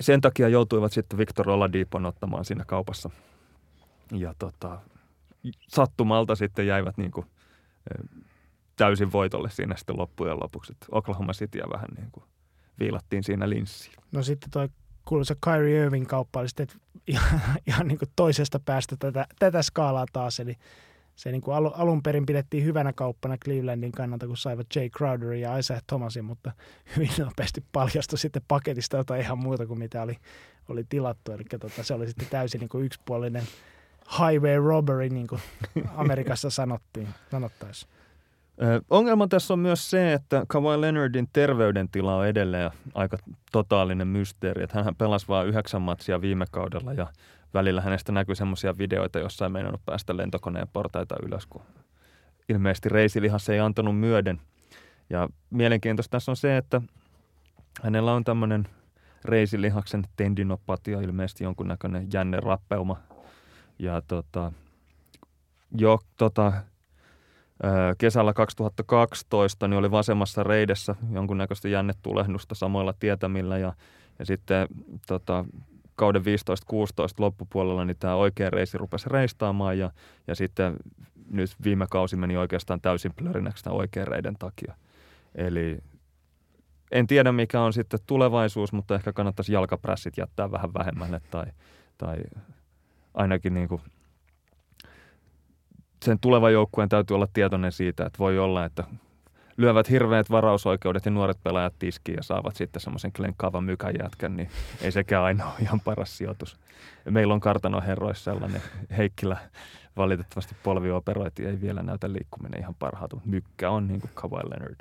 [0.00, 3.10] sen takia joutuivat sitten Victor Oladipon ottamaan siinä kaupassa.
[4.12, 4.80] Ja tota,
[5.68, 7.26] sattumalta sitten jäivät niin kuin,
[8.76, 10.72] täysin voitolle siinä sitten loppujen lopuksi.
[10.72, 12.24] Että Oklahoma Cityä vähän niin kuin
[12.80, 13.94] viilattiin siinä linssiin.
[14.12, 14.68] No sitten toi
[15.04, 16.68] kuuluisa Kyrie Irving kauppa oli sitten
[17.06, 20.40] ihan, ihan niin kuin toisesta päästä tätä, tätä skaalaa taas.
[20.40, 20.56] Eli
[21.22, 25.58] se niin kuin alun perin pidettiin hyvänä kauppana Clevelandin kannalta, kun saivat Jay Crowderin ja
[25.58, 26.52] Isaiah Thomasin, mutta
[26.96, 30.16] hyvin nopeasti paljastui sitten paketista jotain ihan muuta kuin mitä oli,
[30.68, 31.32] oli tilattu.
[31.32, 33.42] Eli tota, se oli sitten täysin niin kuin yksipuolinen
[34.18, 35.40] highway robbery, niin kuin
[35.96, 37.92] Amerikassa sanottiin, sanottaisiin.
[38.90, 43.16] Ongelma tässä on myös se, että Kawhi Leonardin terveydentila on edelleen aika
[43.52, 44.62] totaalinen mysteeri.
[44.62, 47.06] Että hän pelasi vain yhdeksän matsia viime kaudella ja
[47.54, 51.62] välillä hänestä näkyy semmoisia videoita, jossa ei meinannut päästä lentokoneen portaita ylös, kun
[52.48, 54.40] ilmeisesti reisilihas ei antanut myöden.
[55.10, 56.82] Ja mielenkiintoista tässä on se, että
[57.82, 58.68] hänellä on tämmöinen
[59.24, 62.96] reisilihaksen tendinopatia, ilmeisesti jonkunnäköinen jänne rappeuma.
[63.78, 64.52] Ja tota,
[65.78, 66.52] jo tota,
[67.98, 73.72] kesällä 2012 niin oli vasemmassa reidessä jonkunnäköistä jännetulehdusta samoilla tietämillä ja,
[74.18, 74.68] ja sitten
[75.06, 75.44] tota,
[75.96, 76.24] kauden 15-16
[77.18, 79.90] loppupuolella niin tämä oikea reisi rupesi reistaamaan ja,
[80.26, 80.76] ja sitten
[81.30, 84.74] nyt viime kausi meni oikeastaan täysin plörinäksi tämän oikean reiden takia.
[85.34, 85.78] Eli
[86.90, 91.46] en tiedä mikä on sitten tulevaisuus, mutta ehkä kannattaisi jalkaprässit jättää vähän vähemmälle tai,
[91.98, 92.18] tai
[93.14, 93.80] ainakin niin kuin
[96.04, 98.84] sen tulevan joukkueen täytyy olla tietoinen siitä, että voi olla, että
[99.56, 104.50] lyövät hirveät varausoikeudet ja nuoret pelaajat tiskiin ja saavat sitten semmoisen klenkkaavan mykän jätkän, niin
[104.80, 106.56] ei sekään aina ole ihan paras sijoitus.
[107.10, 108.62] Meillä on kartanoherroissa sellainen
[108.96, 109.36] Heikkilä
[109.96, 113.22] valitettavasti polvioperoiti, ei vielä näytä liikkuminen ihan parhaatu.
[113.24, 114.76] Mykkä on niin kuin Kawhi Leonard.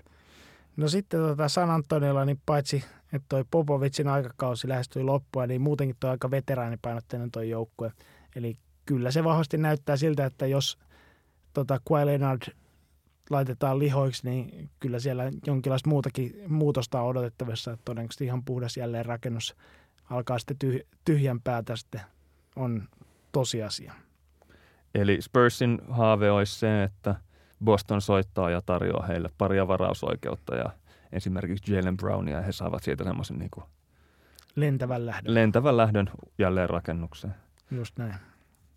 [0.77, 2.83] No sitten tota San Antoniolla, niin paitsi
[3.13, 7.91] että toi Popovicin aikakausi lähestyi loppua, niin muutenkin toi aika veteraanipainotteinen toi joukkue.
[8.35, 10.77] Eli kyllä se vahvasti näyttää siltä, että jos–
[11.53, 12.41] tota, Kawhi Leonard
[13.31, 17.71] laitetaan lihoiksi, niin kyllä siellä jonkinlaista muutakin muutosta on odotettavissa.
[17.71, 19.55] Että todennäköisesti ihan puhdas jälleenrakennus
[20.09, 22.01] alkaa sitten tyh- tyhjän päätä sitten
[22.55, 22.83] on
[23.31, 23.93] tosiasia.
[24.95, 27.15] Eli Spursin haave olisi se, että
[27.63, 30.71] Boston soittaa ja tarjoaa heille paria varausoikeutta ja
[31.11, 33.65] esimerkiksi Jalen Brownia ja he saavat siitä semmoisen niin kuin
[34.55, 35.33] lentävän lähdön.
[35.33, 37.33] Lentävän lähdön jälleenrakennukseen.
[37.71, 38.15] Just näin.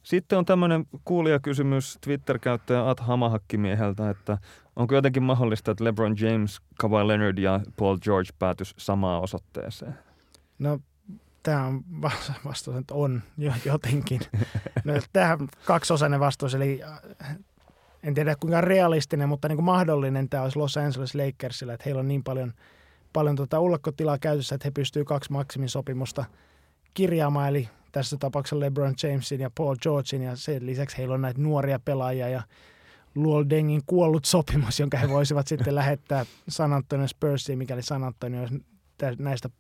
[0.05, 4.39] Sitten on tämmöinen kuulijakysymys Twitter-käyttäjä At Hamahakkimieheltä, että
[4.77, 9.95] onko jotenkin mahdollista, että LeBron James, Kawhi Leonard ja Paul George päätys samaan osoitteeseen?
[10.59, 10.79] No
[11.43, 11.85] tämä on
[12.45, 13.23] vastaus, että on
[13.65, 14.21] jotenkin.
[14.85, 16.81] No, tähän kaksiosainen vastaus, eli
[17.23, 17.39] äh,
[18.03, 22.01] en tiedä kuinka realistinen, mutta niin kuin mahdollinen tämä olisi Los Angeles Lakersilla, että heillä
[22.01, 22.53] on niin paljon,
[23.13, 26.25] paljon tota ullakkotilaa käytössä, että he pystyvät kaksi maksimisopimusta
[26.95, 31.41] kirjaamaan, eli tässä tapauksessa LeBron Jamesin ja Paul Georgein ja sen lisäksi heillä on näitä
[31.41, 32.43] nuoria pelaajia ja
[33.15, 38.41] Luol Dengin kuollut sopimus, jonka he voisivat sitten lähettää San Antonio Spursiin, mikäli San Antonio
[38.41, 38.65] olisi
[39.19, 39.51] näistä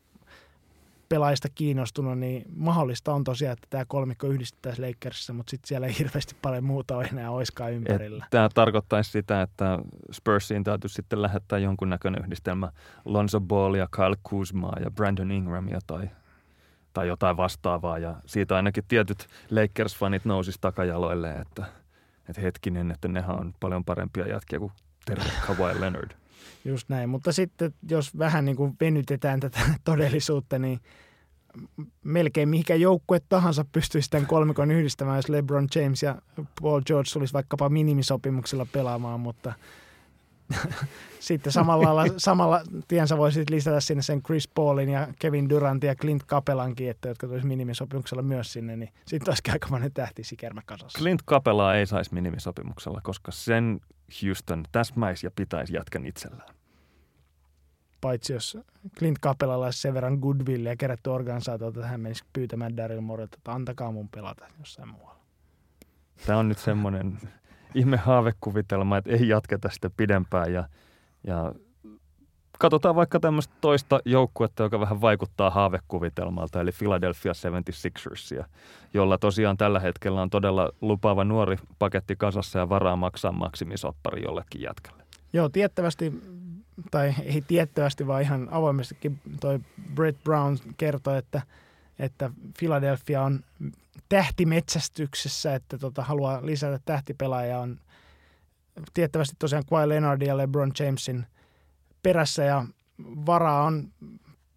[1.08, 5.98] pelaajista kiinnostunut, niin mahdollista on tosiaan, että tämä kolmikko yhdistettäisiin Lakersissa, mutta sitten siellä ei
[5.98, 8.26] hirveästi paljon muuta ole enää oiskaan ympärillä.
[8.30, 9.78] Tämä tarkoittaisi sitä, että
[10.12, 12.72] Spursiin täytyy sitten lähettää jonkunnäköinen yhdistelmä
[13.04, 16.10] Lonzo Ballia, Kyle Kuzmaa ja Brandon Ingramia tai
[16.94, 17.98] tai jotain vastaavaa.
[17.98, 21.66] Ja siitä ainakin tietyt Lakers-fanit nousisi takajaloille, että,
[22.28, 24.72] että hetkinen, että nehän on paljon parempia jätkiä kuin
[25.04, 26.10] terve Kawhi Leonard.
[26.64, 30.80] Just näin, mutta sitten jos vähän niin kuin venytetään tätä todellisuutta, niin
[32.04, 36.22] melkein mihinkä joukkue tahansa pystyisi tämän kolmikon yhdistämään, jos LeBron James ja
[36.62, 39.52] Paul George tulisi vaikkapa minimisopimuksella pelaamaan, mutta–
[41.20, 45.94] sitten samalla, lailla, samalla tiensä voisi lisätä sinne sen Chris Paulin ja Kevin Durantin ja
[45.94, 50.98] Clint Kapelankin, että, jotka tulisi minimisopimuksella myös sinne, niin sitten olisikin aikamoinen tähtisikermä kasassa.
[50.98, 53.80] Clint Kapelaa ei saisi minimisopimuksella, koska sen
[54.22, 56.54] Houston täsmäisi ja pitäisi jätkän itsellään.
[58.00, 58.58] paitsi jos
[58.98, 63.36] Clint Capelalla olisi sen verran goodwill ja kerätty organisaatiota, että hän menisi pyytämään Daryl Morelta,
[63.38, 65.20] että antakaa mun pelata jossain muualla.
[66.26, 67.18] Tämä on nyt semmoinen
[67.74, 70.68] ihme haavekuvitelma, että ei jatketa sitä pidempään ja,
[71.26, 71.52] ja
[72.58, 78.44] katsotaan vaikka tämmöistä toista joukkuetta, joka vähän vaikuttaa haavekuvitelmalta, eli Philadelphia 76ersia,
[78.94, 84.62] jolla tosiaan tällä hetkellä on todella lupaava nuori paketti kasassa ja varaa maksaa maksimisoppari jollekin
[84.62, 85.04] jätkälle.
[85.32, 86.22] Joo, tiettävästi,
[86.90, 89.60] tai ei tiettävästi, vaan ihan avoimestikin toi
[89.94, 91.42] Brett Brown kertoi, että,
[91.98, 93.40] että Philadelphia on
[94.08, 97.58] tähtimetsästyksessä, että tota, haluaa lisätä tähtipelaajia.
[97.60, 97.78] On
[98.94, 101.26] tiettävästi tosiaan Kawhi Leonardin ja LeBron Jamesin
[102.02, 102.64] perässä ja
[103.26, 103.92] varaa on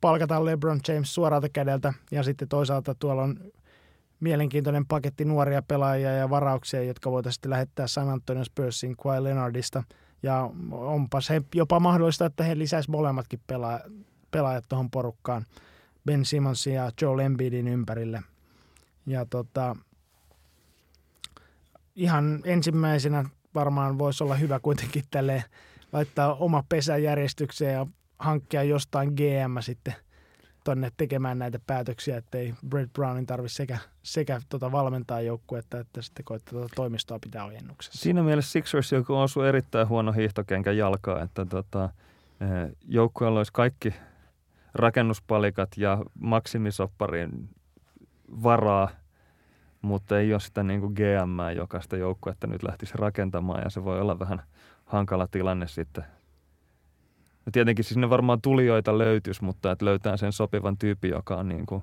[0.02, 3.40] palkata LeBron James suoralta kädeltä ja sitten toisaalta tuolla on
[4.20, 9.84] mielenkiintoinen paketti nuoria pelaajia ja varauksia, jotka voitaisiin lähettää San Antonio Spursin Kawhi Leonardista.
[10.24, 13.40] Ja onpa se jopa mahdollista, että he lisäisivät molemmatkin
[14.32, 15.46] pelaajat tuohon porukkaan
[16.08, 18.22] Ben Simonsin ja Joel Embiidin ympärille.
[19.08, 19.76] Ja tota,
[21.96, 23.26] ihan ensimmäisenä
[23.56, 25.44] varmaan voisi olla hyvä kuitenkin tälle
[25.94, 27.86] laittaa oma pesä järjestykseen ja
[28.20, 29.94] hankkia jostain GM sitten
[30.64, 36.26] tonne tekemään näitä päätöksiä, ettei Brett Brownin tarvitse sekä, sekä tota valmentaa joukkuetta että sitten
[36.26, 38.02] koittaa tuota toimistoa pitää ojennuksessa.
[38.02, 41.90] Siinä mielessä Sixers, joka osui erittäin huono hiihtokenkä jalkaa, että tota,
[42.42, 43.94] eh, joukkueella olisi kaikki
[44.80, 47.50] rakennuspalikat ja maksimisopparin
[48.44, 48.90] varaa,
[49.82, 53.84] mutta ei ole sitä niin kuin GM, joka sitä joukkuetta nyt lähtisi rakentamaan ja se
[53.84, 54.44] voi olla vähän
[54.86, 56.04] hankala tilanne sitten.
[57.46, 61.50] Ja tietenkin siis ne varmaan tulijoita löytyisi, mutta että löytää sen sopivan tyypin, joka on
[61.50, 61.82] niin kuin,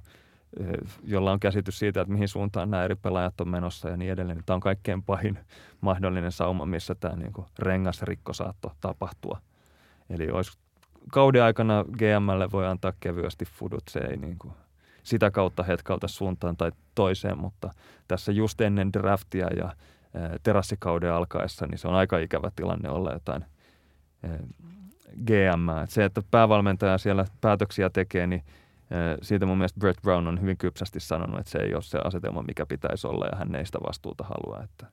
[0.60, 0.66] eh,
[1.04, 4.42] jolla on käsitys siitä, että mihin suuntaan nämä eri pelaajat on menossa ja niin edelleen.
[4.46, 5.38] Tämä on kaikkein pahin
[5.80, 9.40] mahdollinen sauma, missä tämä niin kuin rengasrikko saattoi tapahtua.
[10.10, 10.58] Eli olisi
[11.12, 14.54] kauden aikana GMlle voi antaa kevyesti fudut, se ei niin kuin
[15.02, 17.70] sitä kautta hetkauta suuntaan tai toiseen, mutta
[18.08, 19.72] tässä just ennen draftia ja
[20.42, 23.44] terassikauden alkaessa, niin se on aika ikävä tilanne olla jotain
[25.26, 25.68] GM.
[25.88, 28.44] Se, että päävalmentaja siellä päätöksiä tekee, niin
[29.22, 32.42] siitä mun mielestä Brett Brown on hyvin kypsästi sanonut, että se ei ole se asetelma,
[32.42, 34.86] mikä pitäisi olla ja hän ei sitä vastuuta halua, että,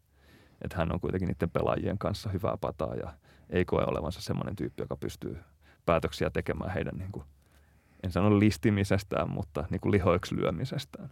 [0.61, 3.13] että hän on kuitenkin niiden pelaajien kanssa hyvää pataa ja
[3.49, 5.39] ei koe olevansa semmoinen tyyppi, joka pystyy
[5.85, 7.25] päätöksiä tekemään heidän niin kuin,
[8.03, 11.09] en sano listimisestään, mutta niin kuin lihoiksi lyömisestään.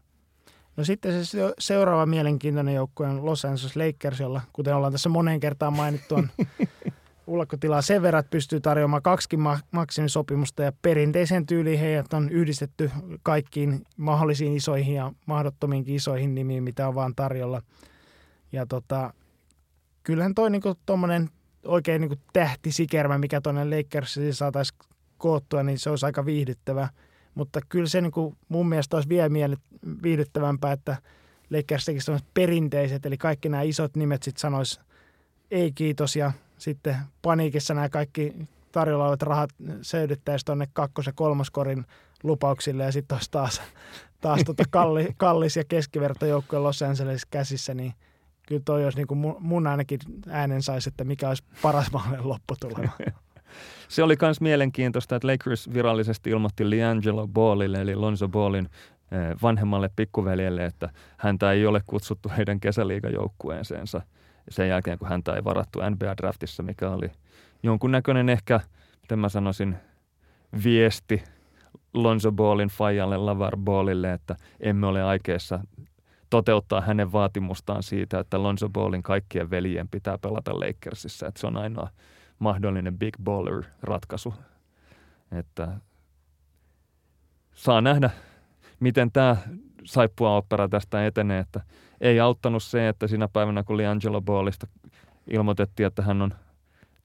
[0.77, 5.39] No sitten se seuraava mielenkiintoinen joukkue on Los Angeles Lakers, jolla, kuten ollaan tässä moneen
[5.39, 6.29] kertaan mainittu, on
[7.27, 9.37] ulkotilaa sen verran, että pystyy tarjoamaan kaksi
[9.71, 12.91] maksimisopimusta ja perinteisen tyyliin heidät on yhdistetty
[13.23, 17.61] kaikkiin mahdollisiin isoihin ja mahdottomiinkin isoihin nimiin, mitä on vaan tarjolla.
[18.51, 19.13] Ja tota,
[20.03, 21.29] kyllähän toi niinku tommonen
[21.65, 24.79] oikein niinku tähtisikermä, mikä tuonne Lakersiin saataisiin
[25.17, 26.89] koottua, niin se olisi aika viihdyttävä.
[27.35, 29.57] Mutta kyllä se niin kuin mun mielestä olisi vielä
[30.03, 30.97] viihdyttävämpää, että
[31.49, 34.79] Lakers tekisi perinteiset, eli kaikki nämä isot nimet sitten sanois
[35.51, 38.33] ei kiitos ja sitten paniikissa nämä kaikki
[38.71, 39.49] tarjolla olevat rahat
[39.81, 41.85] seydyttäisiin tuonne kakkos- ja kolmoskorin
[42.23, 43.61] lupauksille ja sitten olisi taas,
[44.21, 47.93] taas tota kalli, kallis ja keskivertojoukkue Los Angeles käsissä, niin
[48.49, 49.99] kyllä toi olisi niin kuin mun, ainakin
[50.29, 52.91] äänen saisi, että mikä olisi paras mahdollinen lopputulema.
[53.87, 58.65] Se oli myös mielenkiintoista, että Lakers virallisesti ilmoitti LiAngelo Ballille, eli Lonzo Ballin
[59.11, 64.01] eh, vanhemmalle pikkuveljelle, että häntä ei ole kutsuttu heidän kesäliigajoukkueeseensa
[64.49, 67.11] sen jälkeen, kun häntä ei varattu NBA-draftissa, mikä oli
[67.63, 68.59] jonkunnäköinen ehkä,
[69.01, 69.75] miten mä sanoisin,
[70.63, 71.23] viesti
[71.93, 75.59] Lonzo Ballin fajalle, Lavar Ballille, että emme ole aikeissa
[76.29, 81.57] toteuttaa hänen vaatimustaan siitä, että Lonzo Ballin kaikkien veljien pitää pelata Lakersissa, että se on
[81.57, 81.89] ainoa
[82.39, 84.33] mahdollinen big baller ratkaisu.
[85.31, 85.67] Että
[87.53, 88.09] saa nähdä,
[88.79, 89.37] miten tämä
[89.85, 91.61] saippua opera tästä etenee, että
[92.01, 94.67] ei auttanut se, että siinä päivänä kun Liangelo Ballista
[95.27, 96.33] ilmoitettiin, että hän on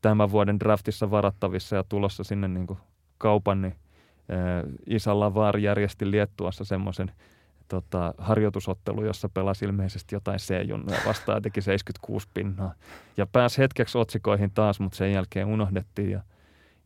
[0.02, 2.78] tämän vuoden draftissa varattavissa ja tulossa sinne niin kuin
[3.18, 3.74] kaupan, niin
[4.86, 7.12] Isa Lavar järjesti Liettuassa semmoisen
[7.68, 12.74] tota, harjoitusottelu, jossa pelasi ilmeisesti jotain C-junnuja vastaan teki 76 pinnaa.
[13.16, 16.10] Ja pääsi hetkeksi otsikoihin taas, mutta sen jälkeen unohdettiin.
[16.10, 16.20] Ja,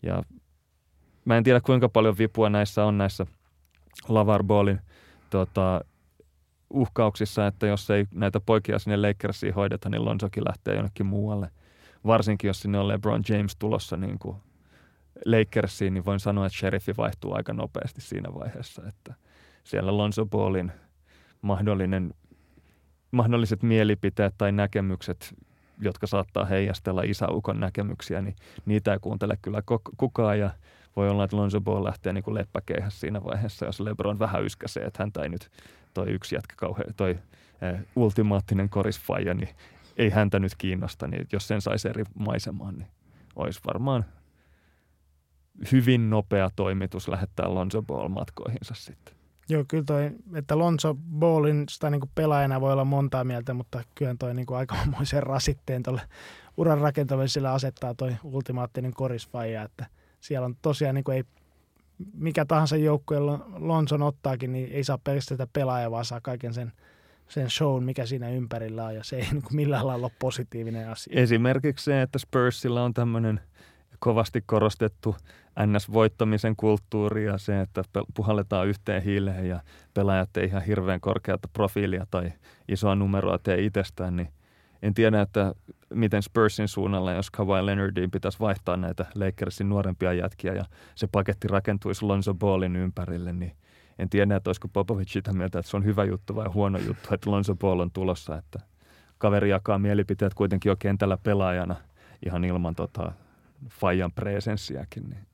[0.02, 0.22] ja
[1.24, 3.26] mä en tiedä kuinka paljon vipua näissä on näissä
[4.08, 4.80] Lavar Ballin
[5.30, 5.80] tota,
[6.70, 11.50] uhkauksissa, että jos ei näitä poikia sinne Lakersiin hoideta, niin Lonsokin lähtee jonnekin muualle.
[12.06, 14.36] Varsinkin jos sinne on LeBron James tulossa niin kuin
[15.24, 19.14] Lakersiin, niin voin sanoa, että sheriffi vaihtuu aika nopeasti siinä vaiheessa, että–
[19.68, 20.72] siellä Lonzo Ballin
[21.42, 22.14] mahdollinen,
[23.10, 25.34] mahdolliset mielipiteet tai näkemykset
[25.80, 28.36] jotka saattaa heijastella isäukon näkemyksiä, niin
[28.66, 29.62] niitä ei kuuntele kyllä
[29.96, 30.50] kukaan ja
[30.96, 35.02] voi olla, että Lonzo Ball lähtee niin leppäkeihässä siinä vaiheessa, jos LeBron vähän yskäsee, että
[35.02, 35.50] häntä ei nyt
[35.94, 37.10] toi yksi jätkä kauhean, toi
[37.62, 39.48] eh, ultimaattinen korisfaija, niin
[39.96, 42.88] ei häntä nyt kiinnosta, niin jos sen saisi eri maisemaan, niin
[43.36, 44.04] olisi varmaan
[45.72, 49.17] hyvin nopea toimitus lähettää Lonzo Ball matkoihinsa sitten.
[49.48, 54.14] Joo, kyllä toi, että Lonzo Ballin sitä niin pelaajana voi olla montaa mieltä, mutta kyllä
[54.18, 56.02] toi niin aikamoisen rasitteen tuolle
[56.56, 59.86] uran rakentamiselle asettaa toi ultimaattinen korisfaija, että
[60.20, 61.24] siellä on tosiaan niin ei
[62.14, 63.20] mikä tahansa joukkue
[63.58, 66.72] Lonson ottaakin, niin ei saa pelkästään sitä pelaajaa, vaan saa kaiken sen,
[67.28, 71.20] sen shown, mikä siinä ympärillä on, ja se ei niin millään lailla ole positiivinen asia.
[71.20, 73.40] Esimerkiksi se, että Spursilla on tämmöinen
[73.98, 75.16] kovasti korostettu
[75.66, 77.82] NS-voittamisen kulttuuri ja se, että
[78.14, 79.60] puhalletaan yhteen hiileen ja
[79.94, 82.32] pelaajat ei ihan hirveän korkeata profiilia tai
[82.68, 84.28] isoa numeroa tee itsestään, niin
[84.82, 85.54] en tiedä, että
[85.94, 90.64] miten Spursin suunnalla, jos Kawhi Leonardin pitäisi vaihtaa näitä Lakersin nuorempia jätkiä ja
[90.94, 93.52] se paketti rakentuisi Lonzo Ballin ympärille, niin
[93.98, 97.14] en tiedä, että olisiko Popovic sitä mieltä, että se on hyvä juttu vai huono juttu,
[97.14, 98.60] että Lonzo Ball on tulossa, että
[99.18, 101.76] kaveri jakaa mielipiteet kuitenkin jo kentällä pelaajana
[102.26, 103.12] ihan ilman tota,
[103.68, 105.10] Fajan presenssiäkin.
[105.10, 105.26] Niin.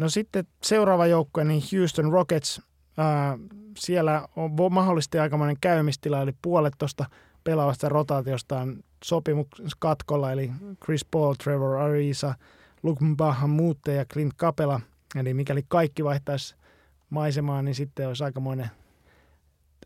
[0.00, 2.62] No sitten seuraava joukkue, niin Houston Rockets.
[2.96, 3.38] Ää,
[3.78, 7.04] siellä on mahdollisesti aikamoinen käymistila, eli puolet tuosta
[7.44, 9.46] pelaavasta rotaatiosta on sopimus
[9.78, 10.52] katkolla, eli
[10.84, 12.34] Chris Paul, Trevor Ariza,
[12.82, 14.80] Luke Bahamutte ja Clint Capela.
[15.16, 16.54] Eli mikäli kaikki vaihtaisi
[17.10, 18.70] maisemaa, niin sitten olisi aikamoinen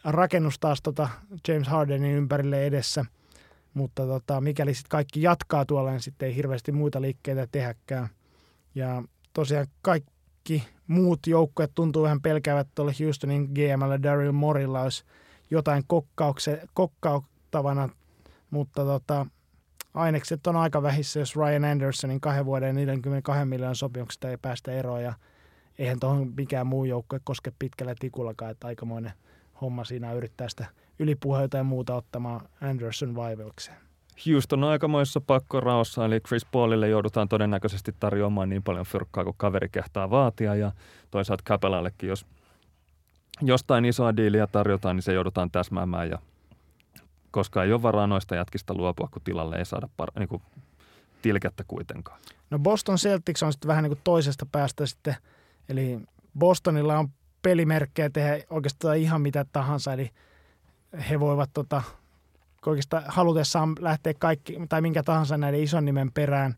[0.05, 1.09] rakennus taas tota
[1.49, 3.05] James Hardenin ympärille edessä.
[3.75, 8.09] Mutta tota, mikäli sitten kaikki jatkaa tuolla, niin sitten ei hirveästi muita liikkeitä tehäkään.
[8.75, 15.05] Ja tosiaan kaikki muut joukkueet tuntuu vähän pelkäävät tuolle Houstonin GMllä Daryl Morilla olisi
[15.51, 15.83] jotain
[16.75, 17.89] kokkauttavana,
[18.51, 19.27] mutta tota,
[19.95, 25.03] ainekset on aika vähissä, jos Ryan Andersonin kahden vuoden 42 miljoonan sopimuksesta ei päästä eroon
[25.03, 25.15] ja
[25.79, 29.13] eihän tuohon mikään muu joukkue koske pitkällä tikullakaan, että aikamoinen
[29.61, 30.67] homma siinä yrittää sitä
[30.99, 33.77] ylipuheita ja muuta ottamaan Anderson vaivelkseen.
[34.27, 39.69] Houston on aikamoissa pakkoraossa, eli Chris Paulille joudutaan todennäköisesti tarjoamaan niin paljon fyrkkaa kuin kaveri
[39.69, 40.73] kehtaa vaatia, ja
[41.11, 42.27] toisaalta Kapelallekin, jos
[43.43, 46.19] jostain isoa diiliä tarjotaan, niin se joudutaan täsmäämään, ja
[47.31, 50.43] koska ei ole varaa noista jätkistä luopua, kun tilalle ei saada par- niin kuin
[51.23, 52.21] tilkettä kuitenkaan.
[52.51, 55.17] No Boston Celtics on sitten vähän niin kuin toisesta päästä sitten,
[55.69, 56.01] eli
[56.39, 57.09] Bostonilla on
[57.43, 60.11] pelimerkkejä tehdä oikeastaan ihan mitä tahansa, eli
[61.11, 61.83] he voivat tota,
[62.67, 66.55] oikeastaan halutessaan lähteä kaikki tai minkä tahansa näiden ison nimen perään,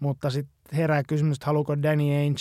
[0.00, 2.40] mutta sitten herää kysymys, että haluuko Danny Ainge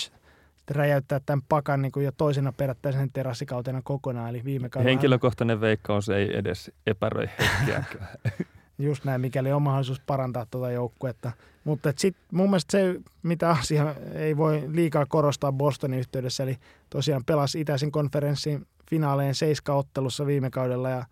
[0.70, 4.90] räjäyttää tämän pakan niin kuin jo toisena perättäisen terassikautena kokonaan, eli viime kaudella.
[4.90, 8.08] Henkilökohtainen veikkaus ei edes epäröi hetkeäkään.
[8.80, 11.32] Just näin, mikäli on mahdollisuus parantaa tuota joukkuetta.
[11.64, 16.58] Mutta sitten mun mielestä se, mitä asia ei voi liikaa korostaa Bostonin yhteydessä, eli
[16.90, 21.06] tosiaan pelasi itäisen konferenssin finaaleen seiskaottelussa viime kaudella ja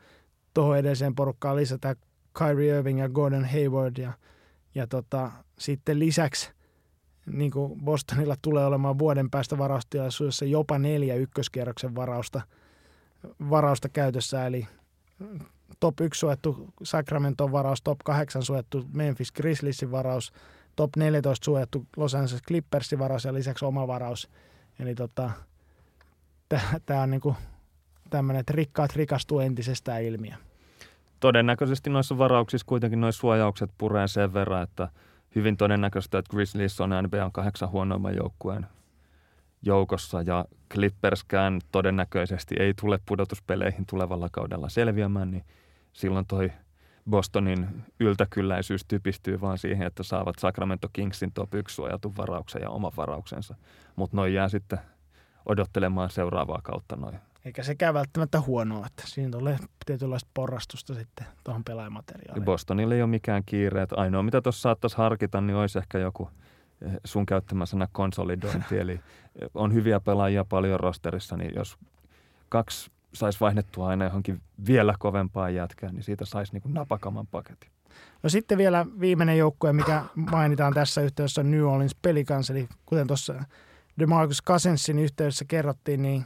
[0.54, 1.96] tuohon edelliseen porukkaan lisätään
[2.38, 4.14] Kyrie Irving ja Gordon Hayward ja,
[4.76, 6.52] ja tota, sitten lisäksi
[7.26, 12.42] niin kuin Bostonilla tulee olemaan vuoden päästä varaustilaisuudessa jopa neljä ykköskierroksen varausta,
[13.50, 14.68] varausta käytössä, eli
[15.80, 20.32] top 1 suojattu Sacramento varaus, top 8 suojattu Memphis Grizzliesin varaus,
[20.76, 24.30] top 14 suojattu Los Angeles Clippersin varaus ja lisäksi oma varaus.
[24.80, 25.32] Eli tota,
[26.86, 27.36] tämä on niinku
[28.10, 30.34] tämmöinen, että rikkaat rikastuu entisestään ilmiö.
[31.20, 34.90] Todennäköisesti noissa varauksissa kuitenkin noissa suojaukset puree sen verran, että
[35.36, 38.68] hyvin todennäköistä, että Grizzlies on NBA kahdeksan huonoimman joukkueen
[39.62, 45.44] joukossa ja Clipperskään todennäköisesti ei tule pudotuspeleihin tulevalla kaudella selviämään, niin
[45.94, 46.52] silloin toi
[47.10, 47.68] Bostonin
[48.00, 53.56] yltäkylläisyys typistyy vaan siihen, että saavat Sacramento Kingsin top 1 suojatun varauksen ja oman varauksensa.
[53.96, 54.80] Mutta noin jää sitten
[55.46, 57.20] odottelemaan seuraavaa kautta noin.
[57.48, 62.46] Eikä sekään välttämättä huonoa, että siinä tulee tietynlaista porrastusta sitten tuohon pelaajamateriaaliin.
[62.46, 63.82] Bostonille ei ole mikään kiire.
[63.82, 66.30] Että ainoa, mitä tuossa saattaisi harkita, niin olisi ehkä joku
[66.82, 68.78] eh, sun käyttämä sana konsolidointi.
[68.84, 69.02] Eli eh,
[69.54, 71.78] on hyviä pelaajia paljon rosterissa, niin jos
[72.50, 77.72] kaksi saisi vaihdettua aina johonkin vielä kovempaa jätkää, niin siitä saisi niin napakaman paketin.
[78.24, 83.08] No sitten vielä viimeinen joukkue, mikä mainitaan tässä yhteydessä on New Orleans Pelicans, eli kuten
[83.08, 83.44] tuossa
[84.00, 86.26] DeMarcus Cousinsin yhteydessä kerrottiin, niin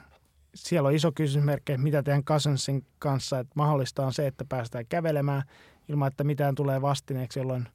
[0.55, 4.85] siellä on iso kysymysmerkki, että mitä tehdään Cousinsin kanssa, että mahdollista on se, että päästään
[4.89, 5.43] kävelemään
[5.89, 7.67] ilman, että mitään tulee vastineeksi, jolloin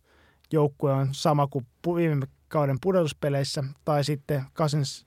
[0.53, 5.07] joukkue on sama kuin viime kauden pudotuspeleissä, tai sitten Cousins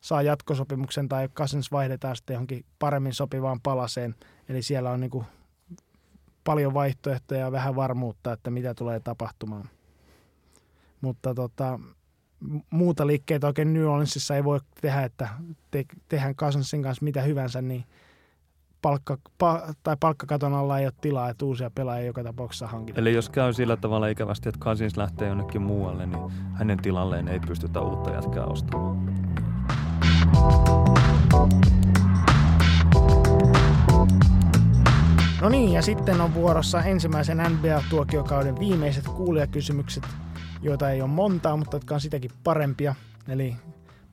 [0.00, 4.14] saa jatkosopimuksen tai Cousins vaihdetaan sitten johonkin paremmin sopivaan palaseen.
[4.48, 5.26] Eli siellä on niin kuin
[6.44, 9.68] paljon vaihtoehtoja ja vähän varmuutta, että mitä tulee tapahtumaan.
[11.00, 11.80] Mutta tota,
[12.70, 15.28] muuta liikkeitä oikein New Orleansissa ei voi tehdä, että
[15.70, 17.84] te, tehdään Cousinsin kanssa mitä hyvänsä, niin
[18.82, 23.00] palkka, pa, tai palkkakaton alla ei ole tilaa, että uusia pelaajia joka tapauksessa hankitaan.
[23.00, 27.40] Eli jos käy sillä tavalla ikävästi, että Cousins lähtee jonnekin muualle, niin hänen tilalleen ei
[27.40, 29.18] pystytä uutta jätkää ostamaan.
[35.40, 40.04] No niin, ja sitten on vuorossa ensimmäisen NBA-tuokiokauden viimeiset kuulijakysymykset,
[40.62, 42.94] joita ei ole montaa, mutta jotka on sitäkin parempia.
[43.28, 43.56] Eli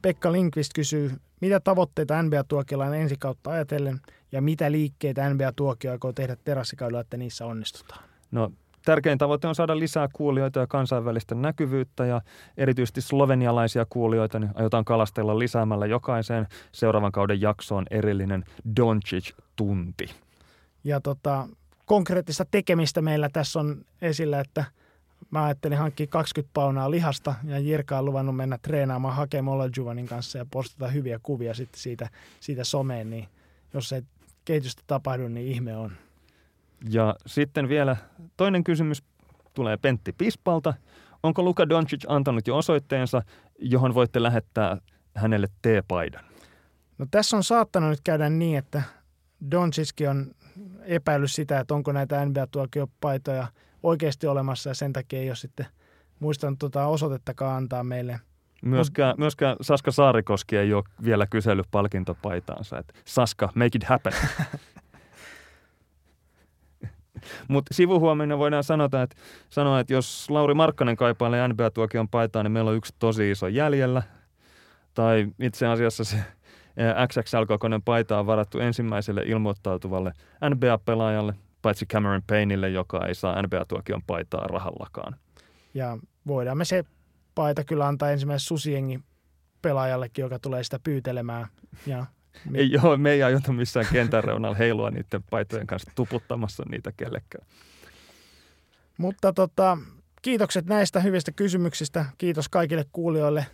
[0.01, 1.11] Pekka Linkvist kysyy,
[1.41, 4.01] mitä tavoitteita NBA-tuokiolla on ensi kautta ajatellen
[4.31, 8.03] ja mitä liikkeitä NBA-tuokio aikoo tehdä terassikaudella, että niissä onnistutaan?
[8.31, 8.51] No
[8.85, 12.21] tärkein tavoite on saada lisää kuulijoita ja kansainvälistä näkyvyyttä ja
[12.57, 18.45] erityisesti slovenialaisia kuulijoita niin aiotaan kalastella lisäämällä jokaiseen seuraavan kauden jaksoon erillinen
[18.79, 20.09] Doncic-tunti.
[20.83, 21.47] Ja tota,
[21.85, 24.65] konkreettista tekemistä meillä tässä on esillä, että
[25.31, 30.37] mä ajattelin hankkia 20 paunaa lihasta ja Jirka on luvannut mennä treenaamaan hakemaan Juvanin kanssa
[30.37, 32.09] ja postata hyviä kuvia sitten siitä,
[32.39, 33.27] siitä someen, niin
[33.73, 34.01] jos ei
[34.45, 35.91] kehitystä tapahdu, niin ihme on.
[36.89, 37.97] Ja sitten vielä
[38.37, 39.03] toinen kysymys
[39.53, 40.73] tulee Pentti Pispalta.
[41.23, 43.21] Onko Luka Doncic antanut jo osoitteensa,
[43.59, 44.77] johon voitte lähettää
[45.15, 46.25] hänelle T-paidan?
[46.97, 48.81] No tässä on saattanut nyt käydä niin, että
[49.51, 50.31] Doncickin on
[50.81, 53.47] epäillyt sitä, että onko näitä NBA-tuokiopaitoja
[53.85, 55.65] oikeasti olemassa ja sen takia ei ole sitten
[56.19, 58.19] muistanut tuota osoitettakaan antaa meille.
[58.61, 62.77] Myöskään, myöskään Saska Saarikoski ei ole vielä kysellyt palkintopaitaansa.
[62.77, 64.13] Että Saska, make it happen.
[67.47, 69.15] Mutta sivuhuomenna voidaan sanota, että,
[69.49, 74.03] sanoa, että jos Lauri Markkanen kaipailee NBA-tuokion paitaa, niin meillä on yksi tosi iso jäljellä.
[74.93, 76.17] Tai itse asiassa se
[77.07, 80.13] XXL-kokoinen paita on varattu ensimmäiselle ilmoittautuvalle
[80.49, 81.33] NBA-pelaajalle,
[81.65, 85.15] paitsi Cameron Payneille, joka ei saa NBA-tuokion paitaa rahallakaan.
[85.73, 85.97] Ja
[86.27, 86.85] voidaan me se
[87.35, 88.99] paita kyllä antaa ensimmäisen susiengi
[89.61, 91.47] pelaajallekin, joka tulee sitä pyytelemään.
[91.85, 92.05] Ja
[92.49, 92.57] me...
[92.57, 97.47] Ei joo, me ei aiota missään kentän reunalla heilua niiden paitojen kanssa tuputtamassa niitä kellekään.
[98.97, 99.77] Mutta tota,
[100.21, 102.05] kiitokset näistä hyvistä kysymyksistä.
[102.17, 103.45] Kiitos kaikille kuulijoille.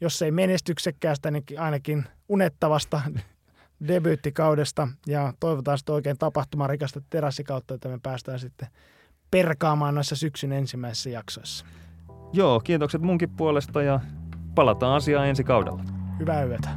[0.00, 3.02] Jos ei menestyksekkäästä, niin ainakin unettavasta
[3.88, 4.88] debyyttikaudesta.
[5.06, 8.68] Ja toivotaan sitten oikein tapahtumarikasta terassikautta, että me päästään sitten
[9.30, 11.66] perkaamaan noissa syksyn ensimmäisissä jaksoissa.
[12.32, 14.00] Joo, kiitokset munkin puolesta ja
[14.54, 15.84] palataan asiaan ensi kaudella.
[16.18, 16.68] Hyvää yötä.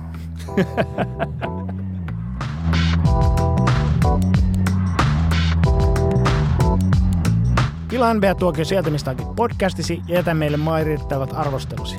[7.90, 11.96] Tilaa NBA tuokio sieltä, mistä podcastisi ja jätä meille mairittavat arvostelusi.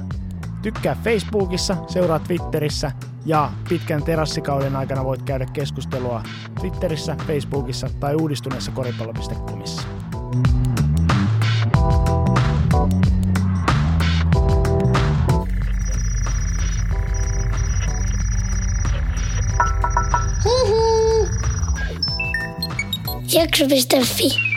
[0.62, 2.92] Tykkää Facebookissa, seuraa Twitterissä
[3.26, 6.22] ja pitkän terassikauden aikana voit käydä keskustelua
[6.60, 9.82] Twitterissä, Facebookissa tai uudistuneessa koripallo.comissa.
[23.32, 24.49] Jakso.fi